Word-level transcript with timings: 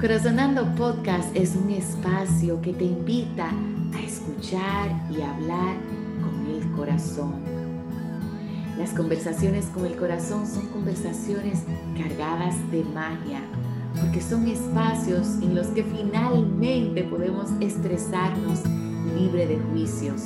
Corazonando 0.00 0.74
Podcast 0.74 1.34
es 1.34 1.56
un 1.56 1.70
espacio 1.70 2.60
que 2.60 2.74
te 2.74 2.84
invita 2.84 3.50
a 3.94 4.02
escuchar 4.02 4.90
y 5.10 5.22
hablar 5.22 5.74
con 6.20 6.46
el 6.54 6.70
corazón. 6.72 7.36
Las 8.76 8.90
conversaciones 8.90 9.64
con 9.66 9.86
el 9.86 9.96
corazón 9.96 10.46
son 10.46 10.66
conversaciones 10.66 11.62
cargadas 11.96 12.54
de 12.70 12.84
magia, 12.84 13.40
porque 13.98 14.20
son 14.20 14.46
espacios 14.48 15.28
en 15.40 15.54
los 15.54 15.68
que 15.68 15.82
finalmente 15.82 17.02
podemos 17.02 17.50
expresarnos 17.60 18.60
libre 19.18 19.46
de 19.46 19.58
juicios. 19.70 20.24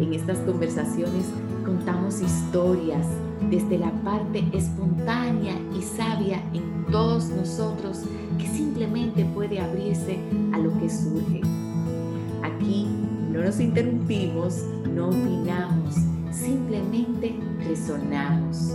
En 0.00 0.14
estas 0.14 0.38
conversaciones 0.38 1.26
contamos 1.62 2.22
historias 2.22 3.06
desde 3.50 3.78
la 3.78 3.90
parte 4.02 4.44
espontánea 4.52 5.54
y 5.76 5.82
sabia 5.82 6.42
en 6.52 6.84
todos 6.90 7.28
nosotros 7.28 8.02
que 8.38 8.46
simplemente 8.46 9.24
puede 9.24 9.60
abrirse 9.60 10.18
a 10.52 10.58
lo 10.58 10.78
que 10.78 10.90
surge. 10.90 11.40
Aquí 12.42 12.86
no 13.30 13.42
nos 13.42 13.58
interrumpimos, 13.60 14.64
no 14.94 15.08
opinamos, 15.08 15.94
simplemente 16.30 17.38
resonamos. 17.66 18.74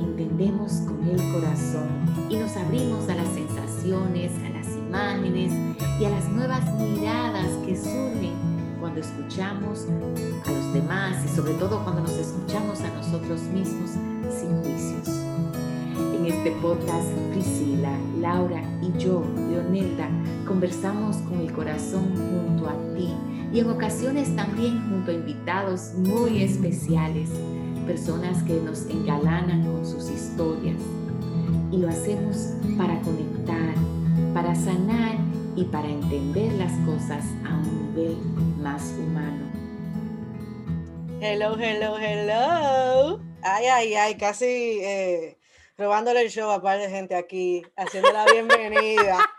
Entendemos 0.00 0.72
con 0.86 1.08
el 1.08 1.16
corazón 1.32 1.88
y 2.30 2.36
nos 2.36 2.56
abrimos 2.56 3.08
a 3.08 3.14
las 3.16 3.28
sensaciones, 3.28 4.30
a 4.44 4.50
las 4.50 4.68
imágenes 4.76 5.52
y 6.00 6.04
a 6.04 6.10
las 6.10 6.28
nuevas 6.28 6.62
miradas 6.78 7.48
que 7.66 7.76
surgen 7.76 8.55
cuando 8.96 9.10
escuchamos 9.10 9.86
a 10.46 10.50
los 10.50 10.72
demás 10.72 11.22
y 11.22 11.28
sobre 11.28 11.52
todo 11.54 11.82
cuando 11.84 12.00
nos 12.00 12.12
escuchamos 12.12 12.80
a 12.80 12.88
nosotros 12.94 13.42
mismos 13.42 13.90
sin 14.30 14.62
juicios. 14.62 15.08
En 16.14 16.24
este 16.24 16.52
podcast, 16.62 17.06
Priscila, 17.32 17.92
Laura 18.20 18.62
y 18.80 18.98
yo, 18.98 19.22
Leonelda, 19.50 20.08
conversamos 20.46 21.16
con 21.18 21.40
el 21.40 21.52
corazón 21.52 22.14
junto 22.16 22.68
a 22.68 22.74
ti 22.94 23.12
y 23.52 23.60
en 23.60 23.68
ocasiones 23.68 24.34
también 24.34 24.80
junto 24.88 25.10
a 25.10 25.14
invitados 25.14 25.92
muy 25.96 26.42
especiales, 26.42 27.28
personas 27.86 28.42
que 28.44 28.58
nos 28.62 28.86
engalanan 28.86 29.62
con 29.66 29.84
sus 29.84 30.08
historias. 30.08 30.80
Y 31.70 31.76
lo 31.76 31.88
hacemos 31.90 32.54
para 32.78 32.98
conectar, 33.02 33.74
para 34.32 34.54
sanar 34.54 35.16
y 35.54 35.64
para 35.64 35.88
entender 35.88 36.52
las 36.54 36.72
cosas 36.86 37.24
a 37.44 37.56
un 37.58 37.94
nivel 37.94 38.16
más 38.66 38.82
humano. 38.98 39.46
Hello, 41.20 41.56
hello, 41.56 41.96
hello. 41.98 43.20
Ay, 43.40 43.66
ay, 43.66 43.94
ay, 43.94 44.16
casi 44.16 44.80
eh, 44.82 45.38
robándole 45.78 46.22
el 46.22 46.30
show 46.30 46.50
a 46.50 46.60
par 46.60 46.80
de 46.80 46.90
gente 46.90 47.14
aquí, 47.14 47.62
haciendo 47.76 48.12
la 48.12 48.24
bienvenida. 48.26 49.18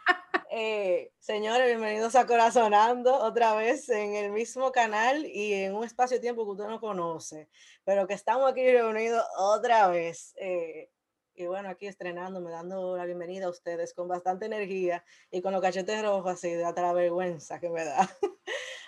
Eh, 0.50 1.12
señores, 1.20 1.68
bienvenidos 1.68 2.16
a 2.16 2.26
Corazonando 2.26 3.14
otra 3.14 3.54
vez 3.54 3.90
en 3.90 4.16
el 4.16 4.32
mismo 4.32 4.72
canal 4.72 5.24
y 5.26 5.54
en 5.54 5.76
un 5.76 5.84
espacio-tiempo 5.84 6.46
que 6.46 6.52
usted 6.52 6.66
no 6.66 6.80
conoce, 6.80 7.48
pero 7.84 8.08
que 8.08 8.16
estamos 8.16 8.50
aquí 8.50 8.66
reunidos 8.66 9.24
otra 9.38 9.88
vez. 9.90 10.34
Eh, 10.38 10.90
y 11.36 11.46
bueno, 11.46 11.70
aquí 11.70 11.86
estrenándome, 11.86 12.50
dando 12.50 12.98
la 12.98 13.06
bienvenida 13.06 13.46
a 13.46 13.50
ustedes 13.50 13.94
con 13.94 14.08
bastante 14.08 14.48
energía 14.48 15.04
y 15.30 15.42
con 15.42 15.52
los 15.52 15.62
cachetes 15.62 16.02
rojos 16.02 16.32
así, 16.32 16.50
de 16.50 16.64
la 16.64 16.94
vergüenza 16.94 17.60
que 17.60 17.70
me 17.70 17.84
da. 17.84 18.10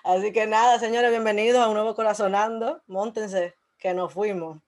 Así 0.04 0.32
que 0.32 0.48
nada, 0.48 0.80
señores, 0.80 1.10
bienvenidos 1.12 1.60
a 1.62 1.68
un 1.68 1.74
nuevo 1.74 1.96
Corazonando. 1.96 2.82
Móntense, 2.88 3.56
que 3.78 3.94
nos 3.94 4.14
fuimos. 4.14 4.60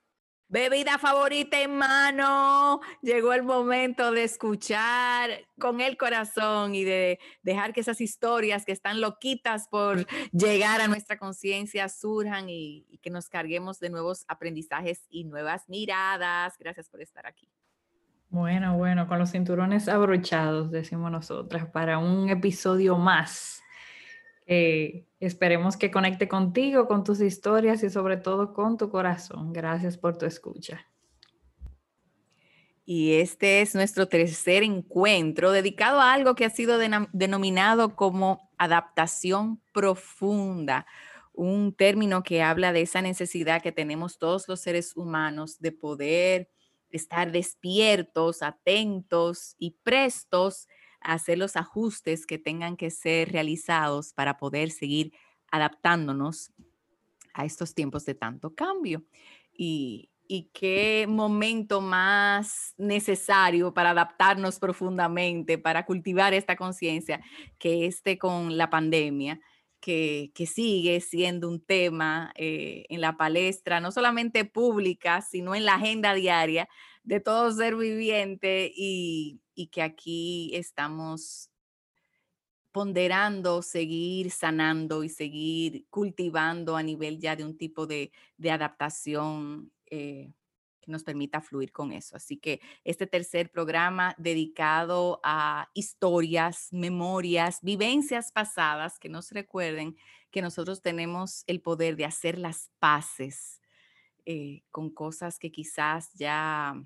Bebida 0.50 0.98
favorita 0.98 1.62
en 1.62 1.78
mano. 1.78 2.82
Llegó 3.02 3.32
el 3.32 3.44
momento 3.44 4.12
de 4.12 4.26
escuchar 4.26 5.30
con 5.58 5.80
el 5.80 5.96
corazón 5.96 6.76
y 6.76 6.84
de 6.84 7.20
dejar 7.42 7.72
que 7.72 7.80
esas 7.80 8.02
historias 8.02 8.66
que 8.66 8.73
están 8.73 9.00
loquitas 9.00 9.70
por 9.70 10.05
llegar 10.33 10.82
a 10.82 10.89
nuestra 10.89 11.17
conciencia 11.17 11.88
surjan 11.88 12.50
y, 12.50 12.86
y, 12.89 12.98
que 12.98 13.10
nos 13.10 13.30
carguemos 13.30 13.80
de 13.80 13.92
nuevos 13.92 14.26
aprendizajes 14.28 15.05
y 15.10 15.23
nuevas 15.23 15.70
miradas. 15.70 16.58
Gracias 16.60 16.89
por 16.89 17.02
estar 17.02 17.26
aquí. 17.26 17.50
Bueno, 18.28 18.78
bueno, 18.78 19.08
con 19.08 19.20
los 19.20 19.32
cinturones 19.32 19.88
abrochados, 19.88 20.70
decimos 20.70 21.11
nosotras, 21.11 21.66
para 21.67 21.98
un 21.98 22.30
episodio 22.30 22.98
más 22.98 23.61
eh, 24.54 25.06
esperemos 25.22 25.78
que 25.78 25.92
conecte 25.92 26.28
contigo, 26.28 26.86
con 26.86 27.06
tus 27.06 27.22
historias 27.22 27.84
y 27.84 27.89
sobre 27.89 28.17
todo 28.17 28.54
con 28.54 28.78
tu 28.78 28.89
corazón. 28.89 29.54
Gracias 29.54 29.98
por 29.98 30.17
tu 30.17 30.26
escucha. 30.26 30.86
Y 32.84 33.14
este 33.14 33.61
es 33.61 33.76
nuestro 33.76 34.10
tercer 34.10 34.64
encuentro 34.64 35.54
dedicado 35.54 36.02
a 36.02 36.11
algo 36.11 36.36
que 36.36 36.44
ha 36.44 36.50
sido 36.50 36.78
denominado 37.14 37.95
como 37.95 38.52
adaptación 38.58 39.61
profunda, 39.72 40.86
un 41.32 41.73
término 41.73 42.22
que 42.22 42.44
habla 42.44 42.73
de 42.73 42.82
esa 42.82 43.02
necesidad 43.02 43.61
que 43.61 43.72
tenemos 43.72 44.17
todos 44.17 44.50
los 44.50 44.60
seres 44.60 44.98
humanos 44.98 45.61
de 45.61 45.72
poder 45.72 46.50
estar 46.90 47.32
despiertos, 47.32 48.44
atentos 48.44 49.56
y 49.58 49.78
prestos 49.82 50.67
hacer 51.02 51.38
los 51.38 51.56
ajustes 51.56 52.26
que 52.26 52.38
tengan 52.38 52.78
que 52.78 52.92
ser 52.92 53.32
realizados 53.32 54.14
para 54.14 54.38
poder 54.38 54.72
seguir 54.72 55.12
adaptándonos 55.52 56.52
a 57.34 57.45
estos 57.45 57.73
tiempos 57.73 58.06
de 58.06 58.16
tanto 58.16 58.54
cambio. 58.56 59.04
Y, 59.54 60.08
qué 60.54 61.08
momento 61.10 61.82
más 61.82 62.73
necesario 62.78 63.73
para 63.73 63.90
adaptarnos 63.90 64.60
profundamente, 64.60 65.58
para 65.58 65.86
cultivar 65.86 66.34
esta 66.34 66.56
conciencia 66.56 67.22
que 67.60 67.86
este 67.86 68.17
con 68.17 68.58
la 68.58 68.70
pandemia. 68.70 69.42
Que, 69.82 70.32
sigue 70.45 71.02
siendo 71.02 71.50
un 71.50 71.60
tema 71.60 72.32
eh, 72.36 72.86
en 72.90 73.02
la 73.02 73.17
palestra, 73.17 73.80
no 73.82 73.92
solamente 73.92 74.45
pública, 74.45 75.22
sino 75.22 75.56
en 75.56 75.66
la 75.66 75.73
agenda 75.73 76.14
diaria 76.14 76.70
de 77.04 77.20
todo 77.20 77.52
ser 77.52 77.76
viviente 77.76 78.72
y, 78.76 79.42
y 79.61 79.67
que 79.67 79.83
aquí 79.83 80.52
estamos 80.55 81.52
ponderando 82.72 83.61
seguir 83.61 84.32
sanando 84.32 85.04
y 85.04 85.10
seguir 85.10 85.86
cultivando 85.89 86.76
a 86.76 86.83
nivel 86.83 87.20
ya 87.20 87.36
de 87.36 87.44
un 87.45 87.58
tipo 87.58 87.86
de, 87.86 88.11
adaptación 88.49 89.72
eh, 89.86 90.33
que 90.80 90.92
nos 90.92 91.04
permita 91.04 91.42
fluir 91.42 91.72
con 91.72 91.92
eso. 91.92 92.16
Así 92.16 92.38
que 92.38 92.60
este 92.83 93.05
tercer 93.05 93.52
programa 93.52 94.16
dedicado 94.17 95.20
a 95.23 95.70
historias, 95.76 96.70
memorias, 96.72 97.60
vivencias 97.61 98.32
pasadas 98.32 98.98
que 98.98 99.10
nos 99.10 99.32
recuerden 99.32 99.95
que 100.32 100.42
nosotros 100.42 100.82
tenemos 100.82 101.43
el 101.45 101.61
poder 101.61 101.98
de 101.98 102.05
hacer 102.05 102.39
las 102.39 102.72
paces 102.80 103.61
eh, 104.26 104.64
con 104.72 104.89
cosas 104.89 105.38
que 105.38 105.52
quizás 105.52 106.14
ya 106.14 106.82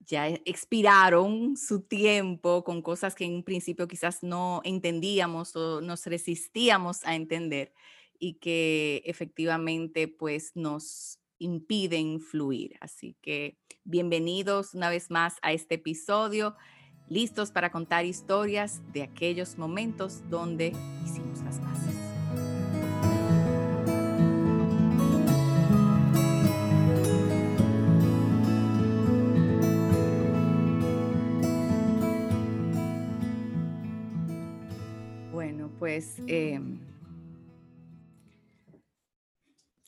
ya 0.00 0.28
e, 0.28 0.42
expiraron 0.44 1.56
su 1.56 1.82
tiempo 1.82 2.64
con 2.64 2.82
cosas 2.82 3.14
que 3.14 3.24
en 3.24 3.34
un 3.34 3.42
principio 3.42 3.88
quizás 3.88 4.22
no 4.22 4.60
entendíamos 4.64 5.54
o 5.56 5.80
nos 5.80 6.06
resistíamos 6.06 7.04
a 7.04 7.14
entender 7.14 7.72
y 8.18 8.34
que 8.34 9.02
efectivamente 9.04 10.08
pues 10.08 10.52
nos 10.54 11.18
impiden 11.38 12.20
fluir. 12.20 12.76
Así 12.80 13.16
que 13.22 13.58
bienvenidos 13.84 14.74
una 14.74 14.90
vez 14.90 15.10
más 15.10 15.36
a 15.42 15.52
este 15.52 15.76
episodio, 15.76 16.56
listos 17.08 17.52
para 17.52 17.70
contar 17.70 18.04
historias 18.04 18.82
de 18.92 19.02
aquellos 19.02 19.56
momentos 19.56 20.28
donde 20.28 20.72
hicimos 21.04 21.37
pues 35.78 36.16
em, 36.26 36.78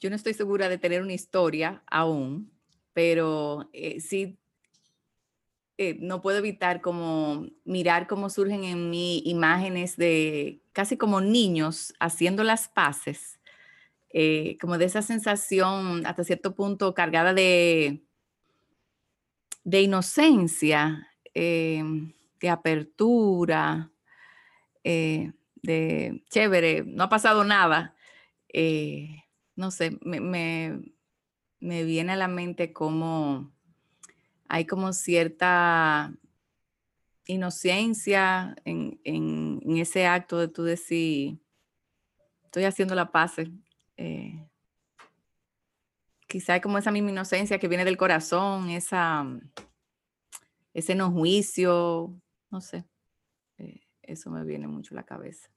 yo 0.01 0.09
no 0.09 0.17
estoy 0.17 0.35
segura 0.35 0.69
de 0.69 0.79
tener 0.79 1.03
una 1.03 1.13
historia 1.13 1.83
aún, 1.87 2.51
pero 2.93 3.69
eh, 3.73 4.01
sí 4.01 4.39
eh, 5.79 5.97
no 5.99 6.21
puedo 6.21 6.39
evitar 6.39 6.81
como 6.81 7.47
mirar 7.65 8.07
cómo 8.07 8.29
surgen 8.29 8.65
en 8.65 8.91
mí 8.91 9.23
imágenes 9.25 9.97
de 9.97 10.61
casi 10.73 10.97
como 10.97 11.21
niños 11.21 11.95
haciendo 11.99 12.45
las 12.45 12.69
paces, 12.69 13.41
eh, 14.11 14.59
como 14.61 14.77
de 14.77 14.85
esa 14.85 15.03
sensación 15.03 16.05
hasta 16.07 16.25
cierto 16.25 16.55
punto 16.55 16.95
cargada 16.95 17.33
de, 17.33 18.03
de 19.65 19.83
inocencia, 19.83 21.09
em, 21.35 22.13
de 22.41 22.49
apertura 22.49 23.91
chévere, 25.62 26.85
no 26.85 27.05
ha 27.05 27.09
pasado 27.09 27.45
nada, 27.45 27.95
eh, 28.53 29.25
no 29.57 29.71
sé, 29.71 29.99
me, 30.03 30.21
me, 30.21 31.85
viene 31.85 32.12
a 32.12 32.17
la 32.17 32.29
mente 32.29 32.73
como 32.73 33.53
hay 34.49 34.67
como 34.67 34.93
cierta 34.93 36.12
inocencia 37.27 38.57
en, 38.65 39.61
ese 39.77 40.07
acto 40.07 40.39
de 40.39 40.49
tú 40.49 40.65
decir, 40.65 41.39
estoy 42.45 42.65
haciendo 42.65 42.95
la 42.95 43.13
paz. 43.13 43.37
Eh, 43.97 44.47
quizá 46.27 46.61
como 46.61 46.79
esa 46.79 46.91
misma 46.91 47.11
inocencia 47.11 47.59
que 47.59 47.69
viene 47.69 47.85
del 47.85 47.97
corazón, 47.97 48.71
esa, 48.71 49.27
ese 50.73 50.95
no 50.95 51.11
juicio, 51.11 52.15
no 52.51 52.61
sé, 52.61 52.85
eh, 53.59 53.81
eso 54.11 54.31
me 54.31 54.45
viene 54.45 54.67
mucho 54.67 54.95
a 54.95 54.97
la 54.97 55.05
cabeza. 55.05 55.51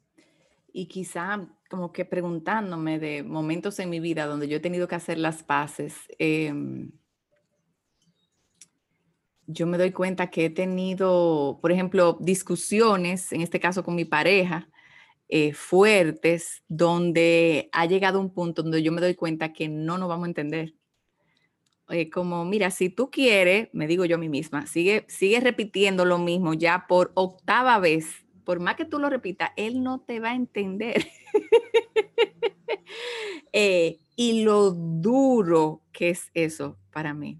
Y 0.71 0.87
quizá 0.87 1.47
como 1.69 1.91
que 1.91 2.05
preguntándome 2.05 2.99
de 2.99 3.23
momentos 3.23 3.79
en 3.79 3.89
mi 3.89 3.99
vida 3.99 4.25
donde 4.25 4.47
yo 4.47 4.57
he 4.57 4.59
tenido 4.59 4.87
que 4.87 4.95
hacer 4.95 5.17
las 5.17 5.43
paces, 5.43 5.95
em, 6.17 6.91
yo 9.45 9.67
me 9.67 9.77
doy 9.77 9.91
cuenta 9.91 10.29
que 10.29 10.45
he 10.45 10.49
tenido, 10.49 11.59
por 11.61 11.71
ejemplo, 11.71 12.17
discusiones, 12.21 13.31
en 13.33 13.41
este 13.41 13.59
caso 13.59 13.83
con 13.83 13.95
mi 13.95 14.05
pareja, 14.05 14.69
eh, 15.27 15.53
fuertes, 15.53 16.63
donde 16.67 17.69
ha 17.71 17.85
llegado 17.85 18.19
un 18.19 18.33
punto 18.33 18.63
donde 18.63 18.83
yo 18.83 18.91
me 18.91 19.01
doy 19.01 19.15
cuenta 19.15 19.53
que 19.53 19.67
no 19.67 19.97
nos 19.97 20.09
vamos 20.09 20.25
a 20.25 20.29
entender. 20.29 20.75
Eh, 21.89 22.09
como, 22.09 22.45
mira, 22.45 22.71
si 22.71 22.89
tú 22.89 23.11
quieres, 23.11 23.69
me 23.73 23.87
digo 23.87 24.05
yo 24.05 24.15
a 24.15 24.19
mí 24.19 24.29
misma, 24.29 24.65
sigue, 24.67 25.05
sigue 25.09 25.39
repitiendo 25.39 26.05
lo 26.05 26.17
mismo 26.17 26.53
ya 26.53 26.85
por 26.87 27.11
octava 27.15 27.77
vez, 27.79 28.22
por 28.43 28.59
más 28.59 28.75
que 28.75 28.85
tú 28.85 28.99
lo 28.99 29.09
repitas, 29.09 29.51
él 29.55 29.83
no 29.83 30.01
te 30.01 30.19
va 30.19 30.31
a 30.31 30.35
entender. 30.35 31.05
Eh, 33.55 33.99
y 34.15 34.43
lo 34.43 34.71
duro 34.71 35.83
que 35.91 36.09
es 36.09 36.31
eso 36.33 36.79
para 36.91 37.13
mí. 37.13 37.39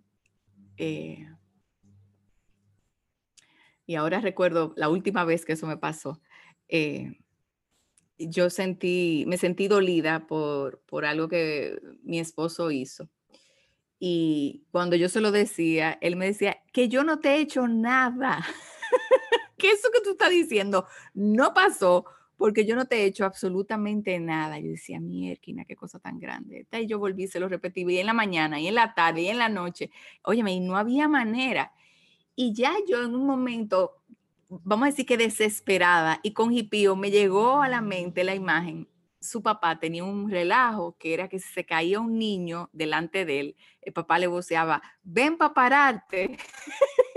Eh, 0.78 1.28
y 3.88 3.96
ahora 3.96 4.22
recuerdo 4.22 4.74
la 4.78 4.90
última 4.90 5.26
vez 5.26 5.44
que 5.44 5.54
eso 5.54 5.66
me 5.66 5.78
pasó. 5.78 6.22
yo 8.18 8.50
sentí, 8.52 9.26
me 9.28 9.38
sentí 9.38 9.68
dolida 9.68 10.28
por, 10.28 10.82
por 10.86 11.06
algo 11.06 11.28
que 11.28 11.80
mi 12.04 12.20
esposo 12.20 12.70
hizo. 12.70 13.10
Y 14.06 14.66
cuando 14.70 14.98
yo 14.98 15.08
se 15.08 15.22
lo 15.22 15.32
decía, 15.32 15.98
él 16.02 16.18
me 16.18 16.26
decía 16.26 16.58
que 16.74 16.90
yo 16.90 17.06
no 17.06 17.20
te 17.20 17.36
he 17.36 17.40
hecho 17.40 17.70
nada. 17.70 18.46
que 19.64 19.72
eso 19.72 19.88
que 19.94 20.02
tú 20.02 20.12
estás 20.12 20.30
diciendo 20.30 20.86
no 21.14 21.54
pasó 21.54 22.06
porque 22.36 22.66
yo 22.66 22.76
no 22.76 22.86
te 22.86 22.98
he 22.98 23.06
hecho 23.06 23.24
absolutamente 23.24 24.20
nada. 24.20 24.60
Yo 24.60 24.72
decía, 24.72 25.00
mierda, 25.00 25.64
qué 25.66 25.76
cosa 25.78 26.00
tan 26.00 26.20
grande. 26.20 26.68
Y 26.70 26.86
yo 26.86 27.00
volví, 27.00 27.28
se 27.28 27.40
lo 27.40 27.48
repetí, 27.48 27.86
y 27.88 28.00
en 28.00 28.08
la 28.08 28.14
mañana, 28.14 28.60
y 28.60 28.68
en 28.68 28.76
la 28.76 28.94
tarde, 28.94 29.22
y 29.22 29.30
en 29.30 29.38
la 29.38 29.48
noche. 29.48 29.90
Óyeme, 30.24 30.52
y 30.52 30.60
no 30.60 30.76
había 30.76 31.08
manera. 31.08 31.72
Y 32.36 32.54
ya 32.54 32.74
yo 32.86 33.04
en 33.04 33.16
un 33.16 33.26
momento, 33.26 34.02
vamos 34.50 34.88
a 34.88 34.90
decir 34.90 35.06
que 35.06 35.16
desesperada 35.16 36.20
y 36.24 36.34
con 36.34 36.52
hipío, 36.52 36.98
me 36.98 37.10
llegó 37.10 37.62
a 37.62 37.70
la 37.70 37.80
mente 37.80 38.26
la 38.26 38.36
imagen 38.36 38.90
su 39.24 39.42
papá 39.42 39.80
tenía 39.80 40.04
un 40.04 40.30
relajo 40.30 40.98
que 41.00 41.14
era 41.14 41.30
que 41.30 41.40
se 41.40 41.66
caía 41.66 42.02
un 42.02 42.20
niño 42.20 42.70
delante 42.74 43.24
de 43.24 43.40
él, 43.40 43.56
el 43.82 43.94
papá 43.94 44.20
le 44.20 44.28
voceaba, 44.28 44.82
ven 45.02 45.38
para 45.38 45.54
pararte. 45.54 46.38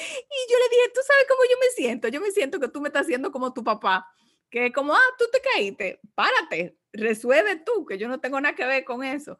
y 0.00 0.52
yo 0.52 0.58
le 0.58 0.68
dije, 0.76 0.90
tú 0.94 1.00
sabes 1.06 1.26
cómo 1.28 1.42
yo 1.50 1.56
me 1.58 1.66
siento, 1.74 2.08
yo 2.08 2.20
me 2.20 2.30
siento 2.30 2.60
que 2.60 2.68
tú 2.68 2.80
me 2.80 2.88
estás 2.88 3.02
haciendo 3.02 3.30
como 3.30 3.52
tu 3.52 3.64
papá, 3.64 4.06
que 4.50 4.72
como, 4.72 4.94
ah, 4.94 5.14
tú 5.18 5.24
te 5.32 5.40
caíste, 5.40 6.00
párate, 6.14 6.76
resuelve 6.92 7.56
tú, 7.64 7.86
que 7.86 7.98
yo 7.98 8.08
no 8.08 8.20
tengo 8.20 8.40
nada 8.40 8.54
que 8.54 8.66
ver 8.66 8.84
con 8.84 9.04
eso. 9.04 9.38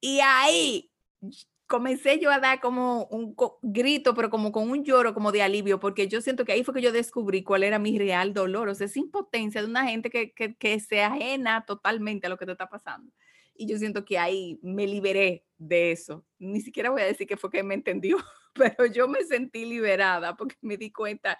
Y 0.00 0.20
ahí 0.22 0.90
comencé 1.68 2.18
yo 2.18 2.30
a 2.30 2.40
dar 2.40 2.60
como 2.60 3.04
un 3.06 3.36
grito, 3.62 4.14
pero 4.14 4.30
como 4.30 4.50
con 4.52 4.70
un 4.70 4.84
lloro, 4.84 5.14
como 5.14 5.32
de 5.32 5.42
alivio, 5.42 5.78
porque 5.78 6.08
yo 6.08 6.20
siento 6.20 6.44
que 6.44 6.52
ahí 6.52 6.64
fue 6.64 6.74
que 6.74 6.82
yo 6.82 6.92
descubrí 6.92 7.44
cuál 7.44 7.62
era 7.62 7.78
mi 7.78 7.98
real 7.98 8.32
dolor, 8.32 8.68
o 8.68 8.74
sea, 8.74 8.86
esa 8.86 8.98
impotencia 8.98 9.60
de 9.60 9.68
una 9.68 9.86
gente 9.86 10.10
que, 10.10 10.32
que, 10.32 10.56
que 10.56 10.80
se 10.80 11.02
ajena 11.02 11.64
totalmente 11.66 12.26
a 12.26 12.30
lo 12.30 12.38
que 12.38 12.46
te 12.46 12.52
está 12.52 12.68
pasando. 12.68 13.12
Y 13.54 13.66
yo 13.66 13.76
siento 13.76 14.04
que 14.04 14.18
ahí 14.18 14.58
me 14.62 14.86
liberé 14.86 15.44
de 15.58 15.92
eso. 15.92 16.24
Ni 16.38 16.60
siquiera 16.60 16.90
voy 16.90 17.02
a 17.02 17.06
decir 17.06 17.26
que 17.26 17.36
fue 17.36 17.50
que 17.50 17.62
me 17.62 17.74
entendió, 17.74 18.16
pero 18.76 18.86
yo 18.86 19.08
me 19.08 19.22
sentí 19.24 19.64
liberada 19.64 20.36
porque 20.36 20.56
me 20.60 20.76
di 20.76 20.90
cuenta 20.90 21.38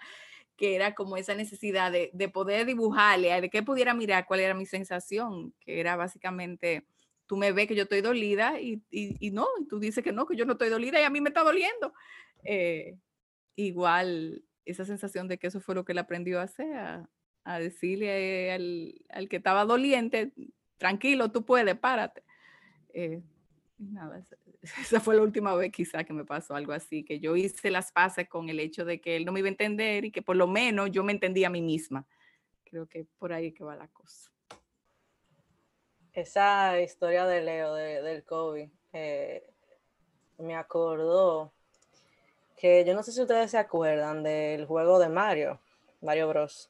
que 0.55 0.75
era 0.75 0.93
como 0.93 1.15
esa 1.17 1.35
necesidad 1.35 1.91
de, 1.91 2.09
de 2.13 2.29
poder 2.29 2.65
dibujarle, 2.65 3.39
de 3.39 3.49
que 3.49 3.63
pudiera 3.63 3.93
mirar 3.93 4.25
cuál 4.25 4.41
era 4.41 4.53
mi 4.53 4.65
sensación, 4.65 5.53
que 5.61 5.79
era 5.79 5.95
básicamente 5.95 6.85
tú 7.29 7.37
me 7.37 7.51
ves 7.51 7.67
que 7.67 7.75
yo 7.75 7.83
estoy 7.83 8.01
dolida 8.01 8.59
y, 8.59 8.81
y, 8.89 9.29
no, 9.29 9.45
y 9.61 9.65
tú 9.67 9.79
dices 9.79 10.03
que 10.03 10.11
no, 10.11 10.25
que 10.25 10.35
yo 10.35 10.45
no 10.45 10.53
estoy 10.53 10.69
dolida 10.69 10.99
y 10.99 11.03
a 11.03 11.11
mí 11.11 11.21
me 11.21 11.29
está 11.29 11.43
doliendo. 11.43 11.93
Eh, 12.43 12.97
igual 13.55 14.43
esa 14.65 14.83
sensación 14.83 15.27
de 15.27 15.37
que 15.37 15.45
eso 15.45 15.61
fue 15.61 15.75
lo 15.75 15.85
que 15.85 15.91
él 15.91 15.99
aprendió 15.99 16.39
a 16.39 16.43
hacer, 16.43 16.75
a, 17.43 17.59
decirle 17.59 18.51
al, 18.51 18.95
al, 19.09 19.29
que 19.29 19.35
estaba 19.35 19.63
doliente, 19.65 20.33
tranquilo, 20.79 21.31
tú 21.31 21.45
puedes, 21.45 21.77
párate. 21.77 22.23
Eh, 22.95 23.21
nada, 23.77 24.25
esa, 24.81 24.99
fue 24.99 25.15
la 25.15 25.21
última 25.21 25.55
vez 25.55 25.71
quizá 25.71 26.03
que 26.03 26.13
me 26.13 26.25
pasó 26.25 26.55
algo 26.55 26.73
así, 26.73 27.03
que 27.03 27.19
yo 27.19 27.35
hice 27.35 27.71
las 27.71 27.91
paces 27.91 28.27
con 28.27 28.49
el 28.49 28.59
hecho 28.59 28.85
de 28.85 28.99
que 28.99 29.15
él 29.15 29.25
no 29.25 29.31
me 29.31 29.39
iba 29.39 29.47
a 29.47 29.51
entender 29.51 30.05
y 30.05 30.11
que 30.11 30.21
por 30.21 30.35
lo 30.35 30.47
menos 30.47 30.91
yo 30.91 31.03
me 31.03 31.11
entendía 31.11 31.47
a 31.47 31.51
mí 31.51 31.61
misma. 31.61 32.05
Creo 32.65 32.87
que 32.87 33.05
por 33.17 33.33
ahí 33.33 33.51
que 33.51 33.63
va 33.63 33.75
la 33.75 33.87
cosa 33.87 34.29
esa 36.13 36.79
historia 36.79 37.25
de 37.25 37.41
Leo 37.41 37.73
del 37.73 38.23
COVID 38.23 38.69
eh, 38.93 39.43
me 40.37 40.55
acordó 40.55 41.51
que 42.57 42.83
yo 42.83 42.93
no 42.93 43.03
sé 43.03 43.11
si 43.11 43.21
ustedes 43.21 43.51
se 43.51 43.57
acuerdan 43.57 44.23
del 44.23 44.65
juego 44.65 44.99
de 44.99 45.09
Mario, 45.09 45.59
Mario 46.01 46.27
Bros. 46.27 46.69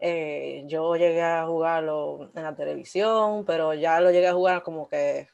Eh, 0.00 0.64
yo 0.66 0.94
llegué 0.96 1.22
a 1.22 1.46
jugarlo 1.46 2.30
en 2.34 2.42
la 2.42 2.54
televisión, 2.54 3.44
pero 3.44 3.74
ya 3.74 4.00
lo 4.00 4.10
llegué 4.10 4.28
a 4.28 4.34
jugar 4.34 4.62
como 4.62 4.88
que 4.88 5.28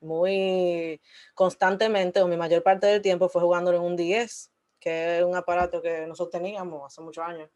muy 0.00 1.00
constantemente, 1.34 2.20
o 2.20 2.28
mi 2.28 2.36
mayor 2.36 2.62
parte 2.62 2.86
del 2.86 3.02
tiempo 3.02 3.28
fue 3.28 3.42
jugándolo 3.42 3.78
en 3.78 3.84
un 3.84 3.96
10, 3.96 4.50
que 4.78 5.18
es 5.18 5.24
un 5.24 5.36
aparato 5.36 5.82
que 5.82 6.06
nosotros 6.06 6.32
teníamos 6.40 6.86
hace 6.86 7.00
muchos 7.02 7.24
años. 7.24 7.50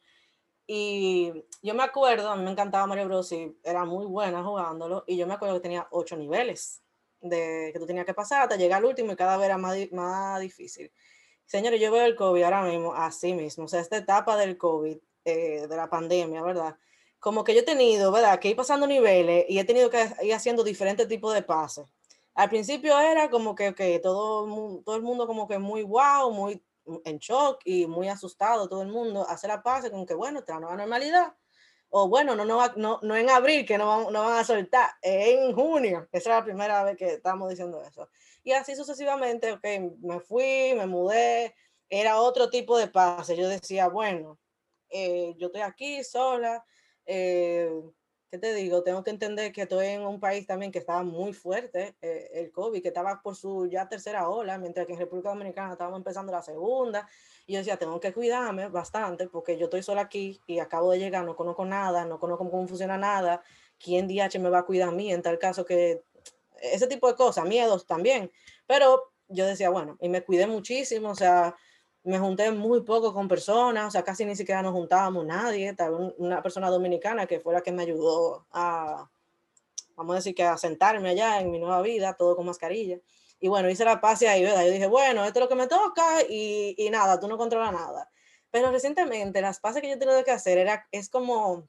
Y 0.67 1.33
yo 1.63 1.75
me 1.75 1.83
acuerdo, 1.83 2.31
a 2.31 2.37
mí 2.37 2.45
me 2.45 2.51
encantaba 2.51 2.87
Mario 2.87 3.07
Bros. 3.07 3.33
y 3.33 3.57
era 3.63 3.85
muy 3.85 4.07
buena 4.07 4.43
jugándolo. 4.43 5.05
Y 5.07 5.17
yo 5.17 5.27
me 5.27 5.35
acuerdo 5.35 5.57
que 5.57 5.61
tenía 5.61 5.87
ocho 5.91 6.17
niveles 6.17 6.83
de 7.21 7.71
que 7.73 7.79
tú 7.79 7.87
tenías 7.87 8.07
que 8.07 8.15
pasar 8.15 8.43
hasta 8.43 8.57
llegar 8.57 8.79
al 8.79 8.87
último 8.87 9.13
y 9.13 9.17
cada 9.17 9.37
vez 9.37 9.47
era 9.47 9.59
más, 9.59 9.77
más 9.93 10.41
difícil. 10.41 10.91
Señores, 11.47 11.81
yo 11.81 11.93
veo 11.93 12.05
el 12.05 12.17
COVID 12.17 12.43
ahora 12.43 12.63
mismo 12.63 12.95
así 12.95 13.35
mismo. 13.35 13.65
O 13.65 13.69
sea, 13.69 13.81
esta 13.81 13.99
etapa 13.99 14.37
del 14.37 14.57
COVID, 14.57 14.97
eh, 15.25 15.67
de 15.69 15.77
la 15.77 15.89
pandemia, 15.91 16.43
¿verdad? 16.43 16.77
Como 17.19 17.45
que 17.45 17.55
yo 17.55 17.61
he 17.61 17.65
tenido, 17.65 18.11
¿verdad? 18.13 18.39
Que 18.39 18.49
ir 18.49 18.57
pasando 18.57 18.87
niveles 18.87 19.45
y 19.49 19.59
he 19.59 19.65
tenido 19.65 19.91
que 19.91 20.07
ir 20.23 20.35
haciendo 20.35 20.65
diferentes 20.65 21.09
tipos 21.09 21.35
de 21.35 21.43
pases. 21.43 21.87
Al 22.35 22.49
principio 22.49 22.99
era 22.99 23.31
como 23.31 23.55
que, 23.55 23.75
que 23.75 23.99
todo, 24.01 24.83
todo 24.85 24.97
el 24.97 25.03
mundo 25.03 25.27
como 25.27 25.47
que 25.47 25.59
muy 25.59 25.83
wow, 25.83 26.31
muy 26.33 26.63
en 27.05 27.19
shock 27.19 27.61
y 27.65 27.87
muy 27.87 28.09
asustado 28.09 28.69
todo 28.69 28.83
el 28.83 28.89
mundo, 28.89 29.27
hacer 29.29 29.49
la 29.49 29.63
paz 29.63 29.89
con 29.91 30.05
que, 30.05 30.15
bueno, 30.15 30.41
esta 30.41 30.59
nueva 30.59 30.77
normalidad. 30.77 31.35
O 31.91 32.09
bueno, 32.09 32.35
no, 32.35 32.45
no, 32.45 32.61
no, 32.77 32.99
no 33.03 33.17
en 33.17 33.31
abril, 33.31 33.65
que 33.65 33.79
no 33.79 33.87
van, 33.87 34.13
no 34.13 34.25
van 34.25 34.39
a 34.39 34.45
soltar, 34.45 34.91
en 35.01 35.55
junio. 35.55 36.09
Esa 36.11 36.31
es 36.31 36.37
la 36.37 36.45
primera 36.45 36.83
vez 36.83 36.97
que 36.97 37.15
estamos 37.15 37.49
diciendo 37.49 37.81
eso. 37.83 38.09
Y 38.43 38.53
así 38.53 38.75
sucesivamente, 38.75 39.53
ok, 39.53 39.65
me 40.01 40.19
fui, 40.19 40.75
me 40.77 40.87
mudé, 40.87 41.55
era 41.89 42.21
otro 42.21 42.51
tipo 42.51 42.77
de 42.77 42.89
pase. 42.89 43.37
Yo 43.37 43.49
decía, 43.49 43.89
bueno, 43.89 44.41
eh, 44.91 45.35
yo 45.39 45.47
estoy 45.47 45.63
aquí 45.63 46.03
sola, 46.03 46.65
eh, 47.07 47.71
¿qué 48.35 48.39
te 48.39 48.53
digo? 48.53 48.83
Tengo 48.83 49.05
que 49.05 49.11
entender 49.11 49.53
que 49.53 49.63
estoy 49.63 49.87
en 49.87 50.05
un 50.05 50.19
país 50.19 50.45
también 50.45 50.73
que 50.73 50.81
estaba 50.81 51.05
muy 51.05 51.33
fuerte, 51.33 51.95
eh, 52.03 52.31
el 52.35 52.51
COVID, 52.51 52.83
que 52.83 52.89
estaba 52.89 53.23
por 53.23 53.37
su 53.37 53.69
ya 53.69 53.89
tercera 53.89 54.29
ola, 54.29 54.59
mientras 54.59 54.89
que 54.89 54.95
en 54.95 54.99
República 54.99 55.29
Dominicana 55.29 55.71
estábamos 55.71 55.99
empezando 55.99 56.33
la 56.33 56.43
segunda. 56.43 57.09
Y 57.47 57.53
yo 57.53 57.61
decía, 57.61 57.77
tengo 57.77 58.01
que 58.01 58.13
cuidarme 58.13 58.67
bastante 58.67 59.29
porque 59.29 59.57
yo 59.57 59.67
estoy 59.67 59.85
sola 59.85 60.01
aquí 60.01 60.41
y 60.49 60.59
acabo 60.59 60.91
de 60.91 60.99
llegar, 60.99 61.25
no 61.25 61.37
conozco 61.37 61.65
nada, 61.65 62.07
no 62.07 62.19
conozco 62.19 62.51
cómo 62.51 62.67
funciona 62.67 62.99
nada. 62.99 63.41
¿Quién 63.79 64.09
DH 64.09 64.41
me 64.41 64.51
va 64.51 64.59
a 64.59 64.67
cuidar 64.67 64.89
a 64.89 64.93
mí 64.93 65.13
en 65.13 65.23
tal 65.23 65.39
caso 65.39 65.65
que 65.65 66.03
ese 66.61 66.89
tipo 66.89 67.07
de 67.07 67.15
cosas, 67.15 67.45
miedos 67.45 67.87
también. 67.87 68.33
Pero 68.67 69.13
yo 69.29 69.47
decía, 69.47 69.71
bueno, 69.71 69.97
y 70.01 70.09
me 70.09 70.25
cuidé 70.25 70.49
muchísimo, 70.49 71.11
o 71.11 71.15
sea, 71.15 71.55
me 72.05 72.19
junté 72.19 72.51
muy 72.53 72.83
poco 72.83 73.15
con 73.15 73.27
personas, 73.29 73.89
o 73.89 73.91
sea, 73.91 74.03
casi 74.03 74.25
ni 74.27 74.37
siquiera 74.37 74.63
nos 74.63 74.73
juntábamos 74.73 75.25
nadie. 75.25 75.71
Estaba 75.71 75.97
una 76.19 76.43
persona 76.43 76.69
dominicana 76.71 77.27
que 77.27 77.41
fue 77.41 77.55
la 77.55 77.63
que 77.63 77.73
me 77.73 77.83
ayudó 77.83 78.47
a, 78.53 79.09
vamos 79.97 80.13
a 80.13 80.17
decir 80.17 80.35
que 80.35 80.45
a 80.45 80.59
sentarme 80.59 81.11
allá 81.11 81.41
en 81.41 81.51
mi 81.51 81.59
nueva 81.59 81.81
vida, 81.81 82.15
todo 82.15 82.37
con 82.37 82.47
mascarilla. 82.47 82.99
Y 83.41 83.49
bueno, 83.49 83.71
hice 83.71 83.85
la 83.85 84.01
paz 84.01 84.23
ahí, 84.23 84.43
¿verdad? 84.43 84.65
Yo 84.65 84.73
dije, 84.73 84.87
bueno, 84.87 85.25
esto 85.25 85.39
es 85.39 85.45
lo 85.45 85.49
que 85.49 85.55
me 85.55 85.67
toca 85.67 86.23
y, 86.29 86.75
y 86.77 86.91
nada, 86.91 87.19
tú 87.19 87.27
no 87.27 87.39
controlas 87.39 87.73
nada. 87.73 88.11
Pero 88.51 88.71
recientemente 88.71 89.41
las 89.41 89.59
pases 89.59 89.83
que 89.83 89.89
yo 89.89 89.99
tenido 89.99 90.23
que 90.25 90.31
hacer 90.31 90.59
era, 90.59 90.87
es 90.93 91.09
como, 91.09 91.67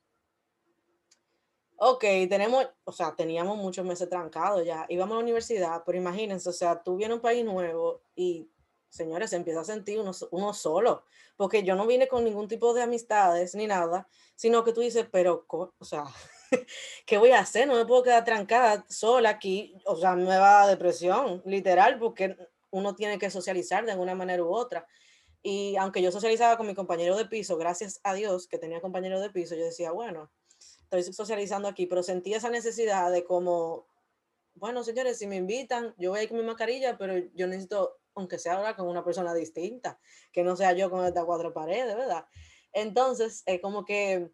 ok, 1.78 2.04
tenemos, 2.30 2.68
o 2.84 2.92
sea, 2.92 3.16
teníamos 3.16 3.58
muchos 3.58 3.86
meses 3.86 4.10
trancados 4.10 4.66
ya, 4.66 4.86
íbamos 4.90 5.14
a 5.14 5.18
la 5.18 5.24
universidad, 5.24 5.84
pero 5.86 5.98
imagínense, 5.98 6.50
o 6.50 6.54
sea, 6.54 6.82
tú 6.84 6.98
vienes 6.98 7.14
a 7.14 7.16
un 7.16 7.22
país 7.22 7.46
nuevo 7.46 8.02
y 8.16 8.50
señores, 8.96 9.30
se 9.30 9.36
empieza 9.36 9.62
a 9.62 9.66
sentir 9.66 10.00
uno, 10.00 10.12
uno, 10.32 10.54
solo, 10.54 11.04
porque 11.36 11.64
yo 11.64 11.76
no 11.76 11.86
vine 11.86 12.08
con 12.08 12.24
ningún 12.24 12.48
tipo 12.48 12.74
de 12.74 12.84
amistades 12.84 13.56
ni 13.56 13.68
nada, 13.68 14.08
sino 14.36 14.64
que 14.64 14.74
tú 14.74 14.82
dices, 14.82 15.08
pero, 15.12 15.46
o 15.50 15.86
sea, 15.86 16.06
¿qué 17.06 17.18
voy 17.18 17.32
a 17.32 17.40
hacer? 17.40 17.68
No 17.68 17.76
me 17.76 17.86
puedo 17.86 18.04
quedar 18.04 18.24
trancada 18.24 18.86
sola 18.90 19.30
aquí, 19.30 19.76
o 19.86 19.96
sea, 19.96 20.16
me 20.16 20.38
va 20.38 20.64
a 20.64 20.68
depresión, 20.68 21.42
literal, 21.46 22.00
porque 22.00 22.38
uno 22.72 22.96
tiene 22.96 23.20
que 23.20 23.30
socializar 23.30 23.86
de 23.86 23.92
alguna 23.92 24.16
manera 24.16 24.44
u 24.44 24.54
otra. 24.54 24.88
Y 25.42 25.76
aunque 25.78 26.02
yo 26.02 26.12
socializaba 26.12 26.58
con 26.58 26.66
mi 26.68 26.74
compañero 26.74 27.16
de 27.16 27.26
piso, 27.26 27.58
gracias 27.58 28.00
a 28.04 28.14
Dios 28.14 28.48
que 28.48 28.58
tenía 28.58 28.82
compañero 28.82 29.20
de 29.20 29.30
piso, 29.30 29.56
yo 29.56 29.64
decía, 29.64 29.92
bueno, 29.92 30.32
estoy 30.90 31.14
socializando 31.14 31.68
aquí, 31.68 31.86
pero 31.86 32.04
sentí 32.04 32.34
esa 32.34 32.50
necesidad 32.50 33.12
de 33.12 33.24
como, 33.24 33.88
bueno, 34.56 34.84
señores, 34.84 35.20
si 35.20 35.28
me 35.28 35.36
invitan, 35.36 35.94
yo 35.98 36.12
voy 36.12 36.20
a 36.20 36.24
ir 36.24 36.30
con 36.30 36.38
mi 36.38 36.44
mascarilla, 36.44 36.98
pero 36.98 37.18
yo 37.34 37.48
necesito, 37.48 38.00
aunque 38.16 38.40
sea 38.40 38.56
ahora 38.56 38.76
con 38.76 38.88
una 38.88 39.04
persona 39.04 39.34
distinta, 39.34 40.00
que 40.32 40.44
no 40.44 40.56
sea 40.56 40.74
yo 40.74 40.90
con 40.90 41.06
estas 41.06 41.26
cuatro 41.26 41.54
paredes, 41.54 41.96
¿verdad? 41.96 42.26
Entonces, 42.74 43.44
es 43.46 43.62
como 43.62 43.86
que 43.86 44.32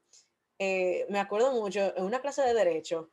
eh, 0.60 1.08
me 1.10 1.20
acuerdo 1.20 1.52
mucho, 1.54 1.96
en 1.98 2.04
una 2.04 2.22
clase 2.22 2.44
de 2.44 2.54
derecho 2.54 3.12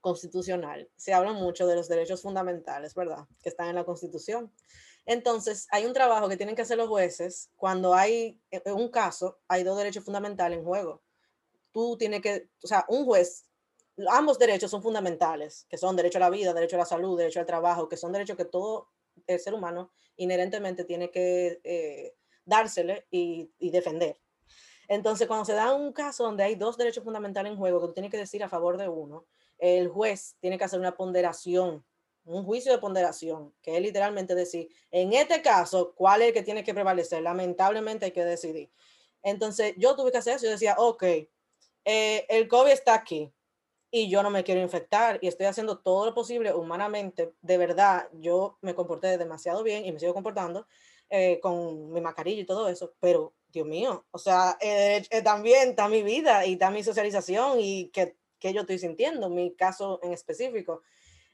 constitucional, 0.00 0.90
se 0.96 1.12
habla 1.12 1.32
mucho 1.32 1.66
de 1.66 1.76
los 1.76 1.88
derechos 1.88 2.22
fundamentales, 2.22 2.94
¿verdad? 2.94 3.26
Que 3.42 3.48
están 3.48 3.68
en 3.68 3.76
la 3.76 3.84
Constitución. 3.84 4.52
Entonces, 5.06 5.66
hay 5.70 5.86
un 5.86 5.92
trabajo 5.92 6.28
que 6.28 6.36
tienen 6.36 6.56
que 6.56 6.62
hacer 6.62 6.76
los 6.76 6.88
jueces 6.88 7.50
cuando 7.56 7.94
hay 7.94 8.40
en 8.50 8.74
un 8.74 8.90
caso, 8.90 9.38
hay 9.48 9.62
dos 9.62 9.78
derechos 9.78 10.04
fundamentales 10.04 10.58
en 10.58 10.64
juego. 10.64 11.02
Tú 11.72 11.96
tienes 11.96 12.20
que, 12.22 12.50
o 12.62 12.66
sea, 12.66 12.84
un 12.88 13.04
juez, 13.04 13.46
ambos 14.08 14.38
derechos 14.38 14.70
son 14.70 14.82
fundamentales, 14.82 15.64
que 15.68 15.78
son 15.78 15.96
derecho 15.96 16.18
a 16.18 16.22
la 16.22 16.30
vida, 16.30 16.52
derecho 16.52 16.76
a 16.76 16.80
la 16.80 16.84
salud, 16.86 17.16
derecho 17.16 17.40
al 17.40 17.46
trabajo, 17.46 17.88
que 17.88 17.96
son 17.96 18.12
derechos 18.12 18.36
que 18.36 18.44
todo 18.44 18.88
el 19.34 19.40
ser 19.40 19.54
humano 19.54 19.90
inherentemente 20.16 20.84
tiene 20.84 21.10
que 21.10 21.60
eh, 21.64 22.14
dársele 22.44 23.06
y, 23.10 23.50
y 23.58 23.70
defender. 23.70 24.20
Entonces, 24.88 25.26
cuando 25.26 25.44
se 25.44 25.52
da 25.52 25.74
un 25.74 25.92
caso 25.92 26.24
donde 26.24 26.44
hay 26.44 26.54
dos 26.54 26.76
derechos 26.76 27.04
fundamentales 27.04 27.52
en 27.52 27.58
juego 27.58 27.80
que 27.80 27.86
tú 27.88 27.92
tienes 27.92 28.10
que 28.10 28.16
decir 28.16 28.42
a 28.42 28.48
favor 28.48 28.78
de 28.78 28.88
uno, 28.88 29.26
el 29.58 29.88
juez 29.88 30.36
tiene 30.40 30.56
que 30.56 30.64
hacer 30.64 30.80
una 30.80 30.96
ponderación 30.96 31.84
un 32.28 32.44
juicio 32.44 32.70
de 32.70 32.78
ponderación, 32.78 33.54
que 33.62 33.74
es 33.76 33.82
literalmente 33.82 34.34
decir, 34.34 34.68
en 34.90 35.12
este 35.14 35.40
caso, 35.40 35.94
¿cuál 35.94 36.22
es 36.22 36.28
el 36.28 36.34
que 36.34 36.42
tiene 36.42 36.62
que 36.62 36.74
prevalecer? 36.74 37.22
Lamentablemente 37.22 38.04
hay 38.04 38.12
que 38.12 38.24
decidir. 38.24 38.70
Entonces, 39.22 39.74
yo 39.78 39.96
tuve 39.96 40.12
que 40.12 40.18
hacer 40.18 40.36
eso. 40.36 40.44
Yo 40.44 40.52
decía, 40.52 40.74
ok, 40.78 41.02
eh, 41.84 42.26
el 42.28 42.46
COVID 42.46 42.70
está 42.70 42.94
aquí 42.94 43.32
y 43.90 44.08
yo 44.08 44.22
no 44.22 44.30
me 44.30 44.44
quiero 44.44 44.60
infectar 44.60 45.18
y 45.22 45.28
estoy 45.28 45.46
haciendo 45.46 45.78
todo 45.78 46.06
lo 46.06 46.14
posible 46.14 46.52
humanamente. 46.52 47.32
De 47.40 47.56
verdad, 47.56 48.08
yo 48.12 48.58
me 48.60 48.74
comporté 48.74 49.16
demasiado 49.18 49.62
bien 49.62 49.84
y 49.84 49.92
me 49.92 49.98
sigo 49.98 50.14
comportando 50.14 50.66
eh, 51.10 51.40
con 51.40 51.92
mi 51.92 52.00
mascarilla 52.00 52.42
y 52.42 52.46
todo 52.46 52.68
eso, 52.68 52.94
pero 53.00 53.34
Dios 53.50 53.66
mío, 53.66 54.04
o 54.10 54.18
sea, 54.18 54.58
eh, 54.60 55.02
también 55.24 55.70
está 55.70 55.88
mi 55.88 56.02
vida 56.02 56.44
y 56.44 56.52
está 56.52 56.70
mi 56.70 56.84
socialización 56.84 57.60
y 57.60 57.88
que, 57.88 58.16
que 58.38 58.52
yo 58.52 58.60
estoy 58.60 58.78
sintiendo, 58.78 59.30
mi 59.30 59.54
caso 59.54 60.00
en 60.02 60.12
específico. 60.12 60.82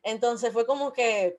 Entonces 0.04 0.52
fue 0.52 0.64
como 0.64 0.92
que 0.92 1.38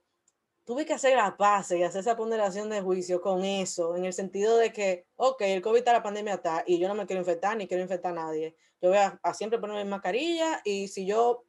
tuve 0.65 0.85
que 0.85 0.93
hacer 0.93 1.15
la 1.15 1.37
paz 1.37 1.71
y 1.71 1.83
hacer 1.83 2.01
esa 2.01 2.17
ponderación 2.17 2.69
de 2.69 2.81
juicio 2.81 3.21
con 3.21 3.45
eso, 3.45 3.95
en 3.95 4.05
el 4.05 4.13
sentido 4.13 4.57
de 4.57 4.73
que, 4.73 5.05
ok, 5.15 5.41
el 5.41 5.61
COVID 5.61 5.77
está, 5.77 5.93
la 5.93 6.03
pandemia 6.03 6.35
está, 6.35 6.63
y 6.67 6.79
yo 6.79 6.87
no 6.87 6.95
me 6.95 7.05
quiero 7.05 7.21
infectar 7.21 7.55
ni 7.55 7.67
quiero 7.67 7.83
infectar 7.83 8.11
a 8.11 8.15
nadie. 8.15 8.55
Yo 8.81 8.89
voy 8.89 8.97
a, 8.97 9.33
siempre 9.33 9.59
ponerme 9.59 9.85
mascarilla 9.85 10.61
y 10.65 10.87
si 10.87 11.05
yo, 11.05 11.45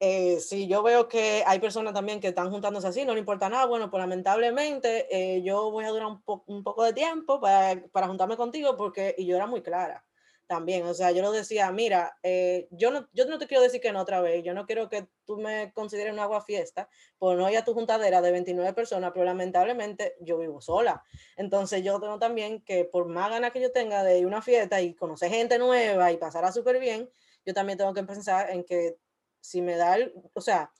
eh, 0.00 0.40
si 0.40 0.66
yo 0.66 0.82
veo 0.82 1.08
que 1.08 1.44
hay 1.46 1.60
personas 1.60 1.94
también 1.94 2.20
que 2.20 2.28
están 2.28 2.50
juntándose 2.50 2.88
así, 2.88 3.04
no 3.04 3.14
le 3.14 3.20
importa 3.20 3.48
nada, 3.48 3.66
bueno, 3.66 3.90
pues 3.90 4.00
lamentablemente 4.00 5.06
eh, 5.10 5.42
yo 5.42 5.70
voy 5.70 5.84
a 5.84 5.90
durar 5.90 6.06
un, 6.06 6.22
un 6.46 6.64
poco 6.64 6.84
de 6.84 6.92
tiempo 6.94 7.40
para, 7.40 7.82
para 7.92 8.08
juntarme 8.08 8.36
contigo 8.36 8.76
porque, 8.76 9.14
y 9.18 9.26
yo 9.26 9.36
era 9.36 9.46
muy 9.46 9.62
clara 9.62 10.07
también. 10.48 10.84
O 10.86 10.94
sea, 10.94 11.12
yo 11.12 11.22
lo 11.22 11.30
decía, 11.30 11.70
mira, 11.70 12.18
eh, 12.24 12.66
yo, 12.72 12.90
no, 12.90 13.08
yo 13.12 13.26
no 13.26 13.38
te 13.38 13.46
quiero 13.46 13.62
decir 13.62 13.80
que 13.80 13.92
no 13.92 14.00
otra 14.00 14.20
vez, 14.20 14.42
yo 14.42 14.54
no 14.54 14.66
quiero 14.66 14.88
que 14.88 15.06
tú 15.24 15.36
me 15.36 15.72
consideres 15.72 16.12
una 16.12 16.24
agua 16.24 16.42
fiesta, 16.42 16.88
por 17.18 17.36
no 17.36 17.48
ir 17.48 17.62
tu 17.62 17.74
juntadera 17.74 18.20
de 18.20 18.32
29 18.32 18.72
personas, 18.72 19.12
pero 19.12 19.24
lamentablemente 19.24 20.16
yo 20.20 20.38
vivo 20.38 20.60
sola. 20.60 21.04
Entonces 21.36 21.84
yo 21.84 22.00
tengo 22.00 22.18
también 22.18 22.62
que 22.62 22.84
por 22.84 23.06
más 23.06 23.30
ganas 23.30 23.52
que 23.52 23.60
yo 23.60 23.70
tenga 23.70 24.02
de 24.02 24.18
ir 24.18 24.24
a 24.24 24.28
una 24.28 24.42
fiesta 24.42 24.80
y 24.80 24.94
conocer 24.94 25.30
gente 25.30 25.58
nueva 25.58 26.10
y 26.10 26.16
pasarla 26.16 26.50
súper 26.50 26.80
bien, 26.80 27.08
yo 27.46 27.54
también 27.54 27.78
tengo 27.78 27.94
que 27.94 28.02
pensar 28.02 28.50
en 28.50 28.64
que 28.64 28.96
si 29.40 29.62
me 29.62 29.76
da, 29.76 29.96
o 30.32 30.40
sea, 30.40 30.72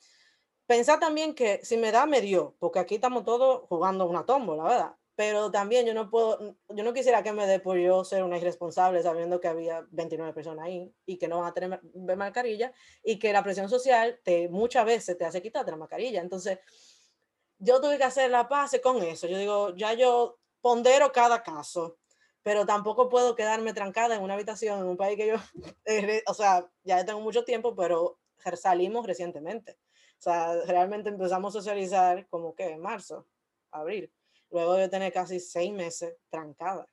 pensar 0.66 0.98
también 0.98 1.34
que 1.34 1.60
si 1.64 1.76
me 1.76 1.92
da, 1.92 2.06
me 2.06 2.20
dio, 2.20 2.56
porque 2.58 2.78
aquí 2.78 2.96
estamos 2.96 3.24
todos 3.24 3.62
jugando 3.68 4.06
una 4.06 4.24
tómbola, 4.24 4.64
¿verdad? 4.64 4.97
Pero 5.18 5.50
también 5.50 5.84
yo 5.84 5.94
no 5.94 6.10
puedo, 6.10 6.54
yo 6.68 6.84
no 6.84 6.92
quisiera 6.92 7.24
que 7.24 7.32
me 7.32 7.44
dé 7.44 7.58
por 7.58 7.76
yo 7.76 8.04
ser 8.04 8.22
una 8.22 8.38
irresponsable 8.38 9.02
sabiendo 9.02 9.40
que 9.40 9.48
había 9.48 9.84
29 9.90 10.32
personas 10.32 10.66
ahí 10.66 10.94
y 11.06 11.18
que 11.18 11.26
no 11.26 11.40
van 11.40 11.48
a 11.48 11.52
tener 11.52 11.80
mascarilla 12.16 12.72
y 13.02 13.18
que 13.18 13.32
la 13.32 13.42
presión 13.42 13.68
social 13.68 14.20
te 14.22 14.48
muchas 14.48 14.86
veces 14.86 15.18
te 15.18 15.24
hace 15.24 15.42
quitarte 15.42 15.72
la 15.72 15.76
mascarilla. 15.76 16.20
Entonces, 16.20 16.60
yo 17.58 17.80
tuve 17.80 17.98
que 17.98 18.04
hacer 18.04 18.30
la 18.30 18.48
paz 18.48 18.78
con 18.80 19.02
eso. 19.02 19.26
Yo 19.26 19.38
digo, 19.38 19.74
ya 19.74 19.92
yo 19.94 20.38
pondero 20.60 21.10
cada 21.10 21.42
caso, 21.42 21.98
pero 22.44 22.64
tampoco 22.64 23.08
puedo 23.08 23.34
quedarme 23.34 23.72
trancada 23.72 24.14
en 24.14 24.22
una 24.22 24.34
habitación 24.34 24.78
en 24.78 24.86
un 24.86 24.96
país 24.96 25.16
que 25.16 25.26
yo, 25.26 25.34
o 26.28 26.34
sea, 26.34 26.70
ya 26.84 27.04
tengo 27.04 27.20
mucho 27.20 27.42
tiempo, 27.42 27.74
pero 27.74 28.20
salimos 28.54 29.04
recientemente. 29.04 29.80
O 30.20 30.22
sea, 30.22 30.54
realmente 30.66 31.08
empezamos 31.08 31.56
a 31.56 31.58
socializar 31.58 32.28
como 32.28 32.54
que 32.54 32.70
en 32.70 32.80
marzo, 32.80 33.26
abril 33.72 34.12
luego 34.50 34.74
de 34.74 34.88
tener 34.88 35.12
casi 35.12 35.40
seis 35.40 35.72
meses 35.72 36.14
trancada. 36.30 36.88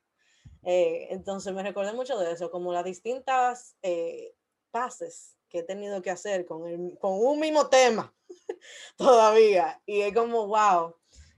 Eh, 0.68 1.06
entonces 1.10 1.54
me 1.54 1.62
recordé 1.62 1.92
mucho 1.92 2.18
de 2.18 2.32
eso, 2.32 2.50
como 2.50 2.72
las 2.72 2.84
distintas 2.84 3.76
eh, 3.82 4.34
pases 4.72 5.36
que 5.48 5.60
he 5.60 5.62
tenido 5.62 6.02
que 6.02 6.10
hacer 6.10 6.44
con, 6.44 6.66
el, 6.66 6.98
con 6.98 7.12
un 7.12 7.38
mismo 7.38 7.68
tema 7.68 8.12
todavía. 8.96 9.80
Y 9.86 10.00
es 10.00 10.12
como, 10.12 10.48
wow, 10.48 10.96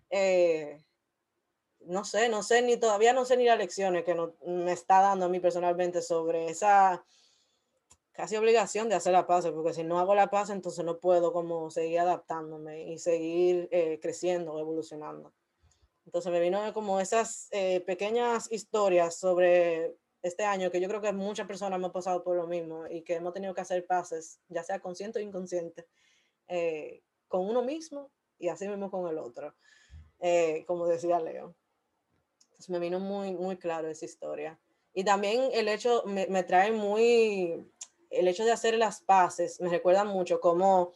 eh, 0.08 0.82
no 1.80 2.04
sé, 2.04 2.30
no 2.30 2.42
sé, 2.42 2.62
ni 2.62 2.78
todavía 2.78 3.12
no 3.12 3.26
sé 3.26 3.36
ni 3.36 3.44
las 3.44 3.58
lecciones 3.58 4.04
que 4.04 4.14
no, 4.14 4.34
me 4.46 4.72
está 4.72 5.00
dando 5.00 5.26
a 5.26 5.28
mí 5.28 5.40
personalmente 5.40 6.00
sobre 6.00 6.48
esa 6.48 7.04
casi 8.12 8.34
obligación 8.36 8.88
de 8.88 8.94
hacer 8.94 9.12
la 9.12 9.26
paz, 9.26 9.46
porque 9.46 9.74
si 9.74 9.84
no 9.84 10.00
hago 10.00 10.14
la 10.14 10.28
paz, 10.28 10.48
entonces 10.50 10.84
no 10.86 10.98
puedo 10.98 11.32
como 11.34 11.70
seguir 11.70 12.00
adaptándome 12.00 12.90
y 12.90 12.98
seguir 12.98 13.68
creciendo, 14.00 14.58
evolucionando. 14.58 15.32
Entonces 16.08 16.32
me 16.32 16.40
vino 16.40 16.72
como 16.72 17.00
esas 17.00 17.48
eh, 17.50 17.80
pequeñas 17.80 18.50
historias 18.50 19.16
sobre 19.16 19.94
este 20.22 20.42
año 20.42 20.70
que 20.70 20.80
yo 20.80 20.88
creo 20.88 21.02
que 21.02 21.12
muchas 21.12 21.46
personas 21.46 21.76
hemos 21.76 21.92
pasado 21.92 22.24
por 22.24 22.34
lo 22.34 22.46
mismo 22.46 22.86
y 22.88 23.02
que 23.02 23.16
hemos 23.16 23.34
tenido 23.34 23.52
que 23.52 23.60
hacer 23.60 23.86
pases, 23.86 24.40
ya 24.48 24.62
sea 24.62 24.80
consciente 24.80 25.18
o 25.18 25.22
inconsciente, 25.22 25.86
eh, 26.46 27.02
con 27.28 27.46
uno 27.46 27.60
mismo 27.60 28.10
y 28.38 28.48
así 28.48 28.66
mismo 28.66 28.90
con 28.90 29.06
el 29.06 29.18
otro, 29.18 29.54
eh, 30.20 30.64
como 30.66 30.86
decía 30.86 31.20
Leo. 31.20 31.54
Entonces 32.44 32.70
me 32.70 32.78
vino 32.78 33.00
muy, 33.00 33.34
muy 33.34 33.58
claro 33.58 33.88
esa 33.88 34.06
historia. 34.06 34.58
Y 34.94 35.04
también 35.04 35.50
el 35.52 35.68
hecho, 35.68 36.04
me, 36.06 36.26
me 36.28 36.42
trae 36.42 36.72
muy, 36.72 37.70
el 38.08 38.28
hecho 38.28 38.46
de 38.46 38.52
hacer 38.52 38.78
las 38.78 39.02
paces, 39.02 39.60
me 39.60 39.68
recuerda 39.68 40.04
mucho 40.04 40.40
como 40.40 40.94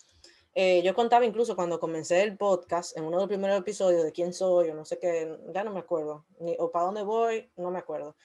eh, 0.54 0.82
yo 0.82 0.94
contaba 0.94 1.24
incluso 1.24 1.56
cuando 1.56 1.80
comencé 1.80 2.22
el 2.22 2.36
podcast, 2.36 2.96
en 2.96 3.04
uno 3.04 3.16
de 3.16 3.22
los 3.22 3.28
primeros 3.28 3.58
episodios 3.58 4.04
de 4.04 4.12
quién 4.12 4.32
soy 4.32 4.70
o 4.70 4.74
no 4.74 4.84
sé 4.84 4.98
qué, 4.98 5.38
ya 5.54 5.64
no 5.64 5.72
me 5.72 5.80
acuerdo, 5.80 6.26
ni, 6.40 6.56
o 6.58 6.70
para 6.70 6.86
dónde 6.86 7.02
voy, 7.02 7.50
no 7.56 7.70
me 7.70 7.78
acuerdo. 7.78 8.16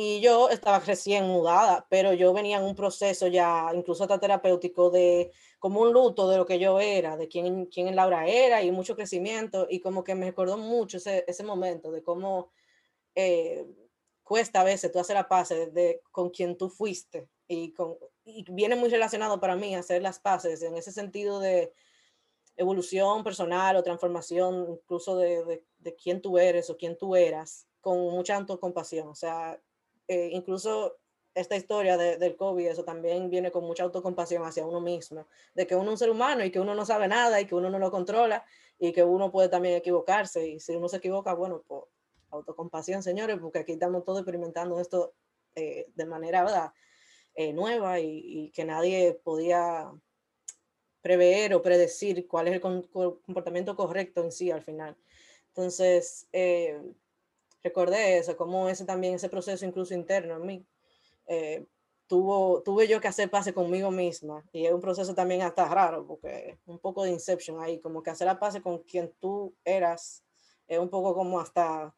Y 0.00 0.20
yo 0.20 0.48
estaba 0.48 0.78
recién 0.86 1.26
mudada, 1.26 1.86
pero 1.90 2.12
yo 2.12 2.32
venía 2.32 2.58
en 2.58 2.64
un 2.64 2.76
proceso 2.76 3.26
ya, 3.26 3.70
incluso 3.74 4.04
hasta 4.04 4.20
terapéutico, 4.20 4.90
de 4.90 5.32
como 5.58 5.80
un 5.80 5.92
luto 5.92 6.28
de 6.28 6.36
lo 6.36 6.46
que 6.46 6.58
yo 6.58 6.78
era, 6.80 7.16
de 7.16 7.26
quién, 7.28 7.66
quién 7.66 7.96
Laura 7.96 8.26
era 8.28 8.62
y 8.62 8.70
mucho 8.70 8.94
crecimiento. 8.94 9.66
Y 9.68 9.80
como 9.80 10.04
que 10.04 10.14
me 10.14 10.26
recordó 10.26 10.56
mucho 10.56 10.98
ese, 10.98 11.24
ese 11.26 11.42
momento 11.42 11.90
de 11.90 12.02
cómo 12.02 12.52
eh, 13.16 13.66
cuesta 14.22 14.60
a 14.60 14.64
veces 14.64 14.92
tú 14.92 15.00
hacer 15.00 15.16
la 15.16 15.26
paz 15.26 15.48
de, 15.48 16.00
con 16.12 16.30
quien 16.30 16.56
tú 16.56 16.70
fuiste 16.70 17.28
y, 17.48 17.72
con, 17.72 17.96
y 18.28 18.44
viene 18.50 18.76
muy 18.76 18.90
relacionado 18.90 19.40
para 19.40 19.56
mí 19.56 19.74
hacer 19.74 20.02
las 20.02 20.18
paces 20.18 20.62
en 20.62 20.76
ese 20.76 20.92
sentido 20.92 21.40
de 21.40 21.72
evolución 22.56 23.24
personal 23.24 23.76
o 23.76 23.82
transformación, 23.82 24.66
incluso 24.68 25.16
de, 25.16 25.44
de, 25.44 25.64
de 25.78 25.94
quién 25.94 26.20
tú 26.20 26.38
eres 26.38 26.68
o 26.70 26.76
quién 26.76 26.98
tú 26.98 27.16
eras, 27.16 27.66
con 27.80 27.98
mucha 27.98 28.36
autocompasión. 28.36 29.08
O 29.08 29.14
sea, 29.14 29.60
eh, 30.08 30.30
incluso 30.32 30.98
esta 31.34 31.56
historia 31.56 31.96
de, 31.96 32.16
del 32.18 32.36
COVID, 32.36 32.66
eso 32.66 32.84
también 32.84 33.30
viene 33.30 33.50
con 33.50 33.64
mucha 33.64 33.84
autocompasión 33.84 34.44
hacia 34.44 34.66
uno 34.66 34.80
mismo, 34.80 35.26
de 35.54 35.66
que 35.66 35.76
uno 35.76 35.84
es 35.84 35.90
un 35.92 35.98
ser 35.98 36.10
humano 36.10 36.44
y 36.44 36.50
que 36.50 36.60
uno 36.60 36.74
no 36.74 36.84
sabe 36.84 37.06
nada 37.06 37.40
y 37.40 37.46
que 37.46 37.54
uno 37.54 37.70
no 37.70 37.78
lo 37.78 37.90
controla 37.90 38.44
y 38.78 38.92
que 38.92 39.04
uno 39.04 39.30
puede 39.30 39.48
también 39.48 39.76
equivocarse 39.76 40.48
y 40.48 40.60
si 40.60 40.74
uno 40.74 40.88
se 40.88 40.96
equivoca, 40.96 41.34
bueno, 41.34 41.62
pues 41.66 41.84
autocompasión, 42.30 43.02
señores, 43.02 43.38
porque 43.40 43.60
aquí 43.60 43.72
estamos 43.72 44.04
todos 44.04 44.18
experimentando 44.18 44.80
esto 44.80 45.14
eh, 45.54 45.86
de 45.94 46.06
manera, 46.06 46.42
¿verdad? 46.42 46.72
Eh, 47.40 47.52
nueva 47.52 48.00
y, 48.00 48.50
que 48.50 48.64
nadie 48.64 49.14
podía 49.22 49.92
prever 51.00 51.54
o 51.54 51.62
predecir 51.62 52.26
cuál 52.26 52.48
es 52.48 52.54
el 52.54 52.60
comportamiento 52.60 53.76
correcto 53.76 54.24
en 54.24 54.32
sí 54.32 54.50
al 54.50 54.64
final. 54.64 54.96
Entonces, 55.46 56.26
eh, 56.32 56.82
recordé 57.62 58.18
eso, 58.18 58.36
como 58.36 58.68
ese 58.68 58.84
también, 58.84 59.14
ese 59.14 59.28
proceso 59.28 59.64
incluso 59.64 59.94
interno 59.94 60.34
en 60.34 60.46
mí, 60.46 60.66
eh, 61.28 61.64
tuvo, 62.08 62.60
tuve 62.64 62.88
yo 62.88 63.00
que 63.00 63.06
hacer 63.06 63.30
pase 63.30 63.54
conmigo 63.54 63.92
misma 63.92 64.44
y 64.50 64.66
es 64.66 64.72
un 64.72 64.80
proceso 64.80 65.14
también 65.14 65.42
hasta 65.42 65.68
raro, 65.68 66.04
porque 66.08 66.58
un 66.66 66.80
poco 66.80 67.04
de 67.04 67.12
inception 67.12 67.62
ahí, 67.62 67.78
como 67.78 68.02
que 68.02 68.10
hacer 68.10 68.26
la 68.26 68.40
pase 68.40 68.60
con 68.60 68.78
quien 68.78 69.14
tú 69.20 69.54
eras, 69.64 70.24
es 70.66 70.80
un 70.80 70.90
poco 70.90 71.14
como 71.14 71.38
hasta, 71.38 71.94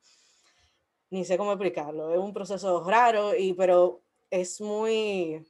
ni 1.08 1.24
sé 1.24 1.38
cómo 1.38 1.52
explicarlo, 1.52 2.12
es 2.12 2.18
un 2.18 2.34
proceso 2.34 2.84
raro, 2.84 3.34
y, 3.34 3.54
pero 3.54 4.02
es 4.30 4.60
muy, 4.60 5.44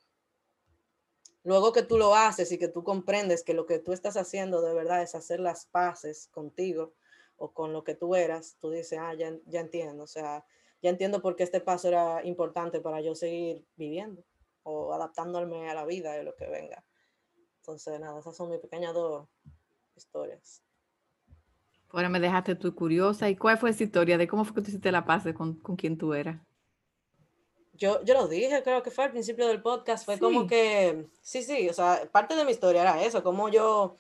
luego 1.45 1.73
que 1.73 1.83
tú 1.83 1.99
lo 1.99 2.15
haces 2.15 2.51
y 2.53 2.59
que 2.59 2.69
tú 2.69 2.83
comprendes 2.83 3.45
que 3.45 3.55
lo 3.55 3.67
que 3.67 3.79
tú 3.79 3.93
estás 3.93 4.17
haciendo 4.17 4.63
de 4.63 4.75
verdad 4.75 5.03
es 5.03 5.15
hacer 5.15 5.41
las 5.41 5.67
paces 5.67 6.29
contigo 6.29 6.95
o 7.37 7.53
con 7.53 7.73
lo 7.73 7.85
que 7.85 7.95
tú 7.95 8.15
eras, 8.15 8.57
tú 8.61 8.71
dices, 8.71 8.99
ah, 9.01 9.15
ya, 9.15 9.33
ya 9.47 9.61
entiendo, 9.61 10.05
o 10.05 10.07
sea, 10.07 10.45
ya 10.83 10.91
entiendo 10.91 11.23
por 11.23 11.37
qué 11.37 11.43
este 11.43 11.61
paso 11.61 11.89
era 11.89 12.25
importante 12.25 12.81
para 12.81 13.01
yo 13.01 13.15
seguir 13.15 13.65
viviendo 13.77 14.23
o 14.63 14.93
adaptándome 14.93 15.71
a 15.71 15.75
la 15.75 15.85
vida 15.85 16.13
de 16.13 16.23
lo 16.23 16.35
que 16.37 16.47
venga. 16.49 16.85
Entonces, 17.61 18.01
nada, 18.01 18.19
esas 18.21 18.37
son 18.37 18.51
mis 18.51 18.61
pequeñas 18.61 18.95
dos 18.95 19.29
historias. 19.97 20.63
Ahora 21.91 22.09
me 22.09 22.21
dejaste 22.21 22.55
tú 22.55 22.75
curiosa. 22.75 23.29
¿Y 23.29 23.37
cuál 23.37 23.59
fue 23.59 23.71
esa 23.71 23.85
historia 23.85 24.17
de 24.17 24.29
cómo 24.29 24.45
fue 24.45 24.55
que 24.55 24.63
tú 24.63 24.69
hiciste 24.69 24.93
la 24.93 25.05
paz 25.05 25.25
con, 25.35 25.55
con 25.55 25.77
quien 25.77 25.99
tú 25.99 26.15
eras? 26.15 26.41
Yo, 27.81 28.05
yo 28.05 28.13
lo 28.13 28.29
dije, 28.29 28.63
creo 28.63 28.83
que 28.83 28.91
fue 28.91 29.05
al 29.05 29.11
principio 29.11 29.49
del 29.49 29.63
podcast, 29.63 30.05
fue 30.05 30.19
como 30.19 30.47
que, 30.47 31.07
sí, 31.23 31.43
sí, 31.43 31.67
o 31.67 31.73
sea, 31.73 32.07
parte 32.13 32.37
de 32.37 32.45
mi 32.45 32.51
historia 32.51 32.83
era 32.83 33.03
eso, 33.03 33.23
como 33.23 33.49
yo, 33.49 33.97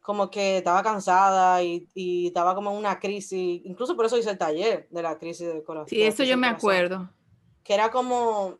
como 0.00 0.28
que 0.32 0.58
estaba 0.58 0.82
cansada 0.82 1.62
y, 1.62 1.86
y 1.94 2.26
estaba 2.26 2.56
como 2.56 2.72
en 2.72 2.76
una 2.76 2.98
crisis, 2.98 3.62
incluso 3.64 3.94
por 3.94 4.06
eso 4.06 4.18
hice 4.18 4.30
el 4.30 4.38
taller 4.38 4.88
de 4.90 5.00
la 5.00 5.16
crisis 5.16 5.46
del 5.46 5.62
corazón. 5.62 5.90
Sí, 5.90 6.02
eso 6.02 6.24
yo 6.24 6.36
me 6.36 6.48
acuerdo. 6.48 7.08
Que 7.62 7.74
era 7.74 7.88
como, 7.92 8.58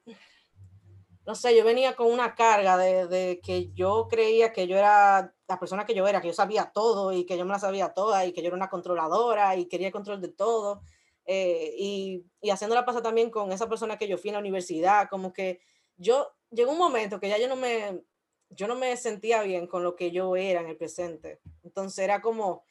no 1.26 1.34
sé, 1.34 1.56
yo 1.56 1.64
venía 1.64 1.96
con 1.96 2.12
una 2.12 2.37
carga 2.37 2.76
de, 2.76 3.08
de, 3.08 3.40
que 3.42 3.73
yo 3.73 4.06
creía 4.08 4.52
que 4.52 4.68
yo 4.68 4.76
era 4.76 5.34
la 5.49 5.58
persona 5.58 5.84
que 5.84 5.96
yo 5.96 6.06
era, 6.06 6.20
que 6.20 6.28
yo 6.28 6.32
sabía 6.32 6.70
todo 6.73 7.12
y 7.12 7.26
que 7.26 7.37
yo 7.37 7.44
me 7.44 7.50
la 7.50 7.58
sabía 7.58 7.88
toda 7.88 8.25
y 8.25 8.32
que 8.32 8.40
yo 8.40 8.46
era 8.46 8.56
una 8.56 8.70
controladora 8.70 9.56
y 9.56 9.66
quería 9.66 9.90
control 9.90 10.20
de 10.20 10.28
todo. 10.28 10.82
Eh, 11.26 11.74
y, 11.78 12.24
y 12.40 12.50
haciéndola 12.50 12.84
pasa 12.84 13.02
también 13.02 13.30
con 13.30 13.50
esa 13.52 13.68
persona 13.68 13.96
que 13.96 14.08
yo 14.08 14.18
fui 14.18 14.28
en 14.28 14.34
la 14.34 14.40
universidad, 14.40 15.08
como 15.08 15.32
que 15.32 15.60
yo, 15.96 16.32
llegó 16.50 16.72
un 16.72 16.78
momento 16.78 17.20
que 17.20 17.28
ya 17.28 17.38
yo 17.38 17.48
no 17.48 17.56
me, 17.56 18.02
yo 18.50 18.68
no 18.68 18.76
me 18.76 18.96
sentía 18.96 19.42
bien 19.42 19.66
con 19.66 19.82
lo 19.82 19.96
que 19.96 20.10
yo 20.10 20.36
era 20.36 20.60
en 20.60 20.68
el 20.68 20.76
presente. 20.76 21.40
Entonces 21.62 21.98
era 21.98 22.20
como, 22.20 22.64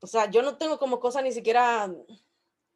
o 0.00 0.06
sea, 0.06 0.30
yo 0.30 0.42
no 0.42 0.56
tengo 0.56 0.78
como 0.78 1.00
cosa 1.00 1.22
ni 1.22 1.32
siquiera, 1.32 1.92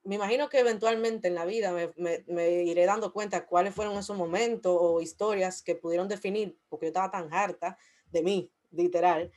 me 0.05 0.15
imagino 0.15 0.49
que 0.49 0.59
eventualmente 0.59 1.29
en 1.29 1.35
la 1.35 1.45
vida 1.45 1.73
me, 1.73 1.93
me, 1.97 2.25
me, 2.27 2.63
iré 2.65 2.85
dando 2.85 3.13
cuenta 3.13 3.47
cuáles 3.47 3.75
fueron 3.75 3.97
esos 3.99 4.17
momentos 4.17 4.77
o 4.79 5.01
historias 5.01 5.63
que 5.63 5.75
pudieron 5.75 6.09
definir, 6.09 6.59
porque 6.69 6.87
yo 6.87 6.89
estaba 6.89 7.11
tan 7.11 7.33
harta 7.33 7.79
de 8.07 8.23
mí, 8.23 8.53
literal. 8.71 9.33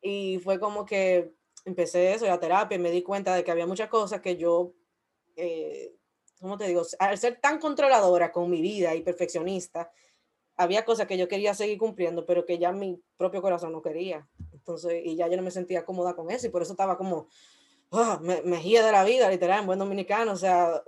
Y 0.00 0.38
fue 0.42 0.58
como 0.58 0.84
que 0.84 1.34
empecé 1.64 2.12
eso, 2.12 2.26
la 2.26 2.40
terapia, 2.40 2.76
y 2.76 2.80
me 2.80 2.90
di 2.90 3.02
cuenta 3.02 3.34
de 3.34 3.44
que 3.44 3.50
había 3.50 3.66
muchas 3.66 3.88
cosas 3.88 4.20
que 4.20 4.36
yo 4.36 4.74
eh, 5.36 5.94
¿cómo 6.40 6.58
te 6.58 6.66
digo? 6.66 6.82
Al 6.98 7.18
ser 7.18 7.40
tan 7.40 7.58
controladora 7.58 8.32
con 8.32 8.50
mi 8.50 8.60
vida 8.60 8.94
y 8.94 9.02
perfeccionista, 9.02 9.90
había 10.56 10.84
cosas 10.84 11.06
que 11.06 11.16
yo 11.16 11.28
quería 11.28 11.54
seguir 11.54 11.78
cumpliendo, 11.78 12.26
pero 12.26 12.44
que 12.44 12.58
ya 12.58 12.72
mi 12.72 13.00
propio 13.16 13.40
corazón 13.40 13.72
no 13.72 13.82
quería. 13.82 14.28
Entonces, 14.52 15.02
y 15.04 15.16
ya 15.16 15.28
yo 15.28 15.36
no 15.36 15.42
me 15.42 15.50
sentía 15.50 15.84
cómoda 15.84 16.14
con 16.14 16.30
eso, 16.30 16.46
y 16.46 16.50
por 16.50 16.62
eso 16.62 16.72
estaba 16.72 16.96
como, 16.96 17.28
oh, 17.90 18.18
me, 18.20 18.42
me 18.42 18.62
de 18.62 18.92
la 18.92 19.04
vida, 19.04 19.30
literal, 19.30 19.60
en 19.60 19.66
buen 19.66 19.78
dominicano. 19.78 20.32
O 20.32 20.36
sea, 20.36 20.82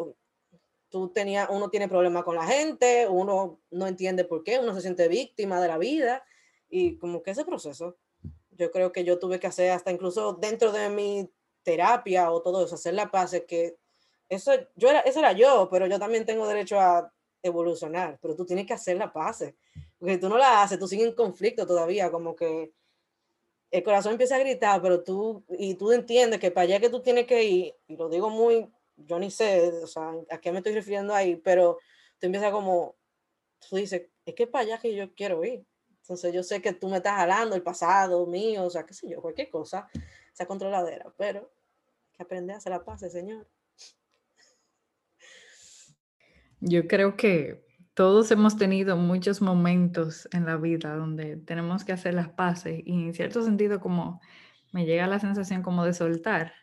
tú 0.88 1.08
tenías, 1.08 1.48
uno 1.50 1.70
tiene 1.70 1.88
problemas 1.88 2.24
con 2.24 2.36
la 2.36 2.46
gente, 2.46 3.08
uno 3.08 3.60
no 3.70 3.86
entiende 3.86 4.24
por 4.24 4.44
qué, 4.44 4.58
uno 4.58 4.74
se 4.74 4.80
siente 4.80 5.08
víctima 5.08 5.60
de 5.60 5.68
la 5.68 5.78
vida, 5.78 6.24
y 6.68 6.98
como 6.98 7.22
que 7.22 7.30
ese 7.30 7.44
proceso, 7.44 7.96
yo 8.50 8.70
creo 8.70 8.92
que 8.92 9.04
yo 9.04 9.18
tuve 9.18 9.40
que 9.40 9.46
hacer 9.46 9.70
hasta 9.70 9.90
incluso 9.90 10.34
dentro 10.34 10.72
de 10.72 10.88
mi 10.90 11.30
terapia 11.62 12.30
o 12.30 12.42
todo 12.42 12.64
eso, 12.64 12.74
hacer 12.74 12.94
la 12.94 13.10
paz, 13.10 13.34
que 13.48 13.76
eso, 14.34 14.52
yo 14.76 14.90
era, 14.90 15.00
eso 15.00 15.18
era 15.18 15.32
yo, 15.32 15.68
pero 15.70 15.86
yo 15.86 15.98
también 15.98 16.24
tengo 16.26 16.46
derecho 16.46 16.78
a 16.78 17.12
evolucionar, 17.42 18.18
pero 18.20 18.34
tú 18.34 18.44
tienes 18.44 18.66
que 18.66 18.74
hacer 18.74 18.96
la 18.96 19.12
paz, 19.12 19.44
porque 19.98 20.18
tú 20.18 20.28
no 20.28 20.38
la 20.38 20.62
haces, 20.62 20.78
tú 20.78 20.88
sigues 20.88 21.06
en 21.06 21.14
conflicto 21.14 21.66
todavía, 21.66 22.10
como 22.10 22.34
que 22.34 22.72
el 23.70 23.82
corazón 23.82 24.12
empieza 24.12 24.36
a 24.36 24.38
gritar, 24.38 24.80
pero 24.80 25.02
tú, 25.02 25.44
y 25.58 25.74
tú 25.74 25.92
entiendes 25.92 26.40
que 26.40 26.50
para 26.50 26.64
allá 26.64 26.80
que 26.80 26.90
tú 26.90 27.00
tienes 27.00 27.26
que 27.26 27.42
ir, 27.44 27.74
y 27.86 27.96
lo 27.96 28.08
digo 28.08 28.30
muy, 28.30 28.70
yo 28.96 29.18
ni 29.18 29.30
sé, 29.30 29.72
o 29.82 29.86
sea, 29.86 30.12
a 30.30 30.38
qué 30.38 30.52
me 30.52 30.58
estoy 30.58 30.74
refiriendo 30.74 31.14
ahí, 31.14 31.36
pero 31.36 31.78
tú 32.18 32.26
empiezas 32.26 32.52
como, 32.52 32.96
tú 33.68 33.76
dices, 33.76 34.02
es 34.24 34.34
que 34.34 34.46
para 34.46 34.64
allá 34.64 34.78
que 34.78 34.94
yo 34.94 35.12
quiero 35.14 35.44
ir. 35.44 35.64
Entonces 36.00 36.34
yo 36.34 36.42
sé 36.42 36.60
que 36.60 36.74
tú 36.74 36.88
me 36.88 36.98
estás 36.98 37.16
jalando 37.16 37.56
el 37.56 37.62
pasado 37.62 38.26
mío, 38.26 38.64
o 38.64 38.70
sea, 38.70 38.84
qué 38.84 38.92
sé 38.92 39.08
yo, 39.08 39.22
cualquier 39.22 39.48
cosa, 39.48 39.88
esa 40.32 40.46
controladera, 40.46 41.12
pero 41.16 41.50
que 42.12 42.22
aprende 42.22 42.52
a 42.52 42.58
hacer 42.58 42.72
la 42.72 42.84
paz, 42.84 43.00
señor. 43.10 43.46
Yo 46.66 46.88
creo 46.88 47.14
que 47.14 47.62
todos 47.92 48.30
hemos 48.30 48.56
tenido 48.56 48.96
muchos 48.96 49.42
momentos 49.42 50.26
en 50.32 50.46
la 50.46 50.56
vida 50.56 50.96
donde 50.96 51.36
tenemos 51.36 51.84
que 51.84 51.92
hacer 51.92 52.14
las 52.14 52.30
paces 52.30 52.80
y 52.86 53.04
en 53.04 53.12
cierto 53.12 53.42
sentido 53.42 53.80
como 53.80 54.22
me 54.72 54.86
llega 54.86 55.06
la 55.06 55.20
sensación 55.20 55.62
como 55.62 55.84
de 55.84 55.92
soltar, 55.92 56.54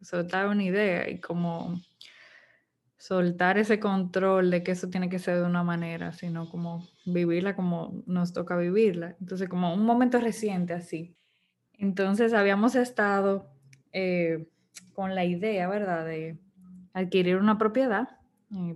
soltar 0.00 0.46
una 0.46 0.62
idea 0.62 1.10
y 1.10 1.20
como 1.20 1.80
soltar 2.96 3.58
ese 3.58 3.80
control 3.80 4.52
de 4.52 4.62
que 4.62 4.70
eso 4.70 4.88
tiene 4.88 5.08
que 5.08 5.18
ser 5.18 5.38
de 5.38 5.46
una 5.46 5.64
manera, 5.64 6.12
sino 6.12 6.48
como 6.48 6.86
vivirla 7.04 7.56
como 7.56 8.04
nos 8.06 8.32
toca 8.32 8.56
vivirla. 8.56 9.16
Entonces 9.18 9.48
como 9.48 9.74
un 9.74 9.84
momento 9.84 10.20
reciente 10.20 10.74
así. 10.74 11.16
Entonces 11.72 12.34
habíamos 12.34 12.76
estado 12.76 13.50
eh, 13.92 14.46
con 14.92 15.16
la 15.16 15.24
idea, 15.24 15.68
¿verdad?, 15.68 16.06
de 16.06 16.38
adquirir 16.92 17.38
una 17.38 17.58
propiedad 17.58 18.20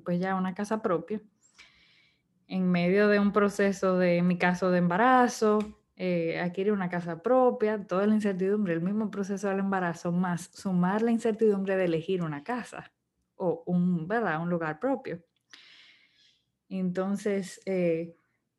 pues 0.05 0.21
ya 0.21 0.35
una 0.35 0.55
casa 0.55 0.83
propia, 0.83 1.21
en 2.47 2.71
medio 2.71 3.09
de 3.09 3.21
un 3.21 3.33
proceso 3.33 3.99
de, 3.99 4.23
mi 4.23 4.39
caso, 4.39 4.71
de 4.71 4.79
embarazo, 4.79 5.59
eh, 5.97 6.41
adquirir 6.41 6.73
una 6.73 6.89
casa 6.89 7.23
propia, 7.23 7.87
toda 7.87 8.07
la 8.07 8.15
incertidumbre, 8.15 8.73
el 8.73 8.81
mismo 8.81 9.11
proceso 9.11 9.49
del 9.49 9.59
embarazo, 9.59 10.13
más 10.13 10.51
sumar 10.53 11.03
la 11.03 11.11
incertidumbre 11.11 11.77
de 11.77 11.85
elegir 11.85 12.23
una 12.23 12.43
casa 12.43 12.93
o 13.37 13.63
un, 13.67 14.07
¿verdad? 14.07 14.41
un 14.41 14.49
lugar 14.49 14.79
propio. 14.79 15.23
Entonces, 16.69 17.61
eh, 17.67 18.15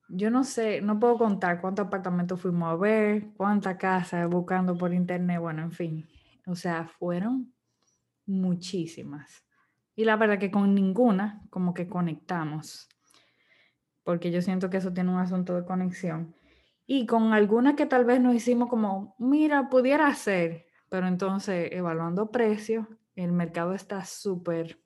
yo 0.10 0.32
no 0.32 0.44
sé, 0.44 0.82
no 0.82 1.00
puedo 1.00 1.18
contar 1.18 1.62
cuántos 1.62 1.88
apartamentos 1.88 2.42
fuimos 2.42 2.72
a 2.72 2.76
ver, 2.76 3.28
cuántas 3.38 3.78
casas 3.78 4.28
buscando 4.28 4.78
por 4.78 4.94
internet, 4.94 5.40
bueno, 5.40 5.62
en 5.62 5.72
fin. 5.72 6.08
O 6.46 6.56
sea, 6.56 6.88
fueron 6.88 7.54
muchísimas. 8.26 9.46
Y 10.00 10.06
la 10.06 10.16
verdad 10.16 10.40
que 10.40 10.50
con 10.50 10.74
ninguna 10.74 11.42
como 11.50 11.74
que 11.74 11.90
conectamos, 11.90 12.88
porque 14.06 14.32
yo 14.32 14.42
siento 14.42 14.70
que 14.70 14.78
eso 14.78 14.94
tiene 14.94 15.12
un 15.12 15.18
asunto 15.18 15.54
de 15.56 15.66
conexión. 15.66 16.34
Y 16.88 17.06
con 17.06 17.34
alguna 17.34 17.76
que 17.76 17.86
tal 17.86 18.06
vez 18.06 18.22
nos 18.22 18.34
hicimos 18.34 18.70
como, 18.70 19.18
mira, 19.20 19.68
pudiera 19.68 20.16
ser, 20.16 20.68
pero 20.88 21.06
entonces 21.06 21.68
evaluando 21.74 22.32
precios, 22.32 22.88
el 23.14 23.34
mercado 23.34 23.74
está 23.74 24.06
súper 24.06 24.80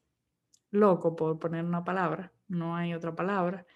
loco, 0.72 1.16
por 1.16 1.38
poner 1.38 1.64
una 1.64 1.84
palabra, 1.84 2.34
no 2.48 2.76
hay 2.76 2.96
otra 2.96 3.14
palabra. 3.14 3.68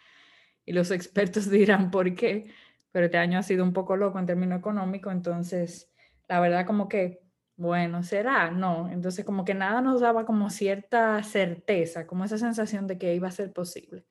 Y 0.66 0.74
los 0.74 0.90
expertos 0.92 1.52
dirán 1.52 1.92
por 1.92 2.16
qué, 2.16 2.52
pero 2.92 3.06
este 3.06 3.20
año 3.20 3.38
ha 3.38 3.44
sido 3.44 3.64
un 3.64 3.74
poco 3.74 3.96
loco 3.96 4.18
en 4.18 4.26
términos 4.26 4.58
económicos, 4.58 5.14
entonces 5.14 5.94
la 6.28 6.40
verdad 6.40 6.66
como 6.66 6.90
que 6.90 7.27
bueno, 7.58 8.04
¿será? 8.04 8.52
No. 8.52 8.90
Entonces 8.92 9.26
como 9.26 9.44
que 9.44 9.56
nada 9.56 9.82
nos 9.82 10.00
daba 10.02 10.26
como 10.26 10.50
cierta 10.50 11.22
certeza, 11.24 12.08
como 12.08 12.24
esa 12.24 12.38
sensación 12.38 12.88
de 12.88 12.98
que 13.00 13.16
iba 13.16 13.28
a 13.28 13.32
ser 13.32 13.52
posible. 13.52 14.06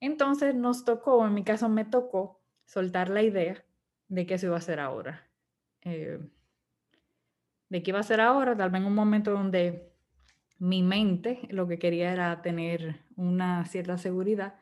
Entonces 0.00 0.54
nos 0.54 0.84
tocó, 0.84 1.26
en 1.26 1.34
mi 1.34 1.44
caso 1.44 1.68
me 1.68 1.84
tocó, 1.84 2.40
soltar 2.66 3.10
la 3.10 3.22
idea 3.22 3.64
de 4.08 4.26
que 4.26 4.34
eso 4.34 4.46
iba 4.46 4.56
a 4.58 4.60
ser 4.60 4.80
ahora. 4.80 5.28
Eh, 5.82 6.20
de 7.70 7.82
que 7.82 7.90
iba 7.90 8.00
a 8.00 8.02
ser 8.04 8.20
ahora, 8.20 8.56
tal 8.56 8.70
vez 8.70 8.80
en 8.82 8.86
un 8.88 8.94
momento 8.94 9.32
donde 9.32 9.92
mi 10.58 10.82
mente 10.82 11.40
lo 11.50 11.66
que 11.66 11.78
quería 11.78 12.12
era 12.12 12.42
tener 12.42 13.00
una 13.16 13.64
cierta 13.66 13.96
seguridad, 13.98 14.56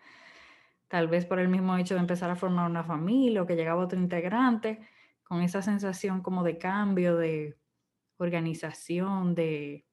tal 0.88 1.08
vez 1.08 1.26
por 1.26 1.40
el 1.40 1.48
mismo 1.48 1.76
hecho 1.76 1.94
de 1.94 2.00
empezar 2.00 2.30
a 2.30 2.36
formar 2.36 2.70
una 2.70 2.84
familia 2.84 3.42
o 3.42 3.46
que 3.46 3.56
llegaba 3.56 3.82
otro 3.84 3.98
integrante, 3.98 4.80
con 5.24 5.42
esa 5.42 5.62
sensación 5.62 6.22
como 6.22 6.44
de 6.44 6.58
cambio, 6.58 7.16
de 7.16 7.58
organización, 8.18 9.34
de, 9.34 9.86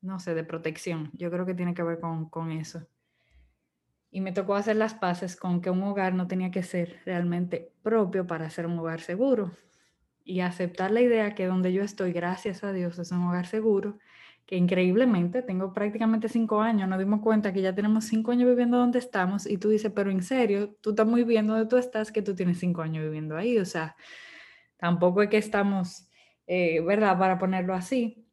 no 0.00 0.18
sé, 0.18 0.34
de 0.34 0.44
protección. 0.44 1.10
Yo 1.14 1.30
creo 1.30 1.46
que 1.46 1.54
tiene 1.54 1.74
que 1.74 1.82
ver 1.82 2.00
con, 2.00 2.28
con 2.28 2.50
eso. 2.50 2.86
Y 4.10 4.20
me 4.20 4.32
tocó 4.32 4.56
hacer 4.56 4.76
las 4.76 4.94
paces 4.94 5.36
con 5.36 5.60
que 5.60 5.70
un 5.70 5.82
hogar 5.84 6.14
no 6.14 6.26
tenía 6.26 6.50
que 6.50 6.62
ser 6.64 7.00
realmente 7.04 7.72
propio 7.82 8.26
para 8.26 8.50
ser 8.50 8.66
un 8.66 8.78
hogar 8.78 9.00
seguro. 9.00 9.52
y 10.24 10.40
aceptar 10.40 10.90
la 10.90 11.00
idea 11.00 11.34
que 11.34 11.46
donde 11.46 11.72
yo 11.72 11.82
estoy, 11.82 12.12
gracias 12.12 12.62
a 12.64 12.72
Dios, 12.72 12.98
es 12.98 13.10
un 13.12 13.22
hogar 13.24 13.46
seguro, 13.46 13.98
que 14.46 14.56
increíblemente 14.56 15.42
tengo 15.42 15.72
prácticamente 15.72 16.28
cinco 16.28 16.60
años, 16.60 16.88
nos 16.88 16.98
dimos 16.98 17.20
cuenta 17.20 17.52
que 17.52 17.62
ya 17.62 17.74
tenemos 17.74 18.04
cinco 18.04 18.32
años 18.32 18.48
viviendo 18.48 18.78
donde 18.78 18.98
estamos 18.98 19.46
y 19.46 19.58
tú 19.58 19.68
dices, 19.70 19.92
pero 19.94 20.10
en 20.10 20.22
serio, 20.22 20.76
tú 20.80 20.90
estás 20.90 21.06
muy 21.06 21.24
bien 21.24 21.46
donde 21.46 21.66
tú 21.66 21.76
estás, 21.76 22.12
que 22.12 22.22
tú 22.22 22.34
tienes 22.34 22.58
cinco 22.58 22.82
años 22.82 23.02
viviendo 23.04 23.36
ahí, 23.36 23.58
o 23.58 23.64
sea, 23.64 23.96
tampoco 24.76 25.22
es 25.22 25.30
que 25.30 25.38
estamos, 25.38 26.08
eh, 26.52 26.80
¿verdad? 26.80 27.16
Para 27.16 27.38
ponerlo 27.38 27.74
así, 27.74 28.26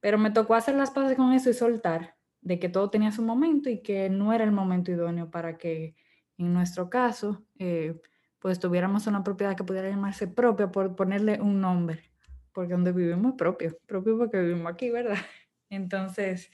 pero 0.00 0.16
me 0.16 0.30
tocó 0.30 0.54
hacer 0.54 0.74
las 0.74 0.90
paces 0.90 1.18
con 1.18 1.34
eso 1.34 1.50
y 1.50 1.52
soltar 1.52 2.16
de 2.40 2.58
que 2.58 2.70
todo 2.70 2.88
tenía 2.88 3.12
su 3.12 3.20
momento 3.22 3.68
y 3.68 3.82
que 3.82 4.08
no 4.08 4.32
era 4.32 4.42
el 4.42 4.52
momento 4.52 4.90
idóneo 4.90 5.30
para 5.30 5.58
que 5.58 5.94
en 6.38 6.54
nuestro 6.54 6.88
caso, 6.88 7.44
eh, 7.58 8.00
pues 8.38 8.58
tuviéramos 8.58 9.06
una 9.06 9.22
propiedad 9.22 9.54
que 9.54 9.64
pudiera 9.64 9.90
llamarse 9.90 10.28
propia 10.28 10.72
por 10.72 10.96
ponerle 10.96 11.42
un 11.42 11.60
nombre, 11.60 12.10
porque 12.54 12.72
donde 12.72 12.90
vivimos 12.90 13.32
es 13.32 13.36
propio, 13.36 13.78
propio 13.84 14.16
porque 14.16 14.40
vivimos 14.40 14.72
aquí, 14.72 14.88
¿verdad? 14.88 15.18
Entonces, 15.68 16.50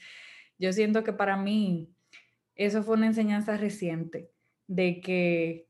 yo 0.57 0.73
siento 0.73 1.05
que 1.05 1.13
para 1.13 1.37
mí 1.37 1.95
eso 2.55 2.83
fue 2.83 2.97
una 2.97 3.07
enseñanza 3.07 3.55
reciente 3.55 4.33
de 4.67 4.99
que 4.99 5.69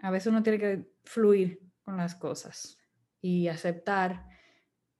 a 0.00 0.10
veces 0.10 0.26
uno 0.26 0.42
tiene 0.42 0.58
que 0.58 0.86
fluir 1.04 1.62
con 1.82 1.96
las 1.96 2.14
cosas 2.14 2.78
y 3.22 3.48
aceptar 3.48 4.35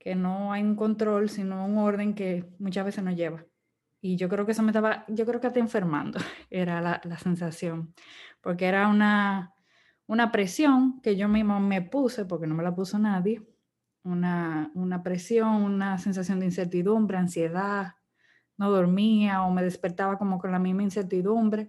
que 0.07 0.15
no 0.15 0.53
hay 0.53 0.63
un 0.63 0.77
control, 0.77 1.29
sino 1.29 1.67
un 1.67 1.79
orden 1.79 2.15
que 2.15 2.49
muchas 2.61 2.85
veces 2.85 3.03
nos 3.03 3.17
lleva. 3.17 3.45
Y 4.01 4.17
yo 4.17 4.29
creo 4.29 4.47
que 4.47 4.53
eso 4.53 4.63
me 4.63 4.71
estaba, 4.71 5.05
yo 5.09 5.27
creo 5.27 5.41
que 5.41 5.49
hasta 5.49 5.59
enfermando, 5.59 6.21
era 6.49 6.81
la, 6.81 7.01
la 7.03 7.19
sensación, 7.19 7.93
porque 8.41 8.67
era 8.67 8.87
una, 8.87 9.53
una 10.07 10.31
presión 10.31 11.01
que 11.01 11.17
yo 11.17 11.27
misma 11.27 11.59
me 11.59 11.83
puse, 11.83 12.25
porque 12.25 12.47
no 12.47 12.55
me 12.55 12.63
la 12.63 12.73
puso 12.73 13.01
nadie, 13.01 13.45
una, 14.05 14.71
una 14.77 15.03
presión, 15.03 15.65
una 15.65 15.99
sensación 15.99 16.39
de 16.39 16.47
incertidumbre, 16.47 17.17
ansiedad, 17.17 17.95
no 18.59 18.71
dormía 18.71 19.43
o 19.43 19.51
me 19.51 19.65
despertaba 19.65 20.19
como 20.19 20.39
con 20.39 20.53
la 20.53 20.61
misma 20.61 20.85
incertidumbre. 20.85 21.69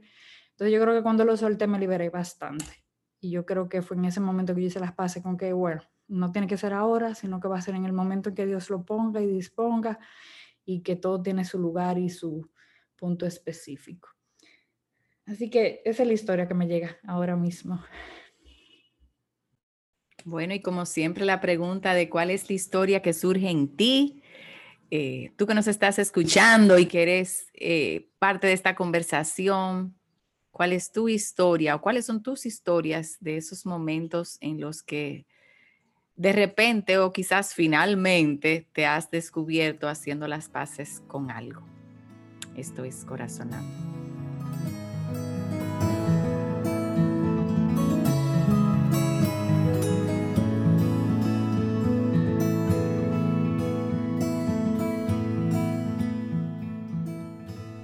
Entonces 0.52 0.71
yo 0.76 0.80
creo 0.80 0.93
que 0.93 1.02
cuando 1.02 1.26
lo 1.26 1.36
solté 1.38 1.65
me 1.65 1.80
liberé 1.80 2.12
bastante. 2.12 2.86
Y 3.19 3.32
yo 3.32 3.47
creo 3.47 3.67
que 3.67 3.82
fue 3.82 3.97
en 3.97 4.06
ese 4.06 4.19
momento 4.19 4.54
que 4.54 4.62
yo 4.62 4.67
hice 4.67 4.80
las 4.80 4.93
paces 4.93 5.23
con 5.23 5.38
que, 5.38 5.54
bueno, 5.54 5.82
no 6.08 6.32
tiene 6.32 6.48
que 6.48 6.58
ser 6.58 6.74
ahora, 6.74 7.15
sino 7.15 7.39
que 7.39 7.48
va 7.48 7.58
a 7.58 7.62
ser 7.62 7.76
en 7.76 7.86
el 7.86 7.93
momento 7.93 8.30
en 8.30 8.36
que 8.36 8.46
Dios 8.46 8.70
lo 8.70 8.86
ponga 8.86 9.22
y 9.22 9.28
disponga 9.28 10.00
y 10.65 10.82
que 10.82 10.96
todo 10.96 11.22
tiene 11.22 11.46
su 11.46 11.60
lugar 11.60 11.98
y 11.98 12.10
su 12.10 12.50
punto 12.96 13.26
específico. 13.26 14.10
Así 15.26 15.50
que 15.50 15.82
esa 15.84 16.04
es 16.04 16.08
la 16.08 16.13
historia 16.13 16.48
que 16.48 16.54
me 16.54 16.67
llega 16.67 16.98
ahora 17.06 17.36
mismo. 17.36 17.84
Bueno, 20.24 20.54
y 20.54 20.62
como 20.62 20.86
siempre 20.86 21.26
la 21.26 21.39
pregunta 21.39 21.93
de 21.93 22.10
cuál 22.10 22.32
es 22.32 22.50
la 22.50 22.56
historia 22.56 23.02
que 23.02 23.13
surge 23.13 23.50
en 23.50 23.76
ti, 23.76 24.22
eh, 24.89 25.32
tú 25.38 25.48
que 25.48 25.54
nos 25.54 25.67
estás 25.67 26.00
escuchando 26.00 26.78
y 26.80 26.86
que 26.86 27.02
eres 27.02 27.50
eh, 27.54 28.10
parte 28.20 28.48
de 28.48 28.54
esta 28.54 28.76
conversación, 28.76 29.98
¿cuál 30.52 30.74
es 30.74 30.91
tu 30.91 31.08
historia 31.10 31.76
o 31.76 31.82
cuáles 31.82 32.06
son 32.06 32.24
tus 32.24 32.46
historias 32.46 33.17
de 33.20 33.38
esos 33.38 33.65
momentos 33.65 34.38
en 34.41 34.60
los 34.60 34.82
que 34.82 35.28
de 36.17 36.34
repente 36.34 36.97
o 36.97 37.13
quizás 37.13 37.53
finalmente 37.53 38.67
te 38.73 38.88
has 38.88 39.12
descubierto 39.12 39.88
haciendo 39.88 40.27
las 40.27 40.49
paces 40.49 41.03
con 41.08 41.30
algo? 41.30 41.62
Esto 42.56 42.84
es 42.84 43.06
Corazonando. 43.06 43.71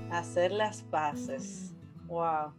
Hacer 0.10 0.52
las 0.52 0.82
paces. 0.82 1.74
Wow. 2.08 2.56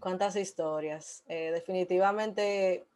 Cuántas 0.00 0.36
historias. 0.36 1.22
Eh, 1.26 1.50
definitivamente, 1.52 2.86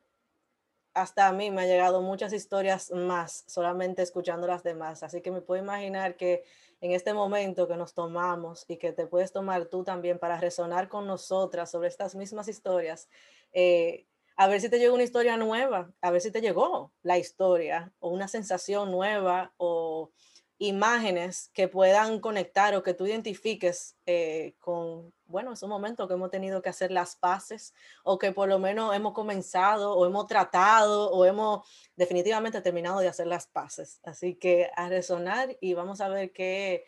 hasta 0.97 1.29
a 1.29 1.33
mí 1.33 1.51
me 1.51 1.63
han 1.63 1.69
llegado 1.69 2.01
muchas 2.01 2.33
historias 2.33 2.91
más, 2.91 3.45
solamente 3.47 4.01
escuchando 4.01 4.47
las 4.47 4.63
demás. 4.63 5.03
Así 5.03 5.21
que 5.21 5.31
me 5.31 5.43
puedo 5.43 5.63
imaginar 5.63 6.17
que 6.17 6.43
en 6.81 6.93
este 6.93 7.13
momento 7.13 7.69
que 7.69 7.77
nos 7.77 7.93
tomamos 7.93 8.65
y 8.67 8.79
que 8.79 8.93
te 8.93 9.07
puedes 9.07 9.31
tomar 9.31 9.67
tú 9.67 9.85
también 9.85 10.19
para 10.19 10.41
resonar 10.41 10.89
con 10.89 11.07
nosotras 11.07 11.71
sobre 11.71 11.89
estas 11.89 12.15
mismas 12.15 12.49
historias, 12.49 13.11
eh, 13.53 14.07
a 14.39 14.49
ver 14.49 14.63
si 14.63 14.71
te 14.71 14.79
llegó 14.79 14.95
una 14.95 15.05
historia 15.05 15.37
nueva, 15.37 15.93
a 16.01 16.11
ver 16.11 16.23
si 16.23 16.31
te 16.31 16.41
llegó 16.41 16.95
la 17.03 17.19
historia 17.19 17.93
o 17.99 18.09
una 18.09 18.27
sensación 18.27 18.91
nueva 18.91 19.53
o 19.59 20.11
imágenes 20.59 21.51
que 21.53 21.69
puedan 21.69 22.21
conectar 22.21 22.75
o 22.75 22.83
que 22.83 22.95
tú 22.95 23.07
identifiques 23.07 23.97
eh, 24.07 24.55
con, 24.59 25.13
bueno, 25.27 25.53
un 25.61 25.69
momento 25.69 26.09
que 26.09 26.15
hemos 26.15 26.31
tenido 26.31 26.63
que 26.63 26.71
hacer 26.71 26.91
las 26.91 27.17
paces 27.17 27.75
o 28.05 28.19
que 28.19 28.33
por 28.33 28.49
lo 28.49 28.59
menos 28.59 28.95
hemos 28.95 29.13
comenzado 29.13 29.95
o 29.95 30.07
hemos 30.07 30.27
tratado 30.27 31.11
o 31.11 31.25
hemos 31.27 31.69
definitivamente 31.95 32.61
terminado 32.63 33.01
de 33.01 33.09
hacer 33.09 33.27
las 33.27 33.47
paces. 33.47 34.01
Así 34.03 34.35
que 34.37 34.71
a 34.77 34.89
resonar 34.89 35.57
y 35.61 35.75
vamos 35.75 36.01
a 36.01 36.09
ver 36.09 36.33
qué, 36.33 36.87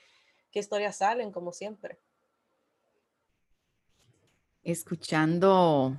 qué 0.51 0.61
historias 0.61 0.97
salen, 0.97 1.31
como 1.31 1.53
siempre. 1.53 1.99
Escuchando 4.63 5.97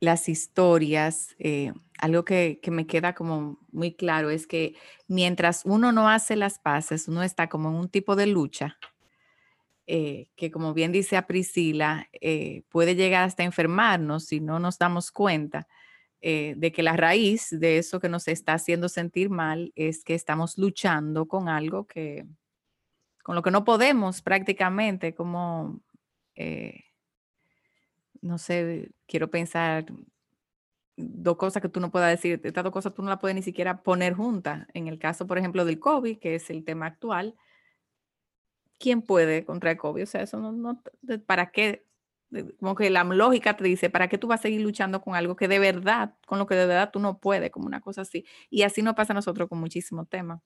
las 0.00 0.28
historias, 0.28 1.34
eh, 1.38 1.72
algo 1.98 2.24
que, 2.24 2.60
me 2.70 2.86
queda 2.86 3.14
como 3.14 3.58
muy 3.72 3.94
claro 3.94 4.30
es 4.30 4.46
que 4.46 4.76
mientras 5.08 5.62
uno 5.64 5.92
no 5.92 6.08
hace 6.08 6.36
las 6.36 6.58
paces, 6.58 7.08
uno 7.08 7.22
está 7.22 7.48
como 7.48 7.70
en 7.70 7.74
un 7.74 7.88
tipo 7.88 8.14
de 8.14 8.26
lucha 8.26 8.78
eh, 9.86 10.28
que 10.36 10.50
como 10.50 10.74
bien 10.74 10.92
dice 10.92 11.16
a 11.16 11.26
Priscila, 11.26 12.08
eh, 12.20 12.62
puede 12.68 12.94
llegar 12.94 13.24
hasta 13.24 13.42
enfermarnos 13.42 14.26
si 14.26 14.38
no 14.38 14.58
nos 14.58 14.78
damos 14.78 15.10
cuenta 15.10 15.66
de 16.20 16.72
que 16.74 16.82
la 16.82 16.96
raíz 16.96 17.48
de 17.48 17.78
eso 17.78 18.00
que 18.00 18.08
nos 18.08 18.26
está 18.26 18.54
haciendo 18.54 18.88
sentir 18.88 19.30
mal 19.30 19.72
es 19.76 20.02
que 20.02 20.14
estamos 20.14 20.58
luchando 20.58 21.28
con 21.28 21.48
algo 21.48 21.86
que, 21.86 22.26
con 23.22 23.36
lo 23.36 23.42
que 23.42 23.52
no 23.52 23.64
podemos 23.64 24.20
prácticamente, 24.20 25.14
como 25.14 25.80
no 28.20 28.38
sé, 28.38 28.90
quiero 29.06 29.30
pensar 29.30 29.86
dos 30.96 31.36
cosas 31.36 31.62
que 31.62 31.68
tú 31.68 31.80
no 31.80 31.90
puedas 31.90 32.10
decir, 32.10 32.40
estas 32.42 32.64
dos 32.64 32.72
cosas 32.72 32.92
tú 32.92 33.02
no 33.02 33.08
las 33.08 33.20
puedes 33.20 33.34
ni 33.34 33.42
siquiera 33.42 33.82
poner 33.82 34.14
juntas. 34.14 34.66
En 34.74 34.88
el 34.88 34.98
caso, 34.98 35.26
por 35.26 35.38
ejemplo, 35.38 35.64
del 35.64 35.78
COVID, 35.78 36.18
que 36.18 36.34
es 36.34 36.50
el 36.50 36.64
tema 36.64 36.86
actual, 36.86 37.36
¿quién 38.78 39.02
puede 39.02 39.44
contra 39.44 39.70
el 39.70 39.76
COVID? 39.76 40.02
O 40.02 40.06
sea, 40.06 40.22
eso 40.22 40.38
no, 40.40 40.82
¿para 41.26 41.50
qué? 41.50 41.84
Como 42.58 42.74
que 42.74 42.90
la 42.90 43.04
lógica 43.04 43.56
te 43.56 43.64
dice, 43.64 43.90
¿para 43.90 44.08
qué 44.08 44.18
tú 44.18 44.26
vas 44.26 44.40
a 44.40 44.42
seguir 44.42 44.60
luchando 44.60 45.00
con 45.00 45.14
algo 45.14 45.36
que 45.36 45.48
de 45.48 45.58
verdad, 45.58 46.14
con 46.26 46.38
lo 46.38 46.46
que 46.46 46.56
de 46.56 46.66
verdad 46.66 46.90
tú 46.92 46.98
no 47.00 47.18
puedes, 47.18 47.50
como 47.50 47.66
una 47.66 47.80
cosa 47.80 48.02
así? 48.02 48.26
Y 48.50 48.62
así 48.62 48.82
nos 48.82 48.94
pasa 48.94 49.12
a 49.12 49.14
nosotros 49.14 49.48
con 49.48 49.58
muchísimos 49.60 50.08
temas. 50.08 50.40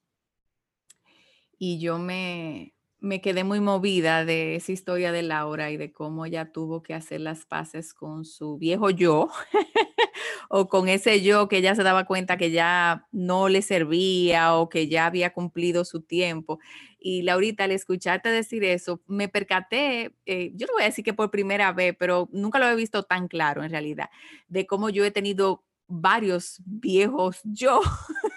Y 1.57 1.79
yo 1.79 1.97
me, 1.97 2.73
me 3.03 3.19
quedé 3.19 3.43
muy 3.43 3.59
movida 3.59 4.23
de 4.23 4.55
esa 4.55 4.71
historia 4.71 5.11
de 5.11 5.23
Laura 5.23 5.69
y 5.71 5.75
de 5.77 5.91
cómo 5.91 6.25
ella 6.25 6.53
tuvo 6.53 6.81
que 6.81 6.93
hacer 6.93 7.19
las 7.19 7.45
paces 7.45 7.93
con 7.93 8.23
su 8.23 8.57
viejo 8.57 8.89
yo 8.91 9.27
o 10.49 10.69
con 10.69 10.87
ese 10.87 11.21
yo 11.21 11.49
que 11.49 11.57
ella 11.57 11.75
se 11.75 11.83
daba 11.83 12.05
cuenta 12.05 12.37
que 12.37 12.49
ya 12.49 13.05
no 13.11 13.49
le 13.49 13.61
servía 13.61 14.55
o 14.55 14.69
que 14.69 14.87
ya 14.87 15.05
había 15.05 15.33
cumplido 15.33 15.83
su 15.83 16.01
tiempo. 16.01 16.59
Y 16.97 17.23
Laurita, 17.23 17.65
al 17.65 17.71
escucharte 17.71 18.29
decir 18.29 18.63
eso, 18.63 19.01
me 19.05 19.27
percaté, 19.27 20.15
eh, 20.25 20.53
yo 20.55 20.65
no 20.67 20.73
voy 20.73 20.83
a 20.83 20.85
decir 20.85 21.03
que 21.03 21.13
por 21.13 21.29
primera 21.29 21.73
vez, 21.73 21.93
pero 21.99 22.29
nunca 22.31 22.57
lo 22.57 22.69
he 22.69 22.75
visto 22.75 23.03
tan 23.03 23.27
claro 23.27 23.65
en 23.65 23.71
realidad, 23.71 24.09
de 24.47 24.65
cómo 24.65 24.89
yo 24.89 25.03
he 25.03 25.11
tenido 25.11 25.65
varios 25.87 26.61
viejos 26.65 27.41
yo 27.43 27.81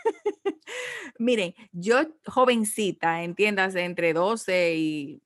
Miren, 1.18 1.54
yo 1.72 1.98
jovencita, 2.26 3.22
entiendas, 3.22 3.74
entre 3.74 4.12
12 4.12 4.74
y 4.76 5.22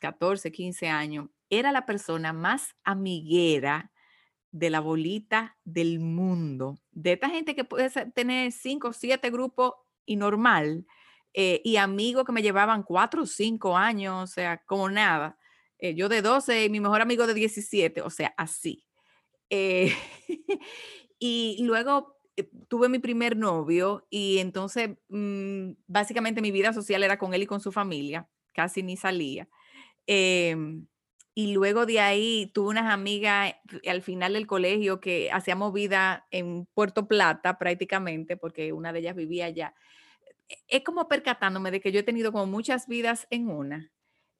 14, 0.00 0.50
15 0.50 0.88
años, 0.88 1.28
era 1.50 1.72
la 1.72 1.86
persona 1.86 2.32
más 2.32 2.74
amiguera 2.84 3.90
de 4.52 4.70
la 4.70 4.80
bolita 4.80 5.56
del 5.64 6.00
mundo. 6.00 6.78
De 6.90 7.12
esta 7.12 7.28
gente 7.28 7.54
que 7.54 7.64
puede 7.64 7.90
tener 8.12 8.52
5 8.52 8.88
o 8.88 8.92
7 8.92 9.30
grupos 9.30 9.74
y 10.06 10.16
normal, 10.16 10.86
eh, 11.32 11.60
y 11.64 11.76
amigos 11.76 12.24
que 12.24 12.32
me 12.32 12.42
llevaban 12.42 12.82
4 12.82 13.22
o 13.22 13.26
5 13.26 13.76
años, 13.76 14.30
o 14.30 14.32
sea, 14.32 14.62
como 14.64 14.88
nada. 14.90 15.38
Eh, 15.78 15.94
yo 15.94 16.08
de 16.08 16.22
12 16.22 16.64
y 16.64 16.70
mi 16.70 16.80
mejor 16.80 17.00
amigo 17.00 17.26
de 17.26 17.34
17, 17.34 18.02
o 18.02 18.10
sea, 18.10 18.34
así. 18.36 18.84
Eh, 19.48 19.94
y 21.18 21.58
luego 21.62 22.19
tuve 22.68 22.88
mi 22.88 22.98
primer 22.98 23.36
novio 23.36 24.06
y 24.10 24.38
entonces 24.38 24.90
mm, 25.08 25.72
básicamente 25.86 26.42
mi 26.42 26.50
vida 26.50 26.72
social 26.72 27.02
era 27.02 27.18
con 27.18 27.34
él 27.34 27.42
y 27.42 27.46
con 27.46 27.60
su 27.60 27.72
familia, 27.72 28.28
casi 28.52 28.82
ni 28.82 28.96
salía. 28.96 29.48
Em, 30.06 30.86
y 31.34 31.52
luego 31.52 31.86
de 31.86 32.00
ahí 32.00 32.50
tuve 32.54 32.70
unas 32.70 32.92
amigas 32.92 33.54
al 33.86 34.02
final 34.02 34.32
del 34.34 34.46
colegio 34.46 35.00
que 35.00 35.30
hacíamos 35.32 35.72
vida 35.72 36.26
en 36.30 36.66
Puerto 36.74 37.06
Plata 37.08 37.58
prácticamente, 37.58 38.36
porque 38.36 38.72
una 38.72 38.92
de 38.92 39.00
ellas 39.00 39.16
vivía 39.16 39.46
allá. 39.46 39.74
E, 40.48 40.56
es 40.68 40.84
como 40.84 41.08
percatándome 41.08 41.70
de 41.70 41.80
que 41.80 41.92
yo 41.92 42.00
he 42.00 42.04
tenido 42.04 42.32
como 42.32 42.46
muchas 42.46 42.88
vidas 42.88 43.26
en 43.30 43.48
una 43.48 43.92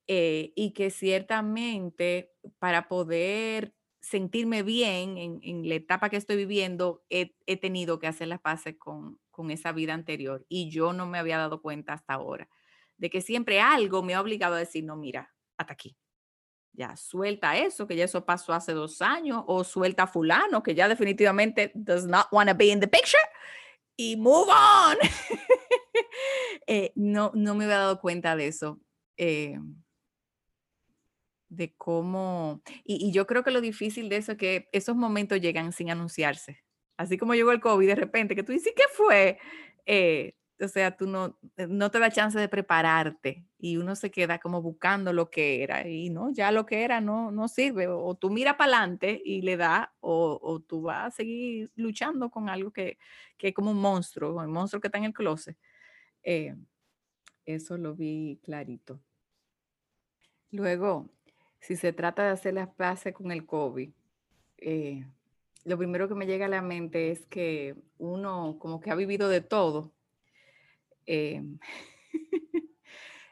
eh, 0.09 0.53
y 0.57 0.73
que 0.73 0.91
ciertamente 0.91 2.33
para 2.59 2.89
poder 2.89 3.75
sentirme 4.01 4.63
bien 4.63 5.19
en, 5.19 5.69
la 5.69 5.75
etapa 5.75 6.09
que 6.09 6.17
estoy 6.17 6.37
viviendo, 6.37 7.05
he, 7.11 7.35
tenido 7.59 7.99
que 7.99 8.07
hacer 8.07 8.29
las 8.29 8.41
paces 8.41 8.77
con, 8.79 9.19
con, 9.31 9.51
esa 9.51 9.73
vida 9.73 9.95
anterior 9.95 10.47
y 10.49 10.71
yo 10.71 10.93
no 10.93 11.07
me 11.07 11.19
había 11.19 11.39
dado 11.39 11.61
cuenta 11.61 11.93
hasta 11.93 12.15
ahora 12.15 12.49
de 13.01 13.09
que 13.09 13.23
siempre 13.23 13.61
algo 13.61 14.03
me 14.03 14.15
ha 14.15 14.21
obligado 14.21 14.55
a 14.55 14.59
decir, 14.59 14.85
no, 14.85 14.95
mira, 14.95 15.35
hasta 15.57 15.73
aquí. 15.73 15.97
Ya 16.73 16.97
suelta 16.97 17.57
eso, 17.57 17.87
que 17.87 17.97
ya 17.97 18.05
eso 18.05 18.25
pasó 18.25 18.53
hace 18.53 18.73
dos 18.73 19.01
años, 19.01 19.43
o 19.47 19.65
suelta 19.65 20.05
a 20.05 20.07
fulano, 20.07 20.63
que 20.63 20.75
ya 20.75 20.87
definitivamente 20.87 21.73
does 21.75 22.07
not 22.07 22.27
want 22.31 22.51
to 22.51 22.55
be 22.55 22.67
in 22.67 22.79
the 22.79 22.87
picture, 22.87 23.23
y 23.97 24.17
move 24.17 24.49
on. 24.49 24.97
Eh, 26.67 26.93
no, 26.95 27.33
no 27.35 27.55
me 27.57 27.65
había 27.65 27.79
dado 27.79 28.01
cuenta 28.01 28.37
de 28.37 28.47
eso. 28.47 28.81
Eh, 29.17 29.59
de 31.51 31.75
cómo, 31.77 32.63
y, 32.85 33.13
yo 33.13 33.27
creo 33.27 33.43
que 33.45 33.51
lo 33.51 33.61
difícil 33.61 34.09
de 34.09 34.17
eso 34.17 34.33
es 34.33 34.39
que 34.39 34.69
esos 34.73 34.97
momentos 34.97 35.41
llegan 35.41 35.73
sin 35.73 35.91
anunciarse. 35.91 36.65
Así 36.97 37.19
como 37.19 37.35
llegó 37.35 37.53
el 37.53 37.61
COVID 37.61 37.87
de 37.89 37.95
repente, 37.97 38.37
que 38.37 38.43
tú 38.43 38.53
dices, 38.53 38.73
¿qué 38.75 38.85
fue? 38.95 39.39
Eh, 39.87 40.35
o 40.61 40.69
sea, 40.69 40.97
tú 40.97 41.07
no, 41.07 41.39
eh, 41.57 41.67
no 41.67 41.91
te 41.91 41.99
da 41.99 42.11
chance 42.11 42.39
de 42.39 42.49
prepararte 42.49 43.45
y 43.59 43.79
uno 43.79 43.97
se 43.97 44.11
queda 44.11 44.39
como 44.39 44.63
buscando 44.63 45.13
lo 45.13 45.31
que 45.31 45.63
era 45.63 45.89
y 45.89 46.11
no, 46.11 46.31
ya 46.33 46.53
lo 46.53 46.67
que 46.67 46.85
era 46.85 47.01
no, 47.01 47.31
no 47.31 47.49
sirve. 47.49 47.89
O, 47.89 48.15
tú 48.15 48.31
miras 48.31 48.57
para 48.57 48.77
adelante 48.77 49.21
y 49.25 49.43
le 49.43 49.57
da, 49.57 49.95
o, 50.01 50.39
o, 50.43 50.61
tú 50.61 50.83
vas 50.83 51.07
a 51.07 51.17
seguir 51.17 51.71
luchando 51.77 52.31
con 52.31 52.49
algo 52.49 52.73
que, 52.73 52.99
que, 53.39 53.49
es 53.49 53.55
como 53.55 53.71
un 53.71 53.81
monstruo, 53.81 54.43
el 54.43 54.49
monstruo 54.49 54.81
que 54.81 54.89
está 54.89 54.99
en 54.99 55.05
el 55.05 55.15
closet. 55.15 55.57
Eh, 56.23 56.55
eso 57.45 57.77
lo 57.79 57.95
vi 57.95 58.39
clarito. 58.43 59.01
Luego, 60.51 61.09
si 61.61 61.77
se 61.77 61.93
trata 61.93 62.25
de 62.25 62.31
hacer 62.31 62.55
las 62.55 62.69
paces 62.69 63.15
con 63.15 63.31
el 63.33 63.47
COVID, 63.47 63.91
eh, 64.59 65.07
lo 65.65 65.79
primero 65.79 66.09
que 66.09 66.15
me 66.15 66.27
llega 66.27 66.47
a 66.47 66.49
la 66.49 66.63
mente 66.63 67.11
es 67.11 67.27
que 67.27 67.75
uno 67.99 68.57
como 68.59 68.81
que 68.81 68.91
ha 68.91 68.95
vivido 68.95 69.29
de 69.29 69.41
todo. 69.41 69.93
Em, 71.07 71.59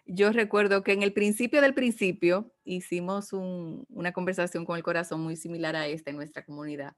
yo 0.06 0.32
recuerdo 0.32 0.82
que 0.82 0.92
en 0.92 1.02
el 1.02 1.12
principio 1.12 1.60
del 1.60 1.74
principio 1.74 2.52
hicimos 2.64 3.32
una 3.32 4.12
conversación 4.12 4.64
con 4.64 4.76
el 4.76 4.82
corazón 4.82 5.20
muy 5.20 5.36
similar 5.36 5.76
a 5.76 5.86
esta 5.86 6.10
en 6.10 6.16
nuestra 6.16 6.44
comunidad. 6.44 6.96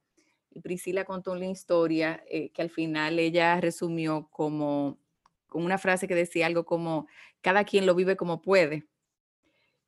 Y 0.51 0.61
Priscila 0.61 1.05
contó 1.05 1.33
una 1.33 1.47
historia 1.47 2.25
eh, 2.29 2.51
que 2.51 2.62
al 2.62 2.71
final 2.71 3.19
ella 3.21 3.61
resumió 3.61 4.29
como 4.31 4.99
con 5.47 5.64
una 5.64 5.79
frase 5.79 6.09
que 6.09 6.14
decía 6.14 6.47
algo 6.47 6.64
como, 6.64 7.07
cada 7.40 7.64
quien 7.64 7.87
lo 7.87 7.95
vive 7.95 8.16
como 8.16 8.40
puede. 8.40 8.87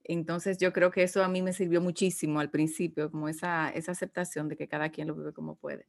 Entonces 0.04 0.58
yo 0.58 0.72
creo 0.72 0.90
que 0.90 1.02
eso 1.02 1.22
a 1.22 1.28
mí 1.28 1.42
me 1.42 1.52
sirvió 1.52 1.80
muchísimo 1.80 2.40
al 2.40 2.50
principio, 2.50 3.10
como 3.10 3.28
esa, 3.28 3.70
esa 3.70 3.92
aceptación 3.92 4.48
de 4.48 4.56
que 4.56 4.68
cada 4.68 4.90
quien 4.90 5.08
lo 5.08 5.14
vive 5.14 5.32
como 5.32 5.56
puede. 5.56 5.86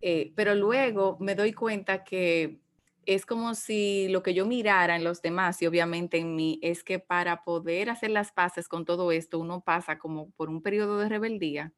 Eh, 0.00 0.32
pero 0.36 0.54
luego 0.54 1.16
me 1.20 1.34
doy 1.34 1.52
cuenta 1.52 2.04
que 2.04 2.60
es 3.06 3.24
como 3.24 3.54
si 3.54 4.08
lo 4.08 4.22
que 4.22 4.34
yo 4.34 4.46
mirara 4.46 4.94
en 4.94 5.02
los 5.02 5.22
demás 5.22 5.60
y 5.62 5.66
obviamente 5.66 6.18
en 6.18 6.36
mí 6.36 6.60
es 6.62 6.84
que 6.84 6.98
para 6.98 7.42
poder 7.42 7.90
hacer 7.90 8.10
las 8.10 8.32
paces 8.32 8.68
con 8.68 8.84
todo 8.84 9.12
esto 9.12 9.38
uno 9.38 9.62
pasa 9.62 9.98
como 9.98 10.30
por 10.32 10.50
un 10.50 10.62
periodo 10.62 10.98
de 10.98 11.08
rebeldía. 11.08 11.72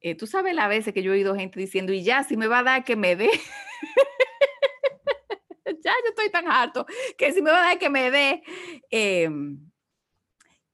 Eh, 0.00 0.14
tú 0.14 0.26
sabes 0.26 0.54
la 0.54 0.68
veces 0.68 0.94
que 0.94 1.02
yo 1.02 1.12
he 1.12 1.16
oído 1.16 1.34
gente 1.34 1.58
diciendo, 1.58 1.92
y 1.92 2.04
ya, 2.04 2.22
si 2.22 2.36
me 2.36 2.46
va 2.46 2.60
a 2.60 2.62
dar 2.62 2.84
que 2.84 2.96
me 2.96 3.16
dé. 3.16 3.28
ya 5.66 5.92
yo 6.04 6.10
estoy 6.10 6.30
tan 6.30 6.48
harto 6.48 6.86
que 7.18 7.32
si 7.32 7.42
me 7.42 7.50
va 7.50 7.58
a 7.58 7.68
dar 7.68 7.78
que 7.78 7.90
me 7.90 8.10
dé. 8.10 8.42
Eh, 8.90 9.28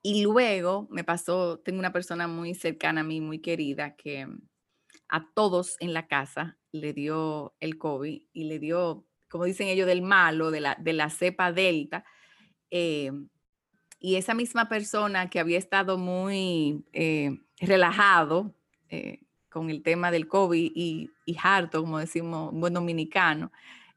y 0.02 0.22
luego 0.22 0.88
me 0.90 1.04
pasó, 1.04 1.60
tengo 1.60 1.78
una 1.78 1.92
persona 1.92 2.26
muy 2.26 2.54
cercana 2.54 3.02
a 3.02 3.04
mí, 3.04 3.20
muy 3.20 3.38
querida, 3.38 3.94
que 3.94 4.26
a 5.08 5.30
todos 5.34 5.76
en 5.78 5.92
la 5.92 6.08
casa 6.08 6.58
le 6.72 6.92
dio 6.92 7.54
el 7.60 7.78
COVID 7.78 8.22
y 8.32 8.44
le 8.44 8.58
dio, 8.58 9.06
como 9.28 9.44
dicen 9.44 9.68
ellos, 9.68 9.86
del 9.86 10.02
malo, 10.02 10.50
de 10.50 10.60
la, 10.60 10.76
de 10.80 10.92
la 10.92 11.08
cepa 11.08 11.52
delta. 11.52 12.04
Eh, 12.70 13.12
y 14.00 14.16
esa 14.16 14.34
misma 14.34 14.68
persona 14.68 15.30
que 15.30 15.38
había 15.38 15.58
estado 15.58 15.96
muy 15.96 16.84
eh, 16.92 17.38
relajado 17.60 18.52
eh, 18.88 19.20
con 19.48 19.70
el 19.70 19.82
tema 19.82 20.10
del 20.10 20.26
COVID 20.26 20.72
y, 20.74 21.10
y 21.24 21.36
harto, 21.40 21.82
como 21.82 21.98
decimos, 21.98 22.52
buen 22.52 22.74
dominicano, 22.74 23.52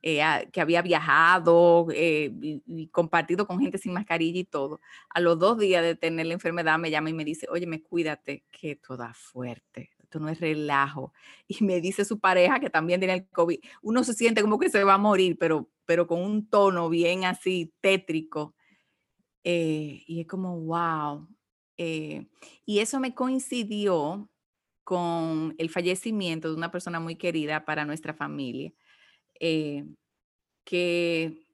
eh, 0.08 0.22
que 0.54 0.62
había 0.62 0.84
viajado 0.84 1.88
eh, 1.92 2.32
y, 2.32 2.88
compartido 2.90 3.48
con 3.48 3.60
gente 3.60 3.80
sin 3.80 3.92
mascarilla 3.92 4.40
y 4.40 4.44
todo. 4.44 4.80
A 5.10 5.20
los 5.20 5.40
dos 5.40 5.58
días 5.58 5.82
de 5.82 5.96
tener 5.96 6.28
la 6.28 6.34
enfermedad 6.34 6.78
me 6.78 6.92
llama 6.92 7.10
y 7.10 7.14
me 7.14 7.26
dice, 7.26 7.48
oye, 7.50 7.66
me 7.66 7.82
cuídate, 7.82 8.44
que 8.52 8.76
toda 8.76 9.16
fuerte, 9.16 9.90
esto 9.98 10.20
no 10.20 10.30
es 10.30 10.40
relajo. 10.40 11.12
Y 11.48 11.64
me 11.64 11.82
dice 11.82 12.06
su 12.06 12.20
pareja 12.20 12.60
que 12.60 12.70
también 12.70 13.00
tiene 13.00 13.16
el 13.16 13.28
COVID, 13.30 13.58
uno 13.82 14.04
se 14.04 14.14
siente 14.14 14.44
como 14.44 14.60
que 14.60 14.70
se 14.70 14.84
va 14.84 14.94
a 14.94 15.00
morir, 15.00 15.38
pero, 15.40 15.72
pero 15.86 16.06
con 16.06 16.22
un 16.22 16.48
tono 16.52 16.88
bien 16.88 17.26
así 17.26 17.74
tétrico. 17.82 18.54
Eh, 19.44 20.04
y 20.06 20.22
es 20.22 20.28
como, 20.28 20.60
wow. 20.60 21.28
y 21.78 22.80
eso 22.80 23.00
me 23.00 23.16
coincidió 23.16 24.30
con 24.84 25.56
el 25.58 25.72
fallecimiento 25.72 26.50
de 26.50 26.56
una 26.56 26.70
persona 26.70 27.00
muy 27.00 27.16
querida 27.16 27.66
para 27.66 27.86
nuestra 27.86 28.14
familia. 28.14 28.72
Eh, 29.40 29.86
que 30.66 31.48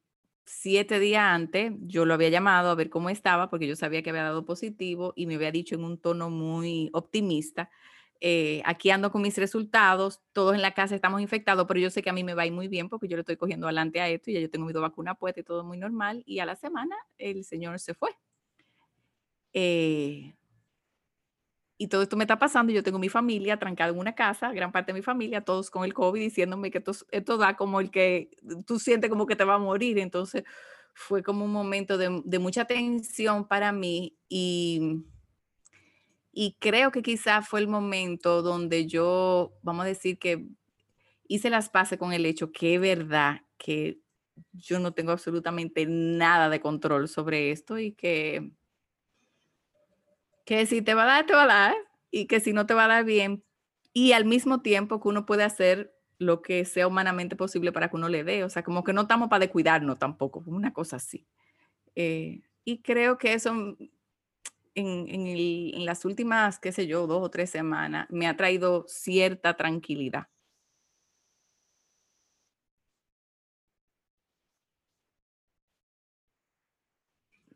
siete 0.45 0.99
días 0.99 1.23
antes 1.23 1.73
yo 1.81 2.05
lo 2.05 2.13
había 2.15 2.29
llamado 2.29 2.69
a 2.71 2.75
ver 2.75 2.89
cómo 2.89 3.09
estaba, 3.09 3.49
porque 3.49 3.67
yo 3.67 3.75
sabía 3.75 4.03
que 4.03 4.09
había 4.11 4.23
dado 4.23 4.45
positivo 4.45 5.13
y 5.15 5.27
me 5.27 5.35
había 5.35 5.51
dicho 5.51 5.75
en 5.75 5.83
un 5.85 5.97
tono 5.99 6.29
muy 6.29 6.89
optimista, 6.93 7.69
eh, 8.23 8.61
aquí 8.65 8.91
ando 8.91 9.11
con 9.11 9.23
mis 9.23 9.37
resultados, 9.39 10.21
todos 10.31 10.53
en 10.55 10.61
la 10.61 10.73
casa 10.75 10.93
estamos 10.93 11.21
infectados, 11.21 11.65
pero 11.67 11.79
yo 11.79 11.89
sé 11.89 12.03
que 12.03 12.11
a 12.11 12.13
mí 12.13 12.23
me 12.23 12.35
va 12.35 12.43
a 12.43 12.45
ir 12.45 12.53
muy 12.53 12.67
bien 12.67 12.87
porque 12.87 13.07
yo 13.07 13.17
le 13.17 13.21
estoy 13.21 13.35
cogiendo 13.37 13.65
adelante 13.67 13.99
a 13.99 14.09
esto 14.09 14.29
y 14.29 14.35
ya 14.35 14.39
yo 14.41 14.49
tengo 14.51 14.67
mi 14.67 14.73
dos 14.73 14.83
vacunas 14.83 15.17
puestas 15.17 15.41
y 15.41 15.45
todo 15.45 15.63
muy 15.63 15.77
normal. 15.77 16.21
Y 16.27 16.39
a 16.39 16.45
la 16.45 16.55
semana 16.55 16.95
el 17.17 17.43
señor 17.43 17.79
se 17.79 17.95
fue. 17.95 18.11
Eh, 19.53 20.33
y 21.81 21.87
todo 21.87 22.03
esto 22.03 22.15
me 22.15 22.25
está 22.25 22.37
pasando. 22.37 22.71
Yo 22.71 22.83
tengo 22.83 22.99
mi 22.99 23.09
familia 23.09 23.57
trancada 23.57 23.89
en 23.89 23.97
una 23.97 24.13
casa, 24.13 24.51
gran 24.51 24.71
parte 24.71 24.91
de 24.91 24.99
mi 24.99 25.01
familia, 25.01 25.41
todos 25.41 25.71
con 25.71 25.83
el 25.83 25.95
COVID, 25.95 26.21
diciéndome 26.21 26.69
que 26.69 26.77
esto, 26.77 26.91
esto 27.09 27.37
da 27.37 27.57
como 27.57 27.79
el 27.79 27.89
que 27.89 28.29
tú 28.67 28.77
sientes 28.77 29.09
como 29.09 29.25
que 29.25 29.35
te 29.35 29.45
va 29.45 29.55
a 29.55 29.57
morir. 29.57 29.97
Entonces 29.97 30.43
fue 30.93 31.23
como 31.23 31.43
un 31.43 31.51
momento 31.51 31.97
de, 31.97 32.21
de 32.23 32.37
mucha 32.37 32.65
tensión 32.65 33.47
para 33.47 33.71
mí 33.71 34.15
y, 34.29 35.01
y 36.31 36.55
creo 36.59 36.91
que 36.91 37.01
quizás 37.01 37.49
fue 37.49 37.61
el 37.61 37.67
momento 37.67 38.43
donde 38.43 38.85
yo, 38.85 39.57
vamos 39.63 39.85
a 39.85 39.87
decir 39.87 40.19
que 40.19 40.45
hice 41.27 41.49
las 41.49 41.71
paces 41.71 41.97
con 41.97 42.13
el 42.13 42.27
hecho 42.27 42.51
que 42.51 42.75
es 42.75 42.79
verdad 42.81 43.41
que 43.57 44.01
yo 44.53 44.79
no 44.79 44.93
tengo 44.93 45.13
absolutamente 45.13 45.87
nada 45.87 46.47
de 46.47 46.59
control 46.59 47.07
sobre 47.07 47.49
esto 47.49 47.79
y 47.79 47.93
que 47.93 48.51
que 50.45 50.65
si 50.65 50.81
te 50.81 50.93
va 50.93 51.03
a 51.03 51.05
dar, 51.05 51.25
te 51.25 51.33
va 51.33 51.43
a 51.43 51.47
dar, 51.47 51.75
y 52.11 52.27
que 52.27 52.39
si 52.39 52.53
no 52.53 52.65
te 52.65 52.73
va 52.73 52.85
a 52.85 52.87
dar 52.87 53.05
bien, 53.05 53.43
y 53.93 54.13
al 54.13 54.25
mismo 54.25 54.61
tiempo 54.61 55.01
que 55.01 55.09
uno 55.09 55.25
puede 55.25 55.43
hacer 55.43 55.93
lo 56.17 56.41
que 56.41 56.65
sea 56.65 56.87
humanamente 56.87 57.35
posible 57.35 57.71
para 57.71 57.89
que 57.89 57.95
uno 57.95 58.09
le 58.09 58.23
dé, 58.23 58.43
o 58.43 58.49
sea, 58.49 58.63
como 58.63 58.83
que 58.83 58.93
no 58.93 59.01
estamos 59.01 59.29
para 59.29 59.41
descuidarnos 59.41 59.99
tampoco, 59.99 60.43
una 60.45 60.73
cosa 60.73 60.97
así. 60.97 61.25
Eh, 61.95 62.41
y 62.65 62.81
creo 62.81 63.17
que 63.17 63.33
eso 63.33 63.77
en, 64.75 65.07
en 65.09 65.85
las 65.85 66.05
últimas, 66.05 66.59
qué 66.59 66.71
sé 66.71 66.87
yo, 66.87 67.07
dos 67.07 67.23
o 67.23 67.29
tres 67.29 67.49
semanas, 67.49 68.07
me 68.09 68.27
ha 68.27 68.37
traído 68.37 68.85
cierta 68.87 69.55
tranquilidad. 69.55 70.27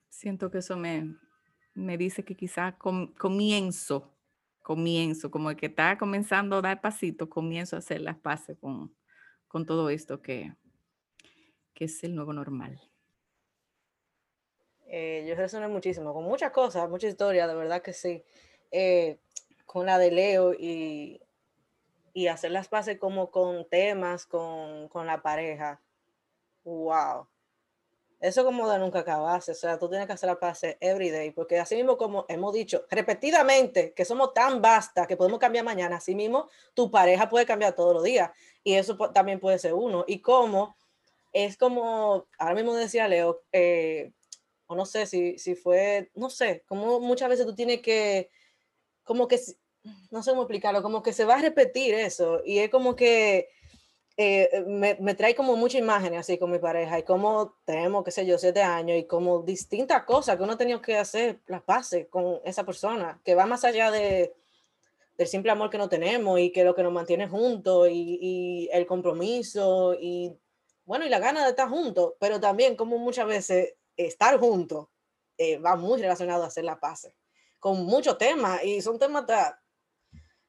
Siento 0.09 0.49
que 0.49 0.57
eso 0.59 0.77
me, 0.77 1.15
me 1.75 1.97
dice 1.97 2.23
que 2.23 2.35
quizás 2.35 2.73
comienzo, 2.75 4.17
comienzo, 4.61 5.29
como 5.29 5.51
el 5.51 5.57
que 5.57 5.67
está 5.67 5.97
comenzando 5.97 6.57
a 6.57 6.61
dar 6.61 6.81
pasito, 6.81 7.29
comienzo 7.29 7.75
a 7.75 7.79
hacer 7.79 8.01
las 8.01 8.17
paces 8.17 8.57
con, 8.59 8.95
con 9.47 9.65
todo 9.65 9.89
esto 9.89 10.21
que, 10.21 10.55
que 11.73 11.85
es 11.85 12.03
el 12.03 12.15
nuevo 12.15 12.33
normal. 12.33 12.81
Eh, 14.87 15.25
yo 15.27 15.35
resoné 15.35 15.67
muchísimo 15.67 16.13
con 16.13 16.23
muchas 16.23 16.51
cosas, 16.51 16.89
muchas 16.89 17.11
historias, 17.11 17.47
de 17.47 17.55
verdad 17.55 17.81
que 17.81 17.93
sí. 17.93 18.23
Eh, 18.71 19.19
con 19.65 19.85
la 19.85 19.97
de 19.97 20.11
Leo 20.11 20.53
y, 20.53 21.21
y 22.13 22.27
hacer 22.27 22.51
las 22.51 22.69
paces 22.69 22.97
como 22.97 23.29
con 23.29 23.67
temas, 23.67 24.25
con, 24.25 24.87
con 24.87 25.05
la 25.05 25.21
pareja. 25.21 25.81
¡Wow! 26.63 27.27
Eso 28.19 28.45
como 28.45 28.69
de 28.69 28.79
nunca 28.79 28.99
acabarse, 28.99 29.51
o 29.51 29.55
sea, 29.55 29.77
tú 29.77 29.89
tienes 29.89 30.07
que 30.07 30.13
hacer 30.13 30.27
la 30.27 30.39
paz 30.39 30.61
every 30.79 31.09
day, 31.09 31.31
porque 31.31 31.59
así 31.59 31.75
mismo 31.75 31.97
como 31.97 32.25
hemos 32.29 32.53
dicho 32.53 32.85
repetidamente 32.89 33.93
que 33.93 34.05
somos 34.05 34.33
tan 34.33 34.61
vastas 34.61 35.05
que 35.05 35.17
podemos 35.17 35.39
cambiar 35.39 35.65
mañana, 35.65 35.97
así 35.97 36.15
mismo 36.15 36.49
tu 36.73 36.89
pareja 36.89 37.29
puede 37.29 37.45
cambiar 37.45 37.75
todos 37.75 37.93
los 37.93 38.03
días 38.03 38.31
y 38.63 38.73
eso 38.75 38.97
también 39.11 39.39
puede 39.39 39.59
ser 39.59 39.73
uno. 39.73 40.05
Y 40.07 40.19
como 40.21 40.75
es 41.33 41.57
como, 41.57 42.27
ahora 42.39 42.55
mismo 42.55 42.73
decía 42.73 43.09
Leo, 43.09 43.43
eh, 43.51 44.13
o 44.67 44.75
no 44.75 44.85
sé 44.85 45.05
si, 45.05 45.37
si 45.37 45.55
fue, 45.55 46.09
no 46.15 46.29
sé, 46.29 46.63
como 46.67 47.01
muchas 47.01 47.27
veces 47.27 47.45
tú 47.45 47.53
tienes 47.53 47.81
que, 47.81 48.31
como 49.03 49.27
que, 49.27 49.39
no 50.11 50.23
sé 50.23 50.31
cómo 50.31 50.43
explicarlo, 50.43 50.81
como 50.81 51.03
que 51.03 51.11
se 51.11 51.25
va 51.25 51.35
a 51.35 51.41
repetir 51.41 51.93
eso 51.93 52.41
y 52.45 52.59
es 52.59 52.69
como 52.69 52.95
que 52.95 53.49
eh, 54.17 54.49
eh, 54.51 54.61
me, 54.61 54.95
me, 55.01 55.13
trae 55.13 55.35
como 55.35 55.55
mucha 55.57 55.77
imagen 55.77 56.15
así 56.15 56.37
con 56.37 56.51
mi 56.51 56.59
pareja 56.59 56.99
y 56.99 57.03
como 57.03 57.55
tenemos, 57.65 58.03
qué 58.03 58.11
sé 58.11 58.25
yo, 58.25 58.37
siete 58.37 58.61
años 58.61 58.97
y 58.97 59.05
como 59.05 59.41
distintas 59.41 60.03
cosas 60.03 60.37
que 60.37 60.43
uno 60.43 60.53
ha 60.53 60.57
tenido 60.57 60.81
que 60.81 60.97
hacer 60.97 61.41
las 61.47 61.61
pases 61.61 62.07
con 62.07 62.39
esa 62.45 62.63
persona, 62.63 63.19
que 63.25 63.35
va 63.35 63.45
más 63.45 63.65
allá 63.65 63.91
de, 63.91 64.33
del 65.17 65.27
simple 65.27 65.51
amor 65.51 65.69
que 65.69 65.77
no 65.77 65.89
tenemos 65.89 66.39
y 66.39 66.51
que 66.51 66.63
lo 66.63 66.75
que 66.75 66.83
nos 66.83 66.93
mantiene 66.93 67.27
juntos 67.27 67.89
y, 67.89 68.17
y 68.21 68.69
el 68.71 68.85
compromiso 68.85 69.95
y 69.99 70.33
bueno, 70.85 71.05
y 71.05 71.09
la 71.09 71.19
gana 71.19 71.43
de 71.43 71.49
estar 71.49 71.67
juntos, 71.67 72.13
pero 72.19 72.39
también 72.39 72.75
como 72.75 72.97
muchas 72.97 73.25
veces 73.27 73.73
estar 73.97 74.39
juntos 74.39 74.87
eh, 75.37 75.57
va 75.57 75.75
muy 75.75 75.99
relacionado 75.99 76.43
a 76.43 76.47
hacer 76.47 76.63
la 76.63 76.79
paz 76.79 77.09
con 77.59 77.85
muchos 77.85 78.17
temas 78.17 78.63
y 78.63 78.81
son 78.81 78.99
temas 78.99 79.25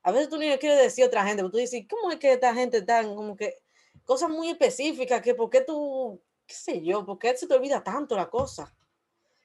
a 0.07 0.13
veces 0.13 0.29
tú 0.29 0.37
ni 0.39 0.49
le 0.49 0.57
quieres 0.57 0.79
decir 0.79 1.03
a 1.03 1.09
otra 1.09 1.27
gente, 1.27 1.43
pero 1.43 1.51
tú 1.51 1.59
dices, 1.59 1.85
¿cómo 1.91 2.13
es 2.13 2.19
que 2.21 2.33
esta 2.33 2.55
gente 2.55 2.81
tan 2.83 3.17
como 3.17 3.37
que 3.37 3.57
cosas 4.05 4.31
muy 4.31 4.49
específicas 4.49 5.21
que 5.21 5.35
por 5.35 5.51
qué 5.51 5.63
tú, 5.63 6.23
qué 6.47 6.55
sé 6.55 6.81
yo, 6.81 7.05
por 7.05 7.19
qué 7.19 7.37
se 7.37 7.49
te 7.49 7.55
olvida 7.55 7.83
tanto 7.83 8.15
la 8.15 8.31
cosa? 8.31 8.73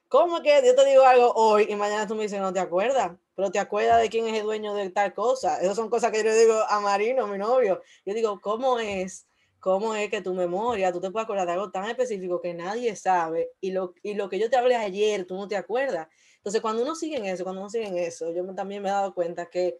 ¿Cómo 0.06 0.36
es 0.36 0.42
que 0.44 0.62
yo 0.64 0.76
te 0.76 0.84
digo 0.84 1.02
algo 1.02 1.32
hoy 1.34 1.66
y 1.68 1.74
mañana 1.74 2.06
tú 2.06 2.14
me 2.14 2.22
dices, 2.22 2.38
no 2.38 2.52
te 2.52 2.60
acuerdas? 2.60 3.10
Pero 3.34 3.50
te 3.50 3.58
acuerdas 3.58 4.00
de 4.00 4.08
quién 4.08 4.28
es 4.28 4.38
el 4.38 4.44
dueño 4.44 4.72
de 4.74 4.88
tal 4.90 5.12
cosa. 5.12 5.60
Esas 5.60 5.74
son 5.74 5.90
cosas 5.90 6.12
que 6.12 6.18
yo 6.18 6.24
le 6.24 6.36
digo 6.36 6.54
a 6.68 6.78
Marino, 6.78 7.26
mi 7.26 7.38
novio. 7.38 7.82
Yo 8.06 8.14
digo, 8.14 8.40
¿cómo 8.40 8.78
es 8.78 9.26
cómo 9.58 9.96
es 9.96 10.10
que 10.10 10.22
tu 10.22 10.34
memoria, 10.34 10.92
tú 10.92 11.00
te 11.00 11.10
puedes 11.10 11.24
acordar 11.24 11.46
de 11.46 11.52
algo 11.54 11.70
tan 11.70 11.88
específico 11.88 12.40
que 12.40 12.54
nadie 12.54 12.94
sabe 12.94 13.50
y 13.60 13.72
lo, 13.72 13.94
y 14.02 14.14
lo 14.14 14.28
que 14.28 14.38
yo 14.38 14.50
te 14.50 14.56
hablé 14.56 14.74
ayer, 14.76 15.24
tú 15.24 15.36
no 15.36 15.46
te 15.46 15.56
acuerdas. 15.56 16.08
Entonces, 16.36 16.60
cuando 16.60 16.82
uno 16.82 16.96
sigue 16.96 17.16
en 17.16 17.26
eso, 17.26 17.44
cuando 17.44 17.60
uno 17.62 17.70
sigue 17.70 17.86
en 17.86 17.96
eso, 17.96 18.32
yo 18.32 18.44
también 18.54 18.82
me 18.82 18.88
he 18.88 18.92
dado 18.92 19.14
cuenta 19.14 19.46
que 19.46 19.78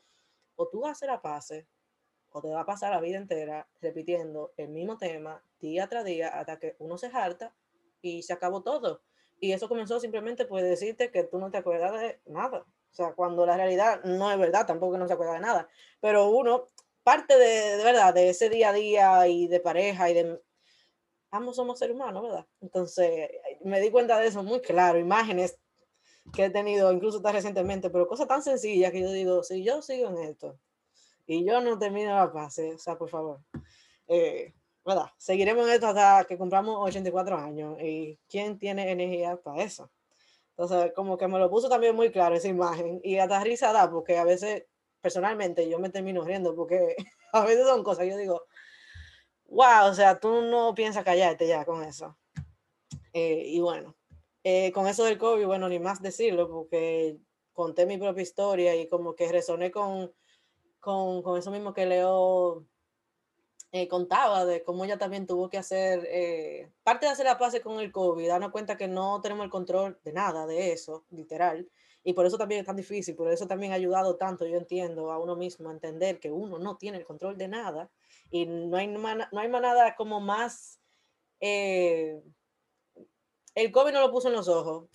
o 0.56 0.68
tú 0.68 0.86
hacer 0.86 1.08
la 1.08 1.22
pase 1.22 1.66
o 2.30 2.40
te 2.40 2.48
va 2.48 2.62
a 2.62 2.66
pasar 2.66 2.90
la 2.90 3.00
vida 3.00 3.18
entera 3.18 3.68
repitiendo 3.80 4.52
el 4.56 4.68
mismo 4.68 4.96
tema 4.96 5.42
día 5.60 5.86
tras 5.88 6.04
día 6.04 6.28
hasta 6.28 6.58
que 6.58 6.76
uno 6.78 6.96
se 6.98 7.06
harta 7.06 7.54
y 8.00 8.22
se 8.22 8.32
acabó 8.32 8.62
todo. 8.62 9.02
Y 9.38 9.52
eso 9.52 9.68
comenzó 9.68 10.00
simplemente 10.00 10.44
por 10.44 10.62
decirte 10.62 11.10
que 11.10 11.24
tú 11.24 11.38
no 11.38 11.50
te 11.50 11.58
acuerdas 11.58 11.92
de 12.00 12.20
nada. 12.26 12.60
O 12.60 12.94
sea, 12.94 13.12
cuando 13.12 13.44
la 13.46 13.56
realidad 13.56 14.02
no 14.04 14.30
es 14.30 14.38
verdad, 14.38 14.66
tampoco 14.66 14.98
no 14.98 15.06
se 15.06 15.14
acuerda 15.14 15.34
de 15.34 15.40
nada. 15.40 15.68
Pero 16.00 16.28
uno 16.28 16.68
parte 17.02 17.36
de, 17.36 17.76
de, 17.76 17.84
verdad, 17.84 18.14
de 18.14 18.30
ese 18.30 18.48
día 18.48 18.70
a 18.70 18.72
día 18.72 19.28
y 19.28 19.48
de 19.48 19.60
pareja 19.60 20.10
y 20.10 20.14
de... 20.14 20.40
Ambos 21.30 21.56
somos 21.56 21.78
seres 21.78 21.96
humanos, 21.96 22.22
¿verdad? 22.22 22.46
Entonces, 22.60 23.30
me 23.62 23.80
di 23.80 23.90
cuenta 23.90 24.18
de 24.18 24.26
eso 24.26 24.42
muy 24.42 24.60
claro, 24.60 24.98
imágenes 24.98 25.58
que 26.32 26.46
he 26.46 26.50
tenido, 26.50 26.92
incluso 26.92 27.20
tan 27.20 27.34
recientemente, 27.34 27.90
pero 27.90 28.06
cosas 28.06 28.28
tan 28.28 28.42
sencillas 28.42 28.92
que 28.92 29.00
yo 29.00 29.10
digo, 29.10 29.42
si 29.42 29.62
yo 29.62 29.82
sigo 29.82 30.08
en 30.10 30.18
esto 30.18 30.58
y 31.26 31.44
yo 31.44 31.60
no 31.60 31.78
termino 31.78 32.14
la 32.14 32.30
fase, 32.30 32.74
o 32.74 32.78
sea, 32.78 32.96
por 32.96 33.08
favor, 33.08 33.40
eh, 34.08 34.54
¿verdad? 34.84 35.06
Seguiremos 35.16 35.66
en 35.66 35.74
esto 35.74 35.88
hasta 35.88 36.24
que 36.24 36.38
compramos 36.38 36.76
84 36.80 37.36
años 37.36 37.78
y 37.80 38.18
¿quién 38.28 38.58
tiene 38.58 38.90
energía 38.90 39.36
para 39.36 39.62
eso? 39.62 39.90
Entonces, 40.50 40.92
como 40.94 41.16
que 41.16 41.28
me 41.28 41.38
lo 41.38 41.50
puso 41.50 41.68
también 41.68 41.94
muy 41.94 42.10
claro 42.10 42.34
esa 42.34 42.48
imagen 42.48 43.00
y 43.02 43.18
hasta 43.18 43.42
risa 43.42 43.72
da, 43.72 43.90
porque 43.90 44.18
a 44.18 44.24
veces 44.24 44.64
personalmente 45.00 45.68
yo 45.68 45.78
me 45.78 45.90
termino 45.90 46.22
riendo 46.22 46.54
porque 46.54 46.94
a 47.32 47.44
veces 47.44 47.66
son 47.66 47.82
cosas 47.82 48.06
yo 48.06 48.16
digo, 48.16 48.46
wow, 49.46 49.86
o 49.90 49.94
sea, 49.94 50.18
tú 50.18 50.42
no 50.42 50.74
piensas 50.74 51.04
callarte 51.04 51.46
ya 51.46 51.64
con 51.64 51.82
eso. 51.82 52.16
Eh, 53.12 53.44
y 53.46 53.60
bueno, 53.60 53.94
eh, 54.44 54.72
con 54.72 54.86
eso 54.86 55.04
del 55.04 55.18
COVID, 55.18 55.46
bueno, 55.46 55.68
ni 55.68 55.78
más 55.78 56.02
decirlo, 56.02 56.48
porque 56.48 57.18
conté 57.52 57.86
mi 57.86 57.98
propia 57.98 58.22
historia 58.22 58.74
y 58.76 58.88
como 58.88 59.14
que 59.14 59.30
resoné 59.30 59.70
con, 59.70 60.12
con, 60.80 61.22
con 61.22 61.38
eso 61.38 61.50
mismo 61.50 61.72
que 61.72 61.86
Leo 61.86 62.64
eh, 63.72 63.88
contaba, 63.88 64.44
de 64.44 64.62
cómo 64.62 64.84
ella 64.84 64.98
también 64.98 65.26
tuvo 65.26 65.48
que 65.48 65.58
hacer, 65.58 66.70
parte 66.82 67.06
de 67.06 67.12
hacer 67.12 67.26
la 67.26 67.38
paz 67.38 67.58
con 67.62 67.80
el 67.80 67.92
COVID, 67.92 68.28
darnos 68.28 68.52
cuenta 68.52 68.76
que 68.76 68.88
no 68.88 69.20
tenemos 69.20 69.44
el 69.44 69.50
control 69.50 69.98
de 70.04 70.12
nada 70.12 70.46
de 70.46 70.72
eso, 70.72 71.04
literal, 71.10 71.68
y 72.04 72.14
por 72.14 72.26
eso 72.26 72.36
también 72.36 72.60
es 72.60 72.66
tan 72.66 72.76
difícil, 72.76 73.14
por 73.14 73.30
eso 73.30 73.46
también 73.46 73.72
ha 73.72 73.76
ayudado 73.76 74.16
tanto, 74.16 74.46
yo 74.46 74.56
entiendo, 74.56 75.12
a 75.12 75.18
uno 75.18 75.36
mismo 75.36 75.68
a 75.68 75.72
entender 75.72 76.18
que 76.18 76.32
uno 76.32 76.58
no 76.58 76.76
tiene 76.76 76.98
el 76.98 77.04
control 77.04 77.38
de 77.38 77.48
nada 77.48 77.90
y 78.30 78.46
no 78.46 78.76
hay, 78.76 78.88
no 78.88 79.40
hay 79.40 79.48
nada 79.48 79.94
como 79.94 80.20
más... 80.20 80.80
Eh, 81.40 82.20
el 83.54 83.72
COVID 83.72 83.92
no 83.92 84.00
lo 84.00 84.10
puso 84.10 84.28
en 84.28 84.34
los 84.34 84.48
ojos. 84.48 84.88